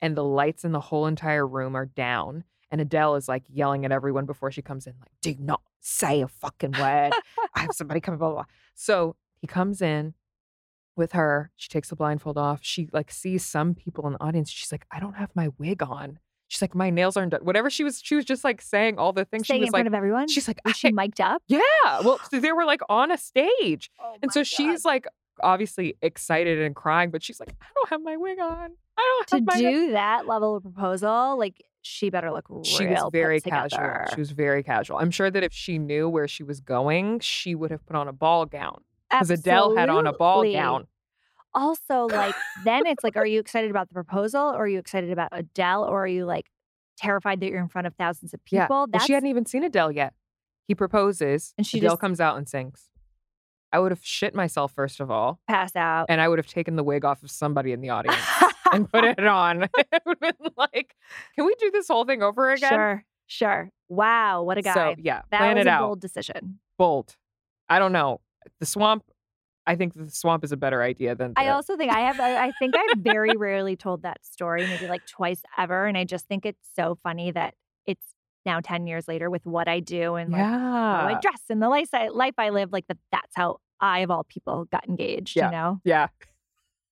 And 0.00 0.16
the 0.16 0.24
lights 0.24 0.64
in 0.64 0.72
the 0.72 0.80
whole 0.80 1.06
entire 1.06 1.46
room 1.46 1.74
are 1.74 1.86
down. 1.86 2.44
And 2.70 2.80
Adele 2.80 3.16
is 3.16 3.28
like 3.28 3.44
yelling 3.48 3.84
at 3.84 3.92
everyone 3.92 4.26
before 4.26 4.50
she 4.50 4.62
comes 4.62 4.86
in, 4.86 4.94
like, 5.00 5.12
do 5.20 5.34
not 5.38 5.62
say 5.80 6.22
a 6.22 6.28
fucking 6.28 6.72
word. 6.72 7.12
I 7.54 7.60
have 7.60 7.72
somebody 7.72 8.00
coming, 8.00 8.18
blah, 8.18 8.28
blah, 8.28 8.36
blah. 8.36 8.44
So 8.74 9.16
he 9.40 9.46
comes 9.46 9.82
in 9.82 10.14
with 10.96 11.12
her. 11.12 11.50
She 11.56 11.68
takes 11.68 11.88
the 11.90 11.96
blindfold 11.96 12.38
off. 12.38 12.60
She 12.62 12.88
like 12.92 13.10
sees 13.10 13.44
some 13.44 13.74
people 13.74 14.06
in 14.06 14.12
the 14.14 14.22
audience. 14.22 14.50
She's 14.50 14.70
like, 14.72 14.86
I 14.90 15.00
don't 15.00 15.14
have 15.14 15.30
my 15.34 15.48
wig 15.58 15.82
on. 15.82 16.18
She's 16.48 16.60
like, 16.62 16.74
my 16.74 16.90
nails 16.90 17.16
aren't 17.16 17.32
done. 17.32 17.40
Whatever 17.44 17.68
she 17.70 17.82
was, 17.84 18.00
she 18.02 18.14
was 18.14 18.24
just 18.24 18.44
like 18.44 18.60
saying 18.60 18.98
all 18.98 19.12
the 19.12 19.24
things. 19.24 19.46
She 19.46 19.54
was 19.54 19.60
in 19.60 19.64
like, 19.64 19.70
front 19.72 19.86
of 19.88 19.94
everyone. 19.94 20.28
she's 20.28 20.46
like, 20.46 20.60
was 20.64 20.76
she 20.76 20.88
"I- 20.88 20.92
mic'd 20.92 21.20
up? 21.20 21.42
yeah. 21.48 21.60
Well, 22.04 22.20
so 22.30 22.38
they 22.38 22.52
were 22.52 22.64
like 22.64 22.80
on 22.88 23.10
a 23.10 23.18
stage. 23.18 23.90
Oh 24.00 24.16
And 24.22 24.32
so 24.32 24.42
she's 24.44 24.84
like 24.84 25.06
obviously 25.42 25.96
excited 26.02 26.60
and 26.60 26.76
crying, 26.76 27.10
but 27.10 27.22
she's 27.22 27.40
like, 27.40 27.54
I 27.60 27.66
don't 27.74 27.88
have 27.88 28.02
my 28.02 28.16
wig 28.16 28.38
on. 28.38 28.70
I 28.96 29.02
don't 29.18 29.26
to 29.28 29.36
have 29.36 29.46
my 29.46 29.58
do 29.58 29.90
that 29.92 30.26
level 30.28 30.56
of 30.56 30.62
proposal, 30.62 31.36
like 31.38 31.64
she 31.82 32.08
better 32.08 32.30
look 32.30 32.48
real 32.48 32.62
she 32.62 32.86
was 32.86 33.02
very 33.10 33.40
casual. 33.40 33.78
together. 33.80 34.06
She 34.14 34.20
was 34.20 34.30
very 34.30 34.62
casual. 34.62 34.98
I'm 34.98 35.10
sure 35.10 35.30
that 35.30 35.42
if 35.42 35.52
she 35.52 35.78
knew 35.78 36.08
where 36.08 36.28
she 36.28 36.42
was 36.44 36.60
going, 36.60 37.18
she 37.20 37.54
would 37.54 37.70
have 37.72 37.84
put 37.84 37.96
on 37.96 38.06
a 38.06 38.12
ball 38.12 38.46
gown. 38.46 38.82
Because 39.20 39.40
Adele 39.40 39.76
had 39.76 39.88
on 39.88 40.06
a 40.06 40.12
ball 40.12 40.42
gown. 40.50 40.86
Also, 41.54 42.06
like 42.10 42.34
then 42.64 42.86
it's 42.86 43.04
like, 43.04 43.16
are 43.16 43.26
you 43.26 43.40
excited 43.40 43.70
about 43.70 43.88
the 43.88 43.94
proposal, 43.94 44.40
or 44.42 44.64
are 44.64 44.68
you 44.68 44.78
excited 44.78 45.10
about 45.10 45.28
Adele, 45.32 45.84
or 45.84 46.04
are 46.04 46.08
you 46.08 46.24
like 46.24 46.46
terrified 46.96 47.40
that 47.40 47.46
you're 47.50 47.60
in 47.60 47.68
front 47.68 47.86
of 47.86 47.94
thousands 47.94 48.34
of 48.34 48.40
Yeah. 48.50 48.64
people? 48.64 48.86
Well, 48.92 49.04
she 49.04 49.12
hadn't 49.12 49.28
even 49.28 49.46
seen 49.46 49.62
Adele 49.64 49.92
yet. 49.92 50.14
He 50.66 50.74
proposes, 50.74 51.52
And 51.58 51.66
she 51.66 51.78
Adele 51.78 51.90
just- 51.92 52.00
comes 52.00 52.20
out 52.20 52.36
and 52.38 52.48
sings. 52.48 52.90
I 53.72 53.80
would 53.80 53.90
have 53.90 54.04
shit 54.04 54.36
myself 54.36 54.72
first 54.72 55.00
of 55.00 55.10
all, 55.10 55.40
pass 55.48 55.74
out. 55.74 56.06
and 56.08 56.20
I 56.20 56.28
would 56.28 56.38
have 56.38 56.46
taken 56.46 56.76
the 56.76 56.84
wig 56.84 57.04
off 57.04 57.24
of 57.24 57.30
somebody 57.30 57.72
in 57.72 57.80
the 57.80 57.90
audience 57.90 58.22
and 58.72 58.88
put 58.90 59.02
it 59.04 59.18
on. 59.26 59.64
it 59.78 60.02
would 60.06 60.18
have 60.22 60.38
been 60.38 60.50
like, 60.56 60.94
can 61.34 61.44
we 61.44 61.54
do 61.58 61.72
this 61.72 61.88
whole 61.88 62.04
thing 62.04 62.22
over 62.22 62.52
again? 62.52 62.70
Sure, 62.70 63.04
sure. 63.26 63.70
Wow, 63.88 64.44
what 64.44 64.58
a 64.58 64.62
guy. 64.62 64.74
So 64.74 64.94
yeah, 64.98 65.22
that 65.32 65.38
plan 65.38 65.56
was 65.56 65.66
it 65.66 65.68
a 65.68 65.72
out. 65.72 65.80
bold 65.88 66.00
decision. 66.00 66.60
Bold. 66.78 67.16
I 67.68 67.80
don't 67.80 67.90
know. 67.92 68.20
The 68.60 68.66
swamp. 68.66 69.04
I 69.66 69.76
think 69.76 69.94
the 69.94 70.10
swamp 70.10 70.44
is 70.44 70.52
a 70.52 70.56
better 70.58 70.82
idea 70.82 71.14
than. 71.14 71.32
I 71.36 71.48
also 71.48 71.76
think 71.76 71.90
I 71.92 72.00
have. 72.00 72.20
I 72.20 72.46
I 72.48 72.52
think 72.58 72.74
I've 72.76 72.98
very 72.98 73.34
rarely 73.36 73.76
told 73.76 74.02
that 74.02 74.24
story, 74.24 74.66
maybe 74.66 74.86
like 74.88 75.06
twice 75.06 75.42
ever, 75.56 75.86
and 75.86 75.96
I 75.96 76.04
just 76.04 76.26
think 76.28 76.44
it's 76.44 76.68
so 76.76 76.98
funny 77.02 77.30
that 77.30 77.54
it's 77.86 78.04
now 78.44 78.60
ten 78.60 78.86
years 78.86 79.08
later 79.08 79.30
with 79.30 79.46
what 79.46 79.66
I 79.68 79.80
do 79.80 80.16
and 80.16 80.30
like 80.32 80.42
how 80.42 81.06
I 81.08 81.18
dress 81.20 81.40
and 81.48 81.62
the 81.62 81.68
life 81.70 81.88
I, 81.94 82.08
life 82.08 82.34
I 82.38 82.50
live. 82.50 82.72
Like 82.72 82.86
that. 82.88 82.98
That's 83.10 83.34
how 83.34 83.58
I 83.80 84.00
of 84.00 84.10
all 84.10 84.24
people 84.24 84.66
got 84.70 84.86
engaged. 84.86 85.34
Yeah. 85.36 85.46
You 85.46 85.52
know, 85.52 85.80
yeah. 85.84 86.08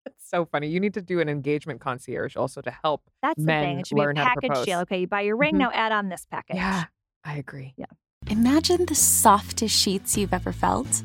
It's 0.05 0.29
so 0.29 0.45
funny. 0.47 0.67
You 0.67 0.81
need 0.81 0.95
to 0.95 1.01
do 1.03 1.21
an 1.21 1.29
engagement 1.29 1.81
concierge 1.81 2.35
also 2.35 2.61
to 2.63 2.73
help. 2.83 3.03
that's 3.23 3.39
the 3.39 3.47
Men 3.47 3.65
thing. 3.65 3.79
It 3.81 3.87
should 3.87 3.99
learn 3.99 4.17
be 4.17 4.21
a 4.21 4.25
how 4.25 4.31
to 4.31 4.41
package 4.41 4.49
propose. 4.49 4.67
deal. 4.67 4.79
Okay, 4.81 5.01
you 5.03 5.07
buy 5.07 5.21
your 5.21 5.37
ring 5.37 5.55
Mhm. 5.55 5.59
now. 5.59 5.71
Add 5.73 5.93
on 5.93 6.09
this 6.09 6.27
package. 6.29 6.57
Yeah, 6.57 6.85
I 7.23 7.37
agree. 7.37 7.75
Yeah. 7.77 7.87
Imagine 8.27 8.87
the 8.87 8.97
softest 8.97 9.79
sheets 9.79 10.17
you've 10.17 10.33
ever 10.35 10.53
felt. 10.53 11.05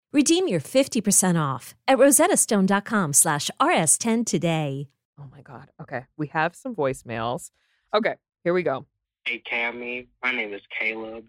Redeem 0.13 0.47
your 0.49 0.59
50% 0.59 1.41
off 1.41 1.73
at 1.87 1.97
rosettastone.com 1.97 3.13
slash 3.13 3.49
rs10 3.61 4.25
today. 4.25 4.89
Oh 5.17 5.27
my 5.31 5.41
God. 5.41 5.69
Okay. 5.81 6.05
We 6.17 6.27
have 6.27 6.55
some 6.55 6.75
voicemails. 6.75 7.51
Okay. 7.93 8.15
Here 8.43 8.53
we 8.53 8.63
go. 8.63 8.85
Hey, 9.25 9.41
Kamie. 9.49 10.07
My 10.21 10.33
name 10.33 10.53
is 10.53 10.61
Caleb. 10.77 11.25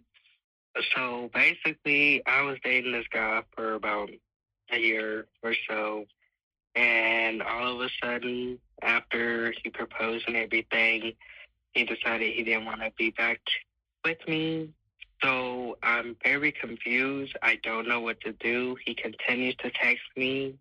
So 0.96 1.30
basically, 1.32 2.22
I 2.26 2.42
was 2.42 2.58
dating 2.64 2.92
this 2.92 3.06
guy 3.12 3.42
for 3.54 3.74
about 3.74 4.10
a 4.72 4.78
year 4.78 5.26
or 5.42 5.54
so. 5.68 6.06
And 6.74 7.42
all 7.42 7.74
of 7.74 7.80
a 7.82 7.90
sudden, 8.02 8.58
after 8.82 9.52
he 9.62 9.70
proposed 9.70 10.24
and 10.26 10.36
everything, 10.36 11.12
he 11.74 11.84
decided 11.84 12.32
he 12.32 12.42
didn't 12.42 12.64
want 12.64 12.80
to 12.80 12.90
be 12.96 13.10
back 13.10 13.40
with 14.04 14.18
me. 14.26 14.70
So 16.02 16.08
I'm 16.08 16.16
very 16.24 16.52
confused. 16.52 17.36
I 17.42 17.58
don't 17.62 17.88
know 17.88 18.00
what 18.00 18.20
to 18.22 18.32
do. 18.32 18.76
He 18.84 18.94
continues 18.94 19.56
to 19.56 19.70
text 19.70 20.02
me. 20.16 20.56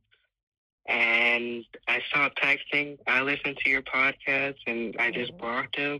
And 0.88 1.64
I 1.88 2.00
stopped 2.10 2.42
texting. 2.42 2.98
I 3.08 3.22
listened 3.22 3.58
to 3.64 3.70
your 3.70 3.84
podcast 3.84 4.56
and 4.68 4.96
I 5.00 5.12
just 5.12 5.32
mm-hmm. 5.32 5.42
blocked 5.42 5.76
him. 5.78 6.00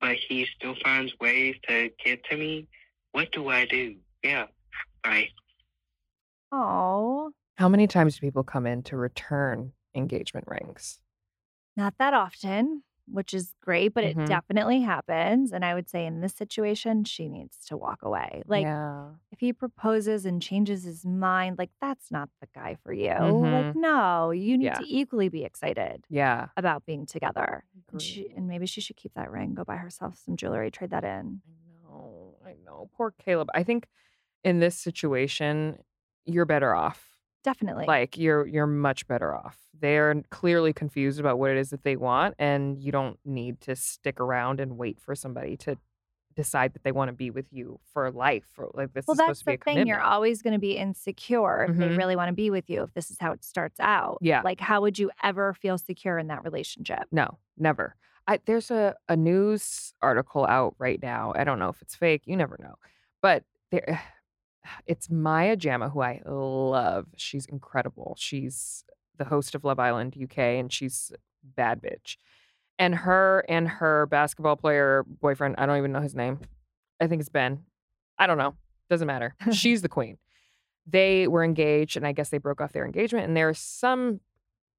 But 0.00 0.16
he 0.28 0.46
still 0.56 0.76
finds 0.82 1.12
ways 1.20 1.56
to 1.68 1.90
get 2.04 2.24
to 2.26 2.36
me. 2.36 2.68
What 3.12 3.32
do 3.32 3.48
I 3.48 3.66
do? 3.66 3.96
Yeah. 4.22 4.46
Bye. 5.02 5.28
Oh, 6.52 7.32
How 7.56 7.68
many 7.68 7.86
times 7.86 8.14
do 8.14 8.20
people 8.20 8.44
come 8.44 8.66
in 8.66 8.82
to 8.84 8.96
return 8.96 9.72
engagement 9.94 10.46
rings? 10.48 11.00
not 11.76 11.94
that 11.98 12.12
often. 12.12 12.82
Which 13.10 13.34
is 13.34 13.54
great, 13.62 13.94
but 13.94 14.04
Mhm. 14.04 14.24
it 14.24 14.26
definitely 14.26 14.80
happens. 14.80 15.52
And 15.52 15.64
I 15.64 15.74
would 15.74 15.88
say 15.88 16.06
in 16.06 16.20
this 16.20 16.34
situation, 16.34 17.04
she 17.04 17.28
needs 17.28 17.64
to 17.66 17.76
walk 17.76 18.02
away. 18.02 18.42
Like, 18.46 18.64
yeah. 18.64 19.14
if 19.30 19.40
he 19.40 19.52
proposes 19.52 20.26
and 20.26 20.40
changes 20.42 20.84
his 20.84 21.04
mind, 21.06 21.58
like, 21.58 21.70
that's 21.80 22.10
not 22.10 22.28
the 22.40 22.48
guy 22.54 22.76
for 22.82 22.92
you. 22.92 23.08
Like, 23.10 23.72
Mhm. 23.72 23.74
no, 23.76 24.30
you 24.30 24.58
need 24.58 24.64
Yeah. 24.66 24.74
to 24.74 24.84
equally 24.86 25.28
be 25.28 25.44
excited 25.44 26.04
Yeah. 26.08 26.48
about 26.56 26.84
being 26.86 27.06
together. 27.06 27.64
And, 27.92 28.00
she, 28.02 28.28
and 28.36 28.46
maybe 28.48 28.66
she 28.66 28.80
should 28.80 28.96
keep 28.96 29.14
that 29.14 29.30
ring, 29.30 29.54
go 29.54 29.64
buy 29.64 29.76
herself 29.76 30.16
some 30.16 30.36
jewelry, 30.36 30.70
trade 30.70 30.90
that 30.90 31.04
in. 31.04 31.42
I 31.46 31.82
know. 31.88 32.36
I 32.44 32.54
know. 32.64 32.90
Poor 32.94 33.10
Caleb. 33.12 33.48
I 33.54 33.62
think 33.64 33.88
in 34.44 34.60
this 34.60 34.76
situation, 34.78 35.78
you're 36.26 36.44
better 36.44 36.74
off. 36.74 37.07
Definitely. 37.44 37.86
Like 37.86 38.16
you're 38.18 38.46
you're 38.46 38.66
much 38.66 39.06
better 39.06 39.34
off. 39.34 39.56
They're 39.80 40.22
clearly 40.30 40.72
confused 40.72 41.20
about 41.20 41.38
what 41.38 41.50
it 41.50 41.56
is 41.56 41.70
that 41.70 41.84
they 41.84 41.96
want, 41.96 42.34
and 42.38 42.78
you 42.82 42.90
don't 42.92 43.18
need 43.24 43.60
to 43.62 43.76
stick 43.76 44.20
around 44.20 44.60
and 44.60 44.76
wait 44.76 44.98
for 45.00 45.14
somebody 45.14 45.56
to 45.58 45.76
decide 46.34 46.72
that 46.74 46.84
they 46.84 46.92
want 46.92 47.08
to 47.08 47.12
be 47.12 47.30
with 47.30 47.52
you 47.52 47.78
for 47.92 48.10
life. 48.10 48.46
Or 48.58 48.70
like 48.74 48.92
this 48.92 49.06
well, 49.06 49.14
is 49.14 49.18
that's 49.18 49.38
supposed 49.38 49.40
to 49.40 49.44
be 49.46 49.52
the 49.52 49.54
a 49.54 49.64
thing. 49.64 49.74
commitment. 49.74 49.88
You're 49.88 50.00
always 50.02 50.42
going 50.42 50.52
to 50.52 50.58
be 50.60 50.76
insecure 50.76 51.64
if 51.68 51.76
they 51.76 51.88
Mhm. 51.88 51.96
really 51.96 52.16
want 52.16 52.28
to 52.28 52.32
be 52.34 52.50
with 52.50 52.68
you, 52.70 52.82
if 52.82 52.92
this 52.94 53.10
is 53.10 53.18
how 53.20 53.32
it 53.32 53.44
starts 53.44 53.78
out. 53.80 54.18
Yeah. 54.20 54.42
Like, 54.44 54.60
how 54.60 54.80
would 54.82 54.98
you 54.98 55.10
ever 55.22 55.54
feel 55.54 55.78
secure 55.78 56.18
in 56.18 56.26
that 56.28 56.44
relationship? 56.44 57.04
No, 57.12 57.38
never. 57.56 57.94
I 58.26 58.38
there's 58.44 58.70
a, 58.70 58.94
a 59.08 59.16
news 59.16 59.94
article 60.02 60.44
out 60.46 60.74
right 60.78 61.00
now. 61.02 61.32
I 61.34 61.44
don't 61.44 61.58
know 61.58 61.70
if 61.70 61.80
it's 61.82 61.94
fake. 61.96 62.22
You 62.26 62.36
never 62.36 62.56
know. 62.60 62.74
But 63.22 63.44
there 63.70 64.00
it's 64.86 65.10
Maya 65.10 65.56
Jama, 65.56 65.90
who 65.90 66.00
I 66.00 66.20
love. 66.24 67.06
She's 67.16 67.46
incredible. 67.46 68.16
She's 68.18 68.84
the 69.16 69.24
host 69.24 69.54
of 69.54 69.64
Love 69.64 69.78
Island 69.78 70.16
UK 70.20 70.38
and 70.38 70.72
she's 70.72 71.12
bad 71.42 71.82
bitch. 71.82 72.16
And 72.78 72.94
her 72.94 73.44
and 73.48 73.68
her 73.68 74.06
basketball 74.06 74.56
player 74.56 75.04
boyfriend, 75.08 75.56
I 75.58 75.66
don't 75.66 75.78
even 75.78 75.92
know 75.92 76.00
his 76.00 76.14
name. 76.14 76.40
I 77.00 77.06
think 77.06 77.20
it's 77.20 77.28
Ben. 77.28 77.64
I 78.18 78.26
don't 78.26 78.38
know. 78.38 78.54
Doesn't 78.88 79.06
matter. 79.06 79.34
She's 79.52 79.82
the 79.82 79.88
queen. 79.88 80.18
They 80.86 81.28
were 81.28 81.44
engaged 81.44 81.96
and 81.96 82.06
I 82.06 82.12
guess 82.12 82.30
they 82.30 82.38
broke 82.38 82.60
off 82.60 82.72
their 82.72 82.86
engagement. 82.86 83.26
And 83.26 83.36
there's 83.36 83.58
some 83.58 84.20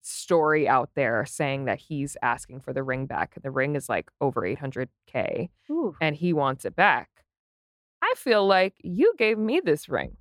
story 0.01 0.67
out 0.67 0.91
there 0.95 1.25
saying 1.25 1.65
that 1.65 1.79
he's 1.79 2.15
asking 2.21 2.61
for 2.61 2.73
the 2.73 2.83
ring 2.83 3.05
back. 3.05 3.35
The 3.41 3.51
ring 3.51 3.75
is 3.75 3.89
like 3.89 4.09
over 4.21 4.41
800K 4.41 5.49
Ooh. 5.69 5.95
and 6.01 6.15
he 6.15 6.33
wants 6.33 6.65
it 6.65 6.75
back. 6.75 7.18
I 8.01 8.13
feel 8.17 8.45
like 8.47 8.75
you 8.83 9.13
gave 9.17 9.37
me 9.37 9.59
this 9.63 9.89
ring. 9.89 10.17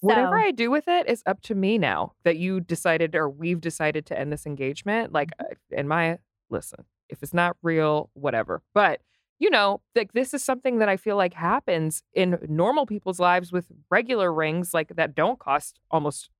Whatever 0.00 0.38
I 0.38 0.50
do 0.50 0.70
with 0.70 0.88
it 0.88 1.08
is 1.08 1.22
up 1.26 1.40
to 1.42 1.54
me 1.54 1.78
now 1.78 2.12
that 2.24 2.36
you 2.36 2.60
decided 2.60 3.14
or 3.14 3.28
we've 3.30 3.60
decided 3.60 4.04
to 4.06 4.18
end 4.18 4.30
this 4.32 4.46
engagement. 4.46 5.12
Like, 5.12 5.30
Mm-hmm. 5.40 5.52
uh, 5.74 5.78
in 5.80 5.88
my 5.88 6.18
listen, 6.50 6.84
if 7.08 7.22
it's 7.22 7.34
not 7.34 7.56
real, 7.62 8.10
whatever. 8.12 8.62
But, 8.74 9.00
you 9.38 9.50
know, 9.50 9.80
like 9.94 10.12
this 10.12 10.32
is 10.34 10.44
something 10.44 10.78
that 10.78 10.88
I 10.88 10.96
feel 10.96 11.16
like 11.16 11.34
happens 11.34 12.02
in 12.12 12.38
normal 12.48 12.86
people's 12.86 13.18
lives 13.18 13.50
with 13.52 13.66
regular 13.90 14.32
rings, 14.32 14.72
like 14.74 14.88
that 14.96 15.14
don't 15.14 15.38
cost 15.38 15.80
almost 15.90 16.30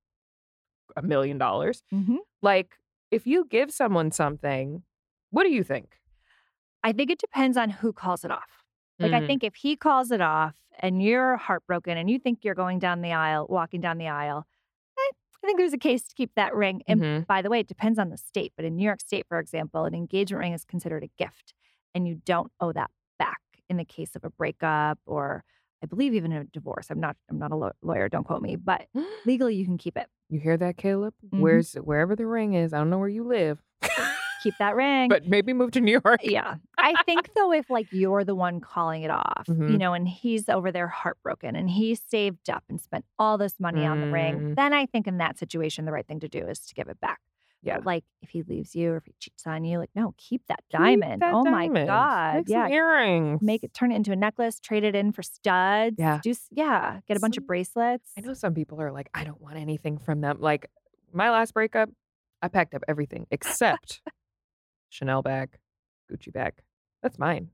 a 0.97 1.03
million 1.03 1.39
dollars. 1.39 1.83
Mhm. 1.93 2.19
Like, 2.43 2.79
if 3.11 3.27
you 3.27 3.47
give 3.47 3.71
someone 3.73 4.11
something, 4.13 4.83
what 5.31 5.45
do 5.45 5.51
you 5.51 5.65
think? 5.65 5.97
I 6.85 6.93
think 6.93 7.11
it 7.11 7.19
depends 7.19 7.57
on 7.57 7.71
who 7.71 7.93
calls 7.93 8.25
it 8.25 8.31
off. 8.31 8.65
Like, 9.01 9.13
I 9.13 9.21
Mm. 9.21 9.27
think 9.27 9.45
if 9.45 9.55
he 9.57 9.77
calls 9.77 10.11
it 10.11 10.21
off 10.21 10.55
and 10.81 11.03
you're 11.03 11.37
heartbroken 11.37 11.97
and 11.99 12.09
you 12.11 12.19
think 12.19 12.45
you're 12.45 12.55
going 12.55 12.79
down 12.79 13.03
the 13.03 13.13
aisle, 13.13 13.47
walking 13.49 13.81
down 13.81 13.99
the 13.99 14.09
aisle, 14.09 14.47
I, 14.99 15.11
I 15.43 15.47
think 15.47 15.59
there's 15.59 15.73
a 15.75 15.79
case 15.79 16.09
to 16.09 16.15
keep 16.15 16.35
that 16.37 16.55
ring. 16.55 16.83
And 16.87 17.01
Mhm. 17.01 17.27
by 17.27 17.43
the 17.43 17.51
way, 17.51 17.61
it 17.61 17.69
depends 17.69 17.99
on 17.99 18.11
the 18.11 18.17
state. 18.17 18.53
But 18.57 18.65
in 18.65 18.77
New 18.77 18.85
York 18.85 19.01
State, 19.01 19.27
for 19.29 19.39
example, 19.39 19.85
an 19.85 19.95
engagement 19.95 20.41
ring 20.41 20.53
is 20.55 20.65
considered 20.65 21.05
a 21.05 21.11
gift 21.19 21.53
and 21.95 22.07
you 22.09 22.21
don't 22.25 22.51
owe 22.61 22.73
that 22.73 22.91
back 23.19 23.41
in 23.69 23.77
the 23.77 23.85
case 23.85 24.17
of 24.17 24.25
a 24.25 24.31
breakup 24.31 24.99
or 25.07 25.45
I 25.83 25.87
believe 25.87 26.15
even 26.15 26.33
a 26.33 26.45
divorce. 26.45 26.91
I'm 26.91 27.01
not 27.01 27.17
I'm 27.29 27.39
not 27.39 27.53
a 27.53 27.73
lawyer, 27.83 28.09
don't 28.09 28.25
quote 28.25 28.43
me, 28.43 28.57
but 28.57 28.87
legally 29.27 29.55
you 29.55 29.65
can 29.67 29.77
keep 29.79 29.97
it. 29.97 30.09
You 30.31 30.41
hear 30.41 30.57
that, 30.57 30.77
Caleb? 30.79 31.15
Mhm. 31.25 31.39
Where's 31.41 31.75
wherever 31.75 32.17
the 32.17 32.27
ring 32.27 32.55
is? 32.55 32.73
I 32.73 32.79
don't 32.79 32.91
know 32.91 32.99
where 32.99 33.09
you 33.09 33.23
live, 33.25 33.63
Keep 34.43 34.55
that 34.59 34.77
ring. 34.77 35.09
but 35.09 35.27
maybe 35.27 35.53
move 35.53 35.71
to 35.73 35.81
New 35.81 36.01
York. 36.05 36.21
Yeah. 36.23 36.57
I 36.79 36.95
think 37.05 37.31
though, 37.35 37.53
if 37.53 37.69
like 37.71 37.87
you're 37.91 38.23
the 38.25 38.35
one 38.35 38.61
calling 38.61 39.03
it 39.03 39.11
off, 39.11 39.45
you 39.49 39.55
Mhm. 39.55 39.79
know, 39.79 39.93
and 39.95 40.07
he's 40.09 40.49
over 40.49 40.71
there 40.71 40.89
heartbroken 40.89 41.57
and 41.57 41.69
he 41.71 41.95
saved 41.95 42.49
up 42.51 42.63
and 42.69 42.81
spent 42.81 43.05
all 43.19 43.39
this 43.39 43.59
money 43.59 43.85
on 43.85 44.01
the 44.01 44.11
ring, 44.11 44.39
Mm. 44.39 44.57
then 44.57 44.73
I 44.73 44.87
think 44.87 45.07
in 45.07 45.19
that 45.19 45.39
situation, 45.39 45.85
the 45.85 45.93
right 45.93 46.07
thing 46.07 46.21
to 46.21 46.29
do 46.29 46.47
is 46.47 46.61
to 46.67 46.75
give 46.75 46.89
it 46.89 47.01
back. 47.01 47.21
Yeah. 47.63 47.77
But 47.79 47.87
like 47.87 48.05
if 48.23 48.29
he 48.31 48.43
leaves 48.43 48.77
you 48.77 48.93
or 48.93 48.97
if 48.99 49.07
he 49.07 49.15
cheats 49.19 49.45
on 49.47 49.65
you, 49.65 49.79
like, 49.79 49.91
no, 49.97 50.15
keep 50.19 50.43
that 50.47 50.61
Keep 50.71 50.79
diamond. 50.81 51.23
that 51.23 51.35
oh 51.35 51.43
my. 51.43 51.67
God. 51.67 52.35
Make 52.37 52.49
yeah. 52.49 52.69
earrings. 52.69 53.43
Make 53.43 53.65
it 53.65 53.75
turn 53.75 53.91
it 53.91 53.97
into 53.97 54.13
a 54.13 54.17
necklace, 54.17 54.61
trade 54.61 54.85
it 54.85 54.95
in 54.95 55.11
for 55.11 55.23
studs. 55.23 55.97
Yeah. 55.99 56.21
Do, 56.23 56.33
yeah. 56.53 57.01
Get 57.09 57.17
a 57.17 57.21
bunch 57.21 57.35
Some- 57.35 57.43
of 57.45 57.49
bracelets. 57.49 58.13
I 58.17 58.21
know 58.21 58.35
some 58.35 58.55
people 58.55 58.81
are 58.81 58.93
like, 58.93 59.09
I 59.15 59.25
don't 59.25 59.41
want 59.41 59.57
anything 59.57 59.99
from 59.99 60.21
them. 60.21 60.37
Like 60.41 60.71
my 61.13 61.31
last 61.31 61.55
breakup, 61.55 61.89
I 62.43 62.49
packed 62.49 62.75
up 62.75 62.83
everything 62.87 63.27
except 63.33 64.03
Chanel 64.91 65.23
bag, 65.23 65.59
Gucci 66.11 66.33
bag. 66.33 66.55
That's 67.03 67.19
mine. 67.19 67.49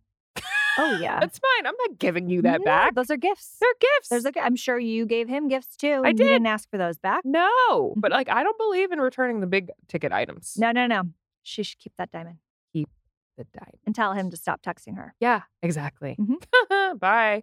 Oh, 0.79 0.97
yeah. 1.01 1.21
That's 1.21 1.39
mine. 1.43 1.67
I'm 1.67 1.75
not 1.87 1.99
giving 1.99 2.29
you 2.31 2.43
that 2.43 2.61
No, 2.61 2.65
back. 2.65 2.95
Those 2.95 3.11
are 3.11 3.17
gifts. 3.17 3.57
They're 3.61 3.75
gifts. 3.81 4.09
There's 4.09 4.25
a, 4.25 4.33
I'm 4.43 4.57
sure 4.57 4.79
you 4.79 5.05
gave 5.07 5.29
him 5.29 5.49
gifts 5.49 5.77
too. 5.77 6.01
I 6.05 6.13
did. 6.13 6.19
didn't 6.25 6.47
ask 6.47 6.71
for 6.71 6.79
those 6.79 6.99
back. 6.99 7.23
no, 7.25 7.95
but 7.99 8.11
like 8.13 8.29
I 8.29 8.43
don't 8.43 8.57
believe 8.59 8.93
in 8.93 9.01
returning 9.01 9.41
the 9.41 9.47
big 9.47 9.71
ticket 9.89 10.13
items. 10.13 10.55
No, 10.59 10.73
no, 10.73 10.87
no. 10.87 11.03
She 11.43 11.63
should 11.63 11.79
keep 11.79 11.93
that 11.99 12.11
diamond 12.13 12.39
Keep 12.73 12.89
The 13.37 13.45
diamond. 13.53 13.79
and 13.85 13.95
tell 13.95 14.13
him 14.13 14.31
to 14.31 14.37
stop 14.37 14.63
texting 14.63 14.97
her. 14.97 15.15
Yeah, 15.21 15.43
exactly. 15.63 16.17
Mhm. 16.21 16.99
Bye. 16.99 17.43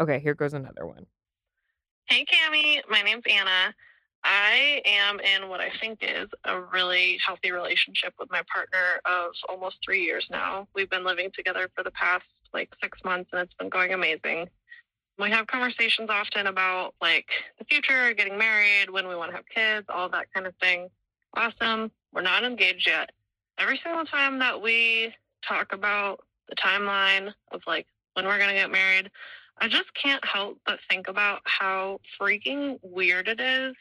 Okay, 0.00 0.18
here 0.20 0.34
goes 0.34 0.54
another 0.54 0.86
one. 0.86 1.06
Hey, 2.06 2.24
Kamie. 2.24 2.80
My 2.88 3.02
name's 3.02 3.24
Anna. 3.28 3.74
I 4.24 4.82
am 4.84 5.20
in 5.20 5.48
what 5.48 5.60
I 5.60 5.70
think 5.80 5.98
is 6.02 6.28
a 6.44 6.60
really 6.60 7.18
healthy 7.24 7.50
relationship 7.50 8.14
with 8.18 8.30
my 8.30 8.42
partner 8.52 9.00
of 9.04 9.32
almost 9.48 9.78
three 9.84 10.04
years 10.04 10.26
now. 10.30 10.68
We've 10.74 10.90
been 10.90 11.04
living 11.04 11.30
together 11.34 11.68
for 11.74 11.82
the 11.82 11.90
past 11.90 12.24
like 12.54 12.70
six 12.82 12.98
months 13.04 13.30
and 13.32 13.40
it's 13.42 13.54
been 13.54 13.68
going 13.68 13.92
amazing. 13.92 14.48
We 15.18 15.30
have 15.30 15.46
conversations 15.46 16.08
often 16.10 16.46
about 16.46 16.94
like 17.00 17.26
the 17.58 17.64
future, 17.64 18.12
getting 18.14 18.38
married, 18.38 18.90
when 18.90 19.08
we 19.08 19.16
want 19.16 19.30
to 19.30 19.36
have 19.36 19.48
kids, 19.48 19.86
all 19.88 20.08
that 20.10 20.32
kind 20.32 20.46
of 20.46 20.54
thing. 20.56 20.88
Awesome. 21.34 21.90
We're 22.12 22.22
not 22.22 22.44
engaged 22.44 22.86
yet. 22.86 23.10
Every 23.58 23.80
single 23.82 24.04
time 24.04 24.38
that 24.38 24.62
we 24.62 25.14
talk 25.46 25.72
about 25.72 26.20
the 26.48 26.56
timeline 26.56 27.32
of 27.50 27.62
like 27.66 27.86
when 28.14 28.26
we're 28.26 28.38
going 28.38 28.50
to 28.50 28.54
get 28.54 28.70
married, 28.70 29.10
I 29.58 29.68
just 29.68 29.92
can't 29.94 30.24
help 30.24 30.58
but 30.66 30.78
think 30.88 31.08
about 31.08 31.40
how 31.44 32.00
freaking 32.20 32.78
weird 32.82 33.28
it 33.28 33.40
is 33.40 33.74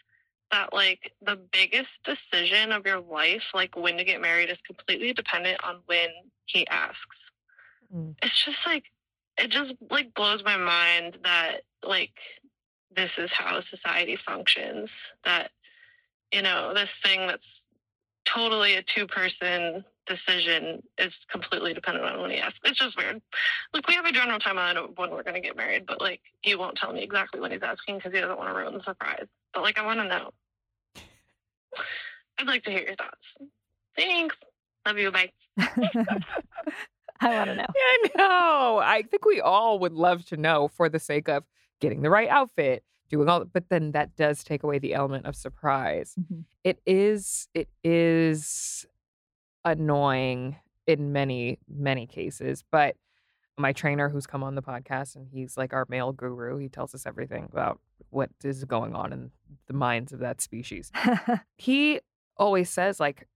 that 0.51 0.73
like 0.73 1.11
the 1.21 1.39
biggest 1.51 1.89
decision 2.03 2.71
of 2.71 2.85
your 2.85 2.99
life, 2.99 3.43
like 3.53 3.75
when 3.75 3.97
to 3.97 4.03
get 4.03 4.21
married, 4.21 4.49
is 4.49 4.57
completely 4.65 5.13
dependent 5.13 5.63
on 5.63 5.79
when 5.85 6.09
he 6.45 6.67
asks. 6.67 6.97
Mm. 7.93 8.15
It's 8.21 8.43
just 8.43 8.57
like 8.65 8.85
it 9.37 9.49
just 9.49 9.73
like 9.89 10.13
blows 10.13 10.43
my 10.43 10.57
mind 10.57 11.17
that 11.23 11.61
like 11.83 12.13
this 12.95 13.11
is 13.17 13.29
how 13.33 13.61
society 13.69 14.17
functions. 14.25 14.89
That 15.25 15.51
you 16.31 16.41
know 16.41 16.73
this 16.73 16.89
thing 17.03 17.27
that's 17.27 17.43
totally 18.25 18.75
a 18.75 18.83
two 18.83 19.07
person 19.07 19.83
decision 20.07 20.81
is 20.97 21.13
completely 21.31 21.73
dependent 21.73 22.05
on 22.05 22.21
when 22.21 22.31
he 22.31 22.37
asks. 22.37 22.59
It's 22.63 22.79
just 22.79 22.97
weird. 22.97 23.21
Like 23.73 23.87
we 23.87 23.93
have 23.95 24.05
a 24.05 24.11
general 24.11 24.39
timeline 24.39 24.75
of 24.75 24.97
when 24.97 25.11
we're 25.11 25.23
going 25.23 25.35
to 25.35 25.47
get 25.47 25.55
married, 25.55 25.85
but 25.85 26.01
like 26.01 26.21
he 26.41 26.55
won't 26.55 26.77
tell 26.77 26.93
me 26.93 27.03
exactly 27.03 27.39
when 27.39 27.51
he's 27.51 27.61
asking 27.63 27.97
because 27.97 28.13
he 28.13 28.19
doesn't 28.19 28.37
want 28.37 28.49
to 28.49 28.55
ruin 28.55 28.73
the 28.73 28.83
surprise. 28.83 29.25
But 29.53 29.63
like 29.63 29.77
I 29.77 29.85
want 29.85 29.99
to 29.99 30.07
know. 30.07 30.31
I'd 32.39 32.47
like 32.47 32.63
to 32.63 32.71
hear 32.71 32.81
your 32.83 32.95
thoughts. 32.95 33.51
Thanks. 33.95 34.35
Love 34.85 34.97
you. 34.97 35.11
Bye. 35.11 35.31
I 35.57 37.27
want 37.35 37.49
to 37.49 37.55
know. 37.55 37.65
I 37.67 38.07
know. 38.17 38.79
I 38.83 39.03
think 39.03 39.25
we 39.25 39.41
all 39.41 39.79
would 39.79 39.93
love 39.93 40.25
to 40.27 40.37
know 40.37 40.67
for 40.69 40.89
the 40.89 40.99
sake 40.99 41.29
of 41.29 41.43
getting 41.79 42.01
the 42.01 42.09
right 42.09 42.29
outfit, 42.29 42.83
doing 43.09 43.29
all 43.29 43.45
but 43.45 43.65
then 43.69 43.91
that 43.91 44.15
does 44.15 44.43
take 44.43 44.63
away 44.63 44.79
the 44.79 44.93
element 44.93 45.25
of 45.25 45.35
surprise. 45.35 46.15
Mhm. 46.19 46.45
It 46.63 46.79
is 46.85 47.47
it 47.53 47.67
is 47.83 48.85
annoying 49.65 50.55
in 50.87 51.11
many, 51.11 51.59
many 51.67 52.07
cases, 52.07 52.63
but 52.71 52.95
my 53.57 53.73
trainer 53.73 54.09
who's 54.09 54.25
come 54.25 54.43
on 54.43 54.55
the 54.55 54.61
podcast 54.63 55.15
and 55.15 55.27
he's 55.31 55.57
like 55.57 55.73
our 55.73 55.85
male 55.89 56.11
guru, 56.11 56.57
he 56.57 56.69
tells 56.69 56.95
us 56.95 57.05
everything 57.05 57.47
about 57.51 57.79
what 58.11 58.29
is 58.43 58.63
going 58.65 58.95
on 58.95 59.11
in 59.11 59.31
the 59.67 59.73
minds 59.73 60.13
of 60.13 60.19
that 60.19 60.41
species. 60.41 60.91
he 61.57 61.99
always 62.37 62.69
says 62.69 62.99
like 62.99 63.27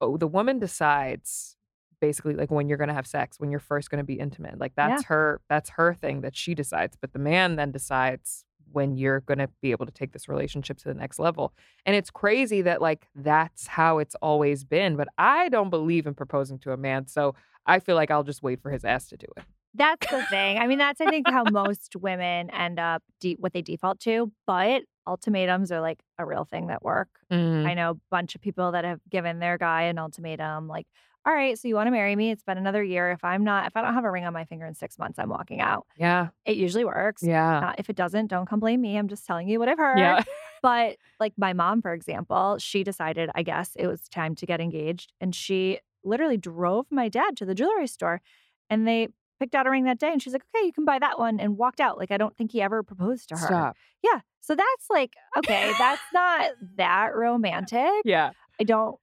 oh 0.00 0.16
the 0.16 0.26
woman 0.26 0.58
decides 0.58 1.56
basically 2.00 2.34
like 2.34 2.50
when 2.50 2.68
you're 2.68 2.78
going 2.78 2.88
to 2.88 2.94
have 2.94 3.06
sex 3.06 3.38
when 3.38 3.50
you're 3.50 3.60
first 3.60 3.90
going 3.90 3.98
to 3.98 4.04
be 4.04 4.18
intimate 4.18 4.58
like 4.58 4.72
that's 4.74 5.04
her 5.04 5.40
that's 5.48 5.70
her 5.70 5.94
thing 5.94 6.20
that 6.22 6.36
she 6.36 6.54
decides 6.54 6.96
but 7.00 7.12
the 7.12 7.18
man 7.18 7.56
then 7.56 7.70
decides 7.70 8.44
when 8.72 8.96
you're 8.96 9.20
going 9.20 9.38
to 9.38 9.48
be 9.60 9.70
able 9.70 9.86
to 9.86 9.92
take 9.92 10.12
this 10.12 10.28
relationship 10.28 10.78
to 10.78 10.84
the 10.84 10.94
next 10.94 11.18
level. 11.18 11.52
And 11.84 11.96
it's 11.96 12.10
crazy 12.10 12.62
that 12.62 12.80
like 12.80 13.06
that's 13.14 13.66
how 13.66 13.98
it's 13.98 14.14
always 14.16 14.64
been, 14.64 14.96
but 14.96 15.08
I 15.18 15.48
don't 15.48 15.70
believe 15.70 16.06
in 16.06 16.14
proposing 16.14 16.58
to 16.60 16.72
a 16.72 16.76
man, 16.76 17.06
so 17.06 17.34
I 17.66 17.78
feel 17.78 17.96
like 17.96 18.10
I'll 18.10 18.24
just 18.24 18.42
wait 18.42 18.60
for 18.60 18.70
his 18.70 18.84
ass 18.84 19.08
to 19.08 19.16
do 19.16 19.26
it. 19.36 19.44
That's 19.74 20.10
the 20.10 20.22
thing. 20.24 20.58
I 20.58 20.66
mean, 20.66 20.78
that's 20.78 21.00
I 21.00 21.06
think 21.06 21.28
how 21.28 21.44
most 21.50 21.94
women 21.96 22.50
end 22.50 22.78
up 22.78 23.02
de- 23.20 23.36
what 23.38 23.52
they 23.52 23.62
default 23.62 24.00
to, 24.00 24.32
but 24.46 24.82
ultimatums 25.06 25.70
are 25.72 25.80
like 25.80 26.00
a 26.18 26.26
real 26.26 26.44
thing 26.44 26.68
that 26.68 26.82
work. 26.82 27.08
Mm. 27.32 27.66
I 27.66 27.74
know 27.74 27.90
a 27.92 27.96
bunch 28.10 28.34
of 28.34 28.40
people 28.40 28.72
that 28.72 28.84
have 28.84 29.00
given 29.08 29.38
their 29.38 29.58
guy 29.58 29.82
an 29.82 29.98
ultimatum 29.98 30.66
like, 30.68 30.86
"All 31.24 31.32
right, 31.32 31.58
so 31.58 31.68
you 31.68 31.74
want 31.74 31.86
to 31.86 31.90
marry 31.92 32.16
me? 32.16 32.30
It's 32.30 32.42
been 32.42 32.58
another 32.58 32.82
year. 32.82 33.10
If 33.12 33.22
I'm 33.24 33.44
not 33.44 33.66
if 33.66 33.76
I 33.76 33.82
don't 33.82 33.94
have 33.94 34.04
a 34.04 34.10
ring 34.10 34.24
on 34.24 34.32
my 34.32 34.44
finger 34.44 34.66
in 34.66 34.74
6 34.74 34.98
months, 34.98 35.18
I'm 35.18 35.28
walking 35.28 35.60
out." 35.60 35.86
Yeah. 35.96 36.28
It 36.44 36.56
usually 36.56 36.84
works. 36.84 37.22
Yeah. 37.22 37.68
Uh, 37.68 37.72
if 37.78 37.88
it 37.88 37.96
doesn't, 37.96 38.26
don't 38.26 38.46
come 38.46 38.60
blame 38.60 38.80
me. 38.80 38.96
I'm 38.96 39.08
just 39.08 39.24
telling 39.26 39.48
you 39.48 39.58
what 39.58 39.68
I've 39.68 39.78
heard. 39.78 39.98
Yeah. 39.98 40.22
But 40.62 40.96
like 41.18 41.32
my 41.38 41.54
mom, 41.54 41.80
for 41.80 41.94
example, 41.94 42.58
she 42.58 42.84
decided, 42.84 43.30
I 43.34 43.42
guess, 43.42 43.70
it 43.76 43.86
was 43.86 44.02
time 44.10 44.34
to 44.34 44.44
get 44.44 44.60
engaged. 44.60 45.14
And 45.18 45.34
she 45.34 45.78
literally 46.04 46.36
drove 46.36 46.84
my 46.90 47.08
dad 47.08 47.34
to 47.38 47.46
the 47.46 47.54
jewelry 47.54 47.86
store 47.86 48.20
and 48.68 48.86
they 48.86 49.08
picked 49.40 49.54
out 49.56 49.66
a 49.66 49.70
ring 49.70 49.84
that 49.84 49.98
day. 49.98 50.12
And 50.12 50.22
she's 50.22 50.32
like, 50.32 50.44
okay, 50.54 50.64
you 50.66 50.72
can 50.72 50.84
buy 50.84 50.98
that 51.00 51.18
one 51.18 51.40
and 51.40 51.56
walked 51.56 51.80
out. 51.80 51.98
Like, 51.98 52.10
I 52.12 52.16
don't 52.16 52.36
think 52.36 52.52
he 52.52 52.62
ever 52.62 52.82
proposed 52.84 53.28
to 53.30 53.36
her. 53.36 53.46
Stop. 53.46 53.76
Yeah. 54.04 54.20
So 54.40 54.54
that's 54.54 54.86
like, 54.90 55.14
okay, 55.36 55.72
that's 55.78 56.00
not 56.14 56.50
that 56.76 57.14
romantic. 57.16 57.90
Yeah. 58.04 58.30
I 58.60 58.64
don't 58.64 58.96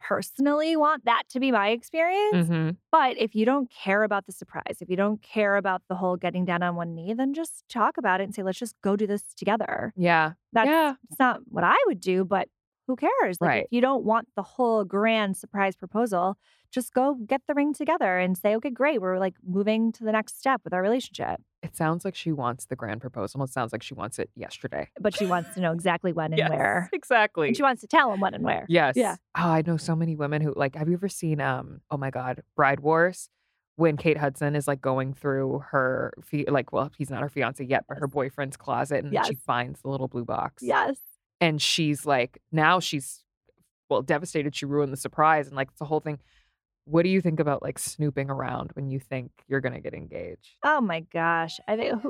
personally 0.00 0.76
want 0.76 1.04
that 1.06 1.22
to 1.30 1.40
be 1.40 1.50
my 1.50 1.68
experience. 1.70 2.48
hmm 2.48 2.70
But 2.92 3.16
if 3.18 3.34
you 3.34 3.46
don't 3.46 3.70
care 3.70 4.02
about 4.02 4.26
the 4.26 4.32
surprise, 4.32 4.78
if 4.80 4.90
you 4.90 4.96
don't 4.96 5.22
care 5.22 5.56
about 5.56 5.82
the 5.88 5.94
whole 5.94 6.16
getting 6.16 6.44
down 6.44 6.62
on 6.62 6.76
one 6.76 6.94
knee, 6.94 7.14
then 7.14 7.32
just 7.32 7.64
talk 7.68 7.96
about 7.96 8.20
it 8.20 8.24
and 8.24 8.34
say, 8.34 8.42
let's 8.42 8.58
just 8.58 8.74
go 8.82 8.96
do 8.96 9.06
this 9.06 9.22
together. 9.34 9.92
Yeah. 9.96 10.32
That's 10.52 10.68
Yeah. 10.68 10.94
it's 11.10 11.18
not 11.18 11.40
what 11.46 11.64
I 11.64 11.76
would 11.86 12.00
do, 12.00 12.24
but 12.24 12.48
who 12.86 12.96
cares? 12.96 13.40
Like 13.40 13.48
Right. 13.48 13.64
if 13.64 13.72
you 13.72 13.80
don't 13.80 14.04
want 14.04 14.28
the 14.36 14.42
whole 14.42 14.84
grand 14.84 15.38
surprise 15.38 15.74
proposal, 15.74 16.36
just 16.74 16.92
go 16.92 17.14
get 17.26 17.40
the 17.46 17.54
ring 17.54 17.72
together 17.72 18.18
and 18.18 18.36
say, 18.36 18.56
okay, 18.56 18.70
great. 18.70 19.00
We're 19.00 19.18
like 19.18 19.34
moving 19.46 19.92
to 19.92 20.04
the 20.04 20.12
next 20.12 20.38
step 20.38 20.60
with 20.64 20.74
our 20.74 20.82
relationship. 20.82 21.40
It 21.62 21.76
sounds 21.76 22.04
like 22.04 22.14
she 22.14 22.32
wants 22.32 22.66
the 22.66 22.76
grand 22.76 23.00
proposal. 23.00 23.42
It 23.44 23.50
sounds 23.50 23.72
like 23.72 23.82
she 23.82 23.94
wants 23.94 24.18
it 24.18 24.28
yesterday. 24.34 24.88
But 25.00 25.16
she 25.16 25.24
wants 25.24 25.54
to 25.54 25.60
know 25.60 25.72
exactly 25.72 26.12
when 26.12 26.32
and 26.32 26.38
Yes, 26.38 26.50
where. 26.50 26.90
Exactly. 26.92 27.48
And 27.48 27.56
she 27.56 27.62
wants 27.62 27.80
to 27.80 27.86
tell 27.86 28.12
him 28.12 28.20
when 28.20 28.34
and 28.34 28.44
where. 28.44 28.66
Yes. 28.68 28.96
Yeah. 28.96 29.16
Oh, 29.36 29.48
I 29.48 29.62
know 29.66 29.76
so 29.76 29.96
many 29.96 30.16
women 30.16 30.42
who 30.42 30.52
like. 30.54 30.74
Have 30.74 30.88
you 30.88 30.94
ever 30.94 31.08
seen 31.08 31.40
um? 31.40 31.80
Oh 31.90 31.96
my 31.96 32.10
God, 32.10 32.42
Bride 32.56 32.80
Wars, 32.80 33.30
when 33.76 33.96
Kate 33.96 34.18
Hudson 34.18 34.54
is 34.54 34.68
like 34.68 34.80
going 34.80 35.14
through 35.14 35.64
her 35.70 36.12
like, 36.48 36.72
well, 36.72 36.90
he's 36.98 37.10
not 37.10 37.22
her 37.22 37.28
fiance 37.28 37.64
yet, 37.64 37.84
but 37.88 37.98
her 37.98 38.06
boyfriend's 38.06 38.56
closet, 38.56 39.04
and 39.04 39.12
then 39.12 39.24
she 39.24 39.34
finds 39.34 39.80
the 39.80 39.88
little 39.88 40.08
blue 40.08 40.24
box. 40.24 40.62
Yes. 40.62 40.96
And 41.40 41.60
she's 41.62 42.04
like, 42.04 42.40
now 42.52 42.80
she's 42.80 43.22
well 43.88 44.02
devastated. 44.02 44.54
She 44.54 44.66
ruined 44.66 44.92
the 44.92 44.98
surprise, 44.98 45.46
and 45.46 45.56
like 45.56 45.68
it's 45.70 45.78
the 45.78 45.84
whole 45.86 46.00
thing. 46.00 46.18
What 46.84 47.02
do 47.02 47.08
you 47.08 47.20
think 47.20 47.40
about 47.40 47.62
like 47.62 47.78
snooping 47.78 48.30
around 48.30 48.70
when 48.74 48.90
you 48.90 49.00
think 49.00 49.32
you're 49.48 49.60
gonna 49.60 49.80
get 49.80 49.94
engaged? 49.94 50.58
Oh 50.62 50.80
my 50.80 51.00
gosh. 51.00 51.60
I 51.68 51.76
think 51.76 52.02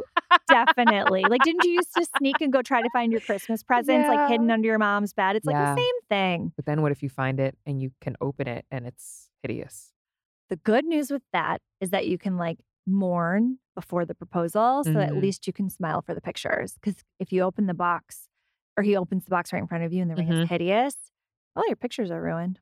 definitely. 0.48 1.28
like, 1.28 1.42
didn't 1.42 1.62
you 1.64 1.72
used 1.72 1.94
to 1.94 2.04
sneak 2.18 2.40
and 2.40 2.52
go 2.52 2.62
try 2.62 2.82
to 2.82 2.90
find 2.90 3.12
your 3.12 3.20
Christmas 3.20 3.62
presents 3.62 4.08
like 4.08 4.22
hidden 4.24 4.50
under 4.50 4.66
your 4.68 4.78
mom's 4.78 5.12
bed? 5.12 5.36
It's 5.36 5.46
like 5.46 5.56
Yeah. 5.56 5.66
the 5.74 5.80
same 5.80 6.00
thing. 6.08 6.52
But 6.56 6.66
then 6.66 6.82
what 6.82 6.92
if 6.92 7.02
you 7.02 7.08
find 7.08 7.40
it 7.40 7.56
and 7.66 7.82
you 7.82 7.92
can 8.00 8.16
open 8.20 8.48
it 8.48 8.66
and 8.70 8.86
it's 8.86 9.30
hideous? 9.42 9.92
The 10.50 10.56
good 10.56 10.84
news 10.84 11.10
with 11.10 11.22
that 11.32 11.60
is 11.80 11.90
that 11.90 12.06
you 12.06 12.18
can 12.18 12.36
like 12.36 12.58
mourn 12.86 13.58
before 13.74 14.04
the 14.04 14.14
proposal 14.14 14.84
so 14.84 15.00
at 15.00 15.16
Mhm. 15.16 15.16
least 15.16 15.46
you 15.46 15.52
can 15.52 15.70
smile 15.70 16.02
for 16.02 16.14
the 16.14 16.20
pictures. 16.20 16.74
Because 16.74 17.02
if 17.18 17.32
you 17.32 17.42
open 17.42 17.66
the 17.66 17.74
box 17.74 18.28
or 18.76 18.82
he 18.82 18.96
opens 18.96 19.24
the 19.24 19.30
box 19.30 19.52
right 19.52 19.60
in 19.62 19.66
front 19.68 19.84
of 19.84 19.92
you 19.92 20.02
and 20.02 20.10
the 20.10 20.16
ring 20.16 20.28
Mhm. 20.28 20.44
is 20.44 20.48
hideous, 20.48 20.94
all 21.56 21.66
your 21.66 21.76
pictures 21.76 22.10
are 22.10 22.22
ruined. 22.22 22.60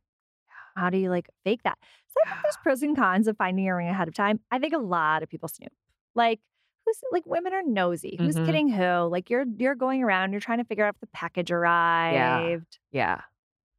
How 0.77 0.91
do 0.91 0.99
you 0.99 1.11
like 1.11 1.29
fake 1.45 1.63
that? 1.65 1.79
So 2.09 2.17
I 2.27 2.31
think 2.31 2.43
there's 2.43 2.57
pros 2.63 2.83
and 2.83 2.97
cons 2.97 3.29
of 3.29 3.37
finding 3.37 3.65
your 3.65 3.77
ring 3.77 3.89
ahead 3.89 4.09
of 4.09 4.15
time. 4.15 4.41
I 4.51 4.59
think 4.59 4.75
a 4.75 4.79
lot 4.79 5.23
of 5.23 5.29
people 5.29 5.49
snoop. 5.49 5.73
Like 6.15 6.41
who's 6.85 6.97
like 7.13 7.25
women 7.27 7.53
are 7.53 7.63
nosy. 7.65 8.17
Who's 8.19 8.37
Mhm. 8.37 8.47
kidding 8.47 8.69
who? 8.69 9.09
Like 9.09 9.31
you're 9.31 9.45
you're 9.59 9.75
going 9.75 10.03
around, 10.03 10.33
you're 10.33 10.41
trying 10.41 10.59
to 10.59 10.65
figure 10.65 10.85
out 10.85 10.95
if 10.95 11.01
the 11.01 11.07
package 11.09 11.51
arrived. 11.51 12.79
Yeah. 12.91 13.21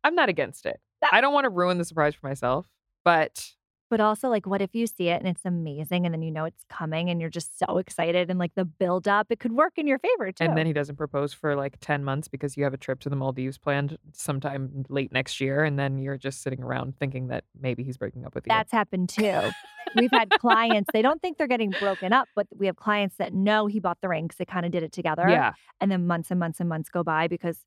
I'm 0.04 0.16
not 0.16 0.30
against 0.30 0.66
it. 0.66 0.80
That- 1.02 1.14
I 1.14 1.22
don't 1.22 1.34
want 1.34 1.46
to 1.46 1.50
ruin 1.50 1.78
the 1.78 1.86
surprise 1.86 2.16
for 2.16 2.28
myself, 2.28 2.68
but 3.06 3.52
But 3.94 4.02
also, 4.02 4.28
like, 4.28 4.48
what 4.48 4.60
if 4.60 4.74
you 4.74 4.88
see 4.88 5.10
it 5.10 5.20
and 5.20 5.28
it's 5.28 5.46
amazing 5.46 6.08
and 6.08 6.16
then 6.16 6.24
you 6.24 6.32
know 6.32 6.46
it's 6.46 6.64
coming 6.68 7.12
and 7.12 7.22
you're 7.22 7.30
just 7.30 7.60
so 7.60 7.78
excited 7.78 8.32
and 8.32 8.40
like 8.40 8.56
the 8.56 8.66
build 8.66 9.08
up, 9.08 9.28
it 9.30 9.40
could 9.40 9.52
work 9.52 9.74
in 9.78 9.86
your 9.86 10.00
favor 10.00 10.32
too. 10.32 10.46
and 10.46 10.58
then 10.58 10.66
he 10.66 10.74
doesn't 10.74 10.96
propose 10.96 11.32
for 11.32 11.56
like 11.56 11.80
10 11.80 12.04
months 12.04 12.28
because 12.28 12.58
you 12.58 12.64
have 12.64 12.74
a 12.74 12.78
trip 12.78 13.00
to 13.02 13.10
the 13.10 13.16
Maldives 13.16 13.60
planned 13.60 14.00
sometime 14.12 14.84
late 14.90 15.12
next 15.12 15.40
year 15.40 15.64
and 15.64 15.78
then 15.78 16.00
you're 16.00 16.18
just 16.18 16.42
sitting 16.42 16.64
around 16.64 16.98
thinking 16.98 17.28
that 17.28 17.44
maybe 17.62 17.84
he's 17.84 17.98
breaking 17.98 18.26
up 18.26 18.34
with 18.34 18.48
you. 18.48 18.50
That's 18.50 18.72
happened 18.72 19.10
too. 19.10 19.52
We've 19.96 20.10
had 20.12 20.32
clients, 20.40 20.90
they 20.92 21.04
don't 21.04 21.22
think 21.22 21.38
they're 21.38 21.46
getting 21.46 21.70
broken 21.70 22.14
up, 22.14 22.28
but 22.36 22.48
we 22.58 22.66
have 22.66 22.78
clients 22.78 23.18
that 23.18 23.32
know 23.32 23.68
he 23.68 23.80
bought 23.80 24.02
the 24.02 24.10
ring 24.10 24.26
because 24.26 24.38
they 24.38 24.46
kind 24.46 24.66
of 24.66 24.72
did 24.72 24.82
it 24.82 24.92
together. 24.92 25.30
yeah. 25.30 25.54
And 25.80 25.92
then 25.92 26.08
months 26.08 26.32
and 26.32 26.40
months 26.40 26.60
and 26.60 26.68
months 26.68 26.90
go 26.90 27.04
by 27.04 27.28
because 27.28 27.60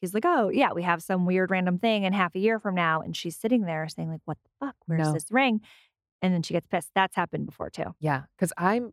he's 0.00 0.14
like, 0.14 0.24
oh, 0.26 0.48
yeah, 0.48 0.72
we 0.72 0.82
have 0.82 1.02
some 1.02 1.26
weird 1.26 1.50
random 1.50 1.78
thing 1.78 2.04
and 2.04 2.14
half 2.14 2.34
a 2.34 2.38
year 2.38 2.58
from 2.58 2.74
now. 2.74 3.00
And 3.00 3.16
she's 3.16 3.36
sitting 3.36 3.62
there 3.62 3.88
saying, 3.88 4.10
like, 4.10 4.20
what 4.24 4.38
the 4.44 4.50
fuck? 4.66 4.76
Where's 4.86 5.06
No. 5.08 5.12
this 5.12 5.30
ring? 5.30 5.60
And 6.22 6.32
then 6.32 6.42
she 6.42 6.54
gets 6.54 6.66
pissed. 6.66 6.90
That's 6.94 7.14
happened 7.16 7.46
before 7.46 7.70
too. 7.70 7.94
Yeah, 8.00 8.22
because 8.36 8.52
I'm 8.56 8.92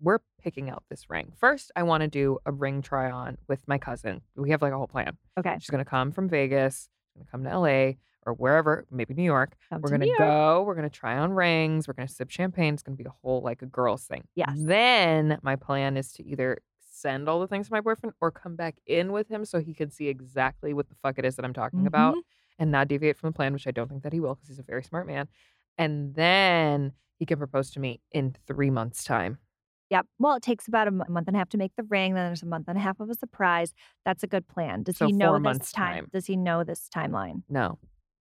we're 0.00 0.20
picking 0.40 0.70
out 0.70 0.84
this 0.88 1.10
ring. 1.10 1.32
First, 1.36 1.72
I 1.74 1.82
want 1.82 2.02
to 2.02 2.08
do 2.08 2.38
a 2.46 2.52
ring 2.52 2.82
try 2.82 3.10
on 3.10 3.36
with 3.48 3.66
my 3.66 3.78
cousin. 3.78 4.20
We 4.36 4.50
have 4.50 4.62
like 4.62 4.72
a 4.72 4.76
whole 4.78 4.86
plan. 4.86 5.16
Okay. 5.36 5.56
She's 5.58 5.70
gonna 5.70 5.84
come 5.84 6.12
from 6.12 6.28
Vegas, 6.28 6.88
gonna 7.16 7.26
come 7.28 7.42
to 7.44 7.58
LA 7.58 7.92
or 8.24 8.34
wherever, 8.34 8.84
maybe 8.92 9.14
New 9.14 9.24
York. 9.24 9.56
Come 9.70 9.80
we're 9.80 9.88
to 9.88 9.94
gonna 9.94 10.06
York. 10.06 10.18
go, 10.18 10.62
we're 10.64 10.76
gonna 10.76 10.88
try 10.90 11.18
on 11.18 11.32
rings, 11.32 11.88
we're 11.88 11.94
gonna 11.94 12.06
sip 12.06 12.30
champagne. 12.30 12.74
It's 12.74 12.82
gonna 12.84 12.96
be 12.96 13.04
a 13.06 13.14
whole 13.22 13.40
like 13.42 13.62
a 13.62 13.66
girls 13.66 14.04
thing. 14.04 14.22
Yes. 14.36 14.52
Then 14.56 15.38
my 15.42 15.56
plan 15.56 15.96
is 15.96 16.12
to 16.12 16.24
either 16.24 16.58
send 17.00 17.28
all 17.28 17.40
the 17.40 17.46
things 17.46 17.66
to 17.68 17.72
my 17.72 17.80
boyfriend 17.80 18.14
or 18.20 18.30
come 18.30 18.56
back 18.56 18.76
in 18.86 19.12
with 19.12 19.28
him 19.28 19.44
so 19.44 19.60
he 19.60 19.74
can 19.74 19.90
see 19.90 20.08
exactly 20.08 20.72
what 20.74 20.88
the 20.88 20.94
fuck 21.02 21.18
it 21.18 21.24
is 21.24 21.36
that 21.36 21.44
I'm 21.44 21.52
talking 21.52 21.86
about 21.86 22.14
Mhm. 22.16 22.22
and 22.58 22.70
not 22.72 22.88
deviate 22.88 23.16
from 23.16 23.28
the 23.30 23.34
plan, 23.34 23.52
which 23.52 23.66
I 23.66 23.70
don't 23.70 23.88
think 23.88 24.02
that 24.02 24.12
he 24.12 24.20
will 24.20 24.34
because 24.34 24.48
he's 24.48 24.58
a 24.58 24.62
very 24.64 24.82
smart 24.82 25.06
man. 25.06 25.28
And 25.76 26.14
then 26.14 26.92
he 27.18 27.26
can 27.26 27.38
propose 27.38 27.70
to 27.72 27.80
me 27.80 28.00
in 28.12 28.34
three 28.46 28.70
months' 28.70 29.04
time. 29.04 29.38
Yep. 29.90 30.06
Well, 30.18 30.34
it 30.34 30.42
takes 30.42 30.68
about 30.68 30.86
a 30.86 30.90
month 30.90 31.28
and 31.28 31.34
a 31.36 31.38
half 31.38 31.48
to 31.50 31.56
make 31.56 31.74
the 31.76 31.82
ring. 31.84 32.14
Then 32.14 32.26
there's 32.26 32.42
a 32.42 32.46
month 32.46 32.68
and 32.68 32.76
a 32.76 32.80
half 32.80 33.00
of 33.00 33.08
a 33.08 33.14
surprise. 33.14 33.72
That's 34.04 34.22
a 34.22 34.26
good 34.26 34.46
plan. 34.46 34.82
Does 34.82 34.98
So 34.98 35.06
he 35.06 35.12
know 35.12 35.38
this 35.38 35.72
time? 35.72 35.94
time. 35.94 36.08
Does 36.12 36.26
he 36.26 36.36
know 36.36 36.62
this 36.62 36.88
timeline? 36.94 37.42
No, 37.48 37.78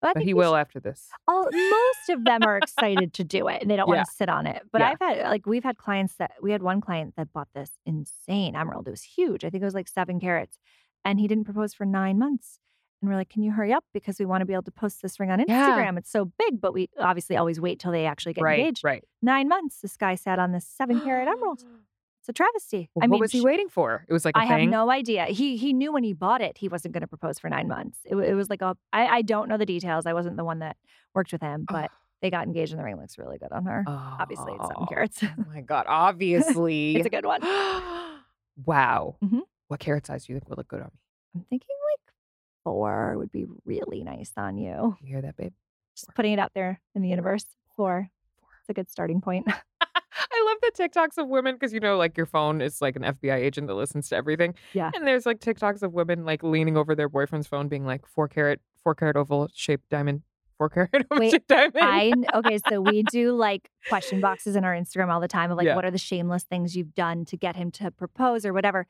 Well, 0.02 0.14
but 0.16 0.24
he 0.24 0.34
will 0.34 0.52
should- 0.54 0.58
after 0.60 0.80
this. 0.80 1.10
all 1.28 1.44
most 1.52 2.10
of 2.10 2.24
them 2.26 2.42
are 2.44 2.58
excited 2.58 3.14
to 3.14 3.24
do 3.24 3.48
it 3.48 3.62
and 3.62 3.70
they 3.70 3.76
don't 3.76 3.88
Yeah. 3.88 3.96
want 3.98 4.08
to 4.08 4.14
sit 4.14 4.30
on 4.30 4.48
it. 4.48 4.64
But 4.72 4.82
Yeah. 4.82 4.90
I've 4.92 5.00
had 5.00 5.28
like 5.30 5.46
we've 5.46 5.64
had 5.64 5.78
clients 5.78 6.16
that 6.16 6.32
we 6.42 6.52
had 6.52 6.62
one 6.64 6.82
client 6.82 7.16
that 7.18 7.32
bought 7.34 7.50
this 7.54 7.78
insane 7.86 8.56
emerald. 8.56 8.88
It 8.88 8.92
was 8.92 9.04
huge. 9.04 9.46
I 9.46 9.50
think 9.50 9.62
it 9.62 9.66
was 9.66 9.76
like 9.76 9.88
seven 9.88 10.20
carats. 10.20 10.58
And 11.06 11.20
he 11.20 11.28
didn't 11.28 11.46
propose 11.46 11.74
for 11.74 11.86
nine 11.86 12.18
months. 12.20 12.60
And 13.02 13.10
we're 13.10 13.16
like, 13.16 13.30
can 13.30 13.42
you 13.42 13.52
hurry 13.52 13.74
up? 13.74 13.84
Because 13.94 14.20
we 14.20 14.26
want 14.26 14.42
to 14.42 14.46
be 14.46 14.54
able 14.54 14.62
to 14.64 14.72
post 14.72 15.02
this 15.02 15.20
ring 15.20 15.32
on 15.32 15.40
Yeah. 15.48 15.72
Instagram. 15.72 15.98
It's 15.98 16.12
so 16.12 16.26
big, 16.26 16.62
but 16.62 16.74
we 16.74 16.90
obviously 17.00 17.36
always 17.38 17.60
wait 17.60 17.80
till 17.80 17.92
they 17.92 18.06
actually 18.06 18.34
get 18.34 18.44
right, 18.44 18.60
engaged. 18.60 18.84
right. 18.84 19.04
Nine 19.24 19.48
months, 19.48 19.82
this 19.82 19.98
guy 19.98 20.14
sat 20.14 20.38
on 20.38 20.52
this 20.52 20.68
seven 20.68 21.02
carat 21.02 21.28
emerald. 21.28 21.64
It's 22.22 22.30
a 22.30 22.34
travesty. 22.34 22.90
Well, 22.94 23.04
I 23.04 23.08
mean, 23.08 23.12
what 23.12 23.22
was 23.22 23.32
he 23.32 23.42
waiting 23.42 23.68
for? 23.68 24.06
It 24.08 24.14
was 24.14 24.26
like 24.26 24.36
a 24.36 24.40
I 24.40 24.46
have 24.46 24.62
no 24.70 24.92
idea. 24.92 25.26
He 25.26 25.58
he 25.58 25.74
knew 25.74 25.92
when 25.92 26.04
he 26.04 26.14
bought 26.14 26.40
it, 26.42 26.56
he 26.58 26.68
wasn't 26.68 26.94
going 26.94 27.02
to 27.02 27.08
propose 27.08 27.40
for 27.40 27.50
nine 27.50 27.68
months. 27.68 27.98
It, 28.06 28.16
it 28.16 28.36
was 28.36 28.48
like 28.50 28.62
a. 28.62 28.78
I, 28.94 29.08
I 29.08 29.22
don't 29.24 29.50
know 29.50 29.58
the 29.58 29.66
details. 29.66 30.06
I 30.06 30.14
wasn't 30.14 30.38
the 30.38 30.44
one 30.46 30.60
that 30.60 30.78
worked 31.16 31.32
with 31.32 31.42
him, 31.42 31.66
but 31.68 31.90
they 32.22 32.30
got 32.30 32.46
engaged 32.46 32.74
and 32.74 32.80
the 32.80 32.84
ring 32.84 32.98
looks 32.98 33.18
really 33.18 33.40
good 33.40 33.52
on 33.52 33.66
her. 33.66 33.84
Obviously, 33.88 34.54
it's 34.54 34.62
seven 34.68 34.84
Oh, 34.84 34.86
carats. 34.86 35.24
Oh 35.24 35.46
my 35.52 35.62
god! 35.62 35.86
Obviously, 35.88 36.96
it's 36.96 37.08
a 37.08 37.10
good 37.10 37.26
one. 37.26 37.42
wow. 38.66 39.16
Mhm. 39.24 39.42
What 39.68 39.80
carat 39.80 40.06
size 40.06 40.26
do 40.26 40.34
you 40.34 40.40
think 40.40 40.50
will 40.50 40.58
look 40.58 40.68
good 40.68 40.82
on 40.82 40.88
me? 40.94 41.00
I'm 41.36 41.46
thinking 41.50 41.76
like 41.94 42.14
four 42.64 43.18
would 43.18 43.32
be 43.32 43.46
really 43.66 44.04
nice 44.04 44.32
on 44.38 44.58
you. 44.58 44.96
You 45.02 45.08
hear 45.08 45.22
that, 45.22 45.38
babe? 45.38 45.54
Just 45.96 46.14
putting 46.14 46.34
it 46.34 46.40
out 46.40 46.52
there 46.54 46.80
in 46.94 47.02
the 47.02 47.10
universe. 47.10 47.46
Four. 47.76 48.10
Four. 48.40 48.50
It's 48.62 48.70
a 48.70 48.74
good 48.74 48.90
starting 48.92 49.22
point. 49.22 49.48
I 49.96 50.46
love 50.46 50.58
the 50.62 50.84
TikToks 50.84 51.18
of 51.22 51.28
women 51.28 51.56
because 51.56 51.74
you 51.74 51.80
know, 51.80 51.98
like 51.98 52.18
your 52.18 52.26
phone 52.26 52.62
is 52.62 52.82
like 52.82 52.96
an 52.96 53.04
FBI 53.04 53.36
agent 53.36 53.68
that 53.68 53.76
listens 53.76 54.10
to 54.10 54.16
everything. 54.16 54.56
Yeah. 54.74 54.92
And 54.94 55.06
there's 55.08 55.26
like 55.26 55.40
TikToks 55.40 55.82
of 55.84 55.94
women 55.94 56.26
like 56.26 56.44
leaning 56.44 56.78
over 56.78 56.96
their 56.96 57.10
boyfriend's 57.10 57.48
phone, 57.48 57.68
being 57.68 57.86
like 57.86 58.06
four 58.06 58.28
carat, 58.28 58.60
four 58.84 58.96
carat 58.96 59.16
oval 59.16 59.50
shaped 59.54 59.90
diamond, 59.90 60.22
four 60.58 60.70
carat 60.70 60.90
oval 61.12 61.20
Wait, 61.20 61.32
shaped 61.32 61.48
diamond. 61.48 61.76
I 61.82 62.14
okay, 62.36 62.60
so 62.70 62.82
we 62.82 63.04
do 63.04 63.34
like 63.34 63.70
question 63.90 64.22
boxes 64.22 64.56
in 64.56 64.64
our 64.64 64.74
Instagram 64.74 65.10
all 65.12 65.20
the 65.20 65.28
time 65.28 65.52
of 65.52 65.58
like 65.58 65.66
Yeah. 65.66 65.76
what 65.76 65.86
are 65.86 65.92
the 65.92 65.98
shameless 65.98 66.44
things 66.44 66.76
you've 66.76 66.96
done 66.96 67.26
to 67.26 67.38
get 67.38 67.56
him 67.56 67.72
to 67.72 67.92
propose 67.92 68.46
or 68.46 68.54
whatever. 68.54 68.88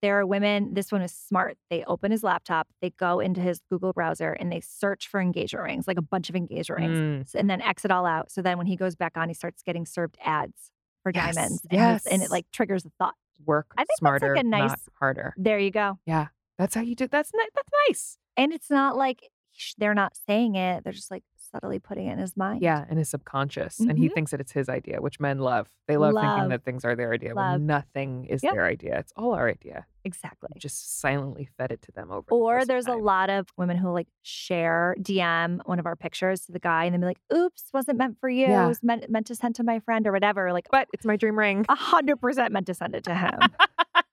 There 0.00 0.18
are 0.20 0.26
women, 0.26 0.74
this 0.74 0.92
one 0.92 1.02
is 1.02 1.12
smart. 1.12 1.56
They 1.70 1.82
open 1.84 2.12
his 2.12 2.22
laptop, 2.22 2.68
they 2.80 2.90
go 2.90 3.18
into 3.20 3.40
his 3.40 3.60
Google 3.68 3.92
browser 3.92 4.32
and 4.32 4.52
they 4.52 4.60
search 4.60 5.08
for 5.08 5.20
engagement 5.20 5.64
rings, 5.64 5.88
like 5.88 5.98
a 5.98 6.02
bunch 6.02 6.28
of 6.30 6.36
engagement 6.36 6.80
rings, 6.80 7.32
Mm. 7.32 7.40
and 7.40 7.50
then 7.50 7.60
exit 7.60 7.90
all 7.90 8.06
out. 8.06 8.30
So 8.30 8.40
then 8.42 8.58
when 8.58 8.66
he 8.68 8.76
goes 8.76 8.94
back 8.94 9.16
on, 9.16 9.28
he 9.28 9.34
starts 9.34 9.62
getting 9.62 9.86
served 9.86 10.16
ads 10.24 10.70
for 11.02 11.10
Yes, 11.12 11.34
diamonds. 11.34 11.66
And, 11.70 11.80
his- 11.94 12.06
and 12.06 12.22
it 12.22 12.30
like 12.30 12.46
triggers 12.52 12.84
the 12.84 12.90
thought. 12.98 13.14
work 13.46 13.66
I 13.76 13.82
think 13.84 13.88
that's, 14.00 14.22
like, 14.22 14.40
a 14.40 14.42
nice- 14.42 14.70
not 14.70 14.78
harder. 15.00 15.34
There 15.36 15.58
you 15.58 15.70
go. 15.70 15.98
Yeah, 16.06 16.28
that's 16.58 16.74
how 16.74 16.80
you 16.80 16.94
do. 16.96 17.06
That's 17.08 17.30
ni- 17.34 17.48
that's 17.54 17.68
nice. 17.88 18.18
And 18.36 18.52
it's 18.52 18.68
not 18.70 18.96
like 18.96 19.30
they're 19.78 19.94
not 19.94 20.16
saying 20.16 20.54
it; 20.56 20.82
they're 20.84 20.92
just 20.92 21.10
like 21.10 21.22
subtly 21.50 21.78
putting 21.78 22.06
it 22.08 22.12
in 22.12 22.18
his 22.18 22.36
mind. 22.36 22.62
Yeah, 22.62 22.84
in 22.90 22.96
his 22.98 23.08
subconscious, 23.08 23.80
and 23.80 23.98
he 23.98 24.08
Mhm. 24.08 24.14
thinks 24.14 24.30
that 24.32 24.40
it's 24.40 24.52
his 24.52 24.68
idea, 24.68 25.00
which 25.00 25.18
men 25.20 25.38
love. 25.38 25.68
They 25.86 25.96
love, 25.96 26.14
thinking 26.14 26.48
that 26.50 26.64
things 26.64 26.84
are 26.84 26.94
their 26.94 27.12
idea 27.12 27.34
Love. 27.34 27.52
when 27.54 27.66
nothing 27.66 28.24
is 28.26 28.42
Yep. 28.42 28.52
their 28.54 28.64
idea. 28.66 28.98
It's 28.98 29.12
all 29.16 29.34
our 29.34 29.48
idea. 29.48 29.86
exactly. 30.04 30.48
We 30.54 30.58
just 30.58 30.98
silently 31.00 31.44
fed 31.58 31.70
it 31.70 31.82
to 31.82 31.92
them 31.92 32.10
over. 32.10 32.24
the 32.28 32.34
Or 32.34 32.58
of 32.60 32.66
there's 32.66 32.86
a 32.86 32.94
lot 32.96 33.28
of 33.28 33.48
women 33.58 33.76
who 33.76 33.90
like 33.90 34.08
share 34.22 34.94
DM 35.02 35.60
one 35.66 35.78
of 35.78 35.84
our 35.84 35.96
pictures 35.96 36.46
to 36.46 36.52
the 36.52 36.58
guy 36.58 36.84
and 36.84 36.94
then 36.94 37.00
be 37.00 37.06
like, 37.06 37.20
"Oops, 37.30 37.62
wasn't 37.74 37.98
meant 37.98 38.16
for 38.18 38.30
you. 38.30 38.46
Yeah. 38.46 38.64
It 38.64 38.68
was 38.68 38.82
meant 38.82 39.10
meant 39.10 39.26
to 39.26 39.34
send 39.34 39.54
to 39.56 39.62
my 39.64 39.80
friend 39.80 40.06
or 40.06 40.12
whatever." 40.12 40.50
Like, 40.54 40.68
But 40.70 40.88
it's 40.94 41.04
my 41.04 41.16
dream 41.16 41.38
ring. 41.38 41.66
a 41.68 41.74
hundred 41.74 42.16
percent 42.22 42.52
meant 42.54 42.66
to 42.68 42.74
send 42.74 42.94
it 42.94 43.04
to 43.04 43.14
him. 43.14 43.38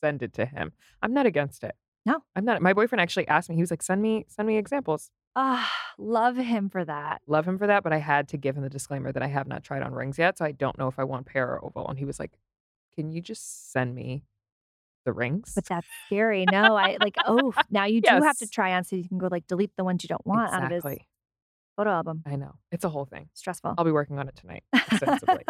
Send 0.00 0.22
it 0.22 0.34
to 0.34 0.44
him. 0.44 0.72
I'm 1.02 1.14
not 1.14 1.24
against 1.24 1.64
it. 1.64 1.74
No. 2.04 2.22
I'm 2.36 2.44
not. 2.44 2.60
My 2.60 2.74
boyfriend 2.74 3.00
actually 3.00 3.26
asked 3.28 3.48
me. 3.48 3.54
He 3.56 3.62
was 3.62 3.70
like, 3.70 3.82
"Send 3.82 4.02
me, 4.02 4.26
send 4.28 4.46
me 4.46 4.58
examples." 4.58 5.10
Ah, 5.36 5.70
love 5.98 6.36
him 6.36 6.68
for 6.68 6.84
that. 6.84 7.20
Love 7.26 7.46
him 7.46 7.58
for 7.58 7.66
that, 7.66 7.82
but 7.82 7.92
I 7.92 7.98
had 7.98 8.28
to 8.28 8.36
give 8.36 8.56
him 8.56 8.62
the 8.62 8.68
disclaimer 8.70 9.10
that 9.12 9.22
I 9.22 9.26
have 9.26 9.48
not 9.48 9.64
tried 9.64 9.82
on 9.82 9.92
rings 9.92 10.18
yet, 10.18 10.38
so 10.38 10.44
I 10.44 10.52
don't 10.52 10.78
know 10.78 10.88
if 10.88 10.98
I 10.98 11.04
want 11.04 11.26
pear 11.26 11.48
or 11.48 11.64
oval. 11.64 11.88
And 11.88 11.98
he 11.98 12.04
was 12.04 12.20
like, 12.20 12.38
"Can 12.94 13.10
you 13.10 13.20
just 13.20 13.72
send 13.72 13.94
me 13.94 14.24
the 15.04 15.12
rings?" 15.12 15.52
But 15.54 15.64
that's 15.66 15.88
scary. 16.06 16.46
No, 16.50 16.76
I 16.76 16.98
like. 17.00 17.16
Oh, 17.26 17.52
now 17.70 17.84
you 17.84 18.00
do 18.00 18.10
have 18.22 18.38
to 18.38 18.48
try 18.48 18.74
on 18.74 18.84
so 18.84 18.94
you 18.94 19.08
can 19.08 19.18
go 19.18 19.28
like 19.28 19.46
delete 19.48 19.72
the 19.76 19.84
ones 19.84 20.04
you 20.04 20.08
don't 20.08 20.24
want 20.24 20.52
out 20.52 20.64
of 20.64 20.70
his 20.70 20.98
photo 21.76 21.90
album. 21.90 22.22
I 22.24 22.36
know 22.36 22.54
it's 22.70 22.84
a 22.84 22.88
whole 22.88 23.04
thing. 23.04 23.28
Stressful. 23.34 23.74
I'll 23.76 23.84
be 23.84 23.90
working 23.90 24.20
on 24.20 24.28
it 24.28 24.36
tonight. 24.36 24.62
Extensively. 24.72 25.44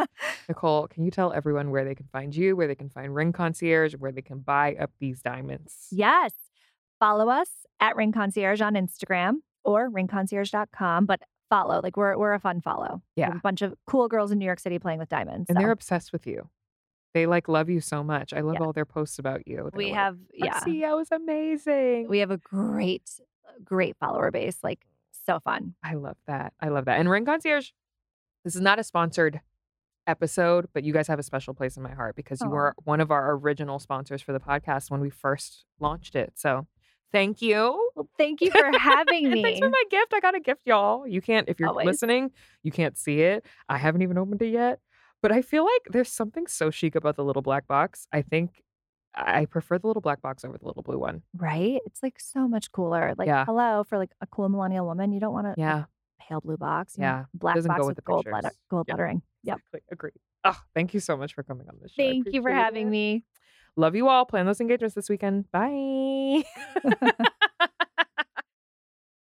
Nicole, 0.49 0.89
can 0.89 1.05
you 1.05 1.11
tell 1.11 1.31
everyone 1.35 1.71
where 1.71 1.85
they 1.85 1.95
can 1.95 2.07
find 2.11 2.35
you, 2.35 2.57
where 2.57 2.67
they 2.67 2.75
can 2.75 2.89
find 2.89 3.15
Ring 3.15 3.33
Concierge, 3.33 3.95
where 3.97 4.13
they 4.13 4.23
can 4.23 4.39
buy 4.39 4.75
up 4.81 4.93
these 4.99 5.21
diamonds? 5.21 5.89
Yes. 5.91 6.33
Follow 6.99 7.29
us 7.29 7.51
at 7.81 7.97
Ring 7.97 8.13
Concierge 8.13 8.63
on 8.63 8.73
Instagram 8.73 9.41
or 9.65 9.91
ringconcierge.com. 9.91 11.07
But 11.07 11.21
follow, 11.51 11.81
like 11.83 11.97
we're 11.97 12.17
we're 12.17 12.35
a 12.35 12.41
fun 12.41 12.61
follow. 12.61 13.03
Yeah. 13.17 13.37
a 13.37 13.41
bunch 13.41 13.63
of 13.63 13.75
cool 13.87 14.09
girls 14.09 14.31
in 14.33 14.39
New 14.39 14.45
York 14.47 14.61
City 14.61 14.79
playing 14.79 14.99
with 14.99 15.09
diamonds. 15.09 15.49
And 15.49 15.57
so 15.57 15.61
they're 15.63 15.71
obsessed 15.71 16.13
with 16.13 16.27
you. 16.27 16.49
They 17.13 17.27
like 17.27 17.49
love 17.49 17.71
you 17.71 17.81
so 17.81 18.03
much. 18.03 18.33
I 18.33 18.41
love 18.41 18.57
Yeah. 18.59 18.67
all 18.67 18.73
their 18.73 18.85
posts 18.85 19.19
about 19.19 19.47
you. 19.47 19.57
They're 19.57 19.71
we 19.75 19.87
like, 19.87 19.95
have 19.95 20.19
yeah. 20.33 20.61
CEO 20.61 21.01
is 21.01 21.09
amazing. 21.13 22.09
We 22.09 22.19
have 22.19 22.31
a 22.33 22.39
great, 22.39 23.09
great 23.63 23.97
follower 23.99 24.31
base. 24.33 24.59
Like 24.65 24.85
so 25.27 25.39
fun. 25.39 25.75
I 25.83 25.95
love 25.95 26.17
that. 26.27 26.53
I 26.61 26.69
love 26.69 26.87
that. 26.87 26.99
And 26.99 27.09
Ring 27.09 27.25
Concierge, 27.25 27.71
this 28.45 28.57
is 28.57 28.61
not 28.61 28.79
a 28.81 28.85
sponsored 28.85 29.41
episode, 30.07 30.67
but 30.75 30.83
you 30.85 30.93
guys 30.93 31.07
have 31.09 31.19
a 31.19 31.23
special 31.23 31.55
place 31.55 31.77
in 31.77 31.83
my 31.83 31.93
heart 31.95 32.15
because 32.17 32.41
you 32.43 32.49
were 32.49 32.75
one 32.85 33.01
of 33.01 33.11
our 33.11 33.33
original 33.37 33.79
sponsors 33.79 34.21
for 34.21 34.33
the 34.33 34.41
podcast 34.41 34.91
when 34.91 35.01
we 35.01 35.09
first 35.09 35.65
launched 35.81 36.15
it. 36.15 36.33
So 36.35 36.67
thank 37.15 37.41
you. 37.41 37.91
Well, 37.95 38.09
thank 38.19 38.41
you 38.43 38.51
for 38.51 38.71
having 38.79 39.31
me. 39.31 39.43
thanks 39.43 39.61
for 39.61 39.71
my 39.71 39.83
gift. 39.91 40.13
I 40.13 40.21
got 40.21 40.35
a 40.35 40.41
gift, 40.41 40.63
y'all. 40.67 41.07
You 41.07 41.23
can't, 41.23 41.49
if 41.49 41.59
you're 41.59 41.71
Always. 41.71 41.87
listening, 41.87 42.31
you 42.63 42.71
can't 42.73 42.97
see 42.99 43.21
it. 43.23 43.47
I 43.71 43.79
haven't 43.79 44.03
even 44.03 44.19
opened 44.19 44.43
it 44.43 44.49
yet. 44.49 44.81
But 45.23 45.33
I 45.33 45.41
feel 45.41 45.65
like 45.65 45.83
there's 45.91 46.11
something 46.11 46.47
so 46.47 46.71
chic 46.71 46.95
about 46.95 47.17
the 47.17 47.25
little 47.25 47.41
black 47.41 47.67
box. 47.67 48.07
I 48.13 48.21
think 48.21 48.63
I 49.15 49.47
prefer 49.47 49.79
the 49.79 49.87
little 49.87 50.03
black 50.03 50.21
box 50.21 50.45
over 50.45 50.59
the 50.59 50.67
little 50.67 50.83
blue 50.83 50.99
one. 50.99 51.23
right? 51.37 51.81
It's 51.87 52.03
like 52.03 52.19
so 52.21 52.47
much 52.49 52.73
cooler. 52.73 53.15
Like 53.17 53.29
Yeah. 53.29 53.45
hello 53.47 53.85
for 53.85 53.97
like 53.97 54.11
a 54.21 54.27
cool 54.27 54.49
millennial 54.51 54.85
woman. 54.87 55.13
You 55.13 55.21
don't 55.21 55.33
want 55.33 55.47
a 55.47 55.55
Yeah. 55.57 55.85
pale 56.21 56.41
blue 56.41 56.57
box. 56.59 56.97
Yeah. 56.99 57.25
Black 57.33 57.55
Doesn't 57.55 57.69
box 57.71 57.81
go 57.81 57.87
with, 57.87 58.05
gold 58.05 58.27
letter, 58.31 58.51
gold 58.69 58.87
Yeah. 58.89 58.95
lettering. 58.95 59.23
Yep. 59.45 59.59
Exactly. 59.59 59.81
Agreed. 59.93 60.13
Oh, 60.45 60.59
thank 60.75 60.93
you 60.93 61.01
so 61.01 61.17
much 61.17 61.33
for 61.33 61.43
coming 61.43 61.69
on 61.71 61.77
the 61.81 61.89
show. 61.89 61.95
Thank 61.97 62.27
you 62.33 62.43
for 62.43 62.51
having 62.51 62.89
it. 62.89 62.91
me. 62.91 63.25
Love 63.77 63.97
you 63.97 64.09
all. 64.09 64.25
Plan 64.25 64.47
those 64.47 64.61
engagements 64.61 64.95
this 64.95 65.09
weekend. 65.09 65.51
Bye. 65.51 66.45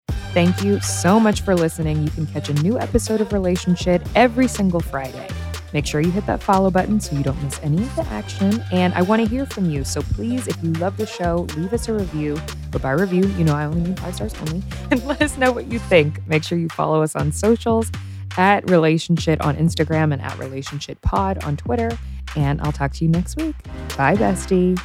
Thank 0.32 0.62
you 0.62 0.80
so 0.80 1.18
much 1.18 1.40
for 1.40 1.54
listening. 1.54 2.02
You 2.02 2.10
can 2.10 2.26
catch 2.26 2.48
a 2.48 2.54
new 2.54 2.78
episode 2.78 3.20
of 3.20 3.30
Relationshit 3.30 4.06
every 4.14 4.46
single 4.46 4.80
Friday. 4.80 5.28
Make 5.72 5.84
sure 5.84 6.00
you 6.00 6.10
hit 6.10 6.24
that 6.26 6.42
follow 6.42 6.70
button 6.70 6.98
so 7.00 7.16
you 7.16 7.22
don't 7.22 7.42
miss 7.42 7.60
any 7.62 7.82
of 7.82 7.96
the 7.96 8.06
action. 8.06 8.62
And 8.72 8.94
I 8.94 9.02
want 9.02 9.22
to 9.22 9.28
hear 9.28 9.44
from 9.44 9.68
you. 9.68 9.84
So 9.84 10.00
please, 10.00 10.46
if 10.48 10.62
you 10.62 10.72
love 10.74 10.96
the 10.96 11.06
show, 11.06 11.46
leave 11.56 11.72
us 11.72 11.88
a 11.88 11.94
review. 11.94 12.40
But 12.70 12.82
by 12.82 12.92
review, 12.92 13.26
you 13.36 13.44
know 13.44 13.54
I 13.54 13.64
only 13.64 13.80
mean 13.82 13.96
five 13.96 14.14
stars 14.14 14.34
only. 14.42 14.62
And 14.90 15.04
let 15.06 15.20
us 15.20 15.36
know 15.36 15.52
what 15.52 15.70
you 15.70 15.78
think. 15.78 16.26
Make 16.26 16.44
sure 16.44 16.56
you 16.56 16.68
follow 16.68 17.02
us 17.02 17.14
on 17.14 17.32
socials 17.32 17.90
at 18.38 18.64
Relationshit 18.66 19.44
on 19.44 19.56
Instagram 19.56 20.12
and 20.12 20.22
at 20.22 20.32
Relationshit 20.38 21.00
Pod 21.02 21.44
on 21.44 21.56
Twitter. 21.56 21.98
And 22.36 22.60
I'll 22.62 22.72
talk 22.72 22.92
to 22.94 23.04
you 23.04 23.10
next 23.10 23.36
week. 23.36 23.56
Bye, 23.96 24.14
bestie. 24.14 24.80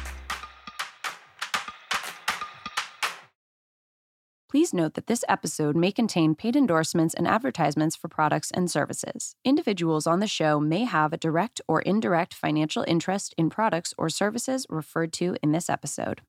Please 4.50 4.72
note 4.72 4.94
that 4.94 5.08
this 5.08 5.24
episode 5.28 5.74
may 5.74 5.90
contain 5.90 6.36
paid 6.36 6.54
endorsements 6.54 7.12
and 7.12 7.26
advertisements 7.26 7.96
for 7.96 8.06
products 8.06 8.52
and 8.52 8.70
services. 8.70 9.34
Individuals 9.44 10.06
on 10.06 10.20
the 10.20 10.28
show 10.28 10.60
may 10.60 10.84
have 10.84 11.12
a 11.12 11.16
direct 11.16 11.60
or 11.66 11.82
indirect 11.82 12.32
financial 12.32 12.84
interest 12.86 13.34
in 13.36 13.50
products 13.50 13.92
or 13.98 14.08
services 14.08 14.64
referred 14.68 15.12
to 15.14 15.36
in 15.42 15.50
this 15.50 15.68
episode. 15.68 16.20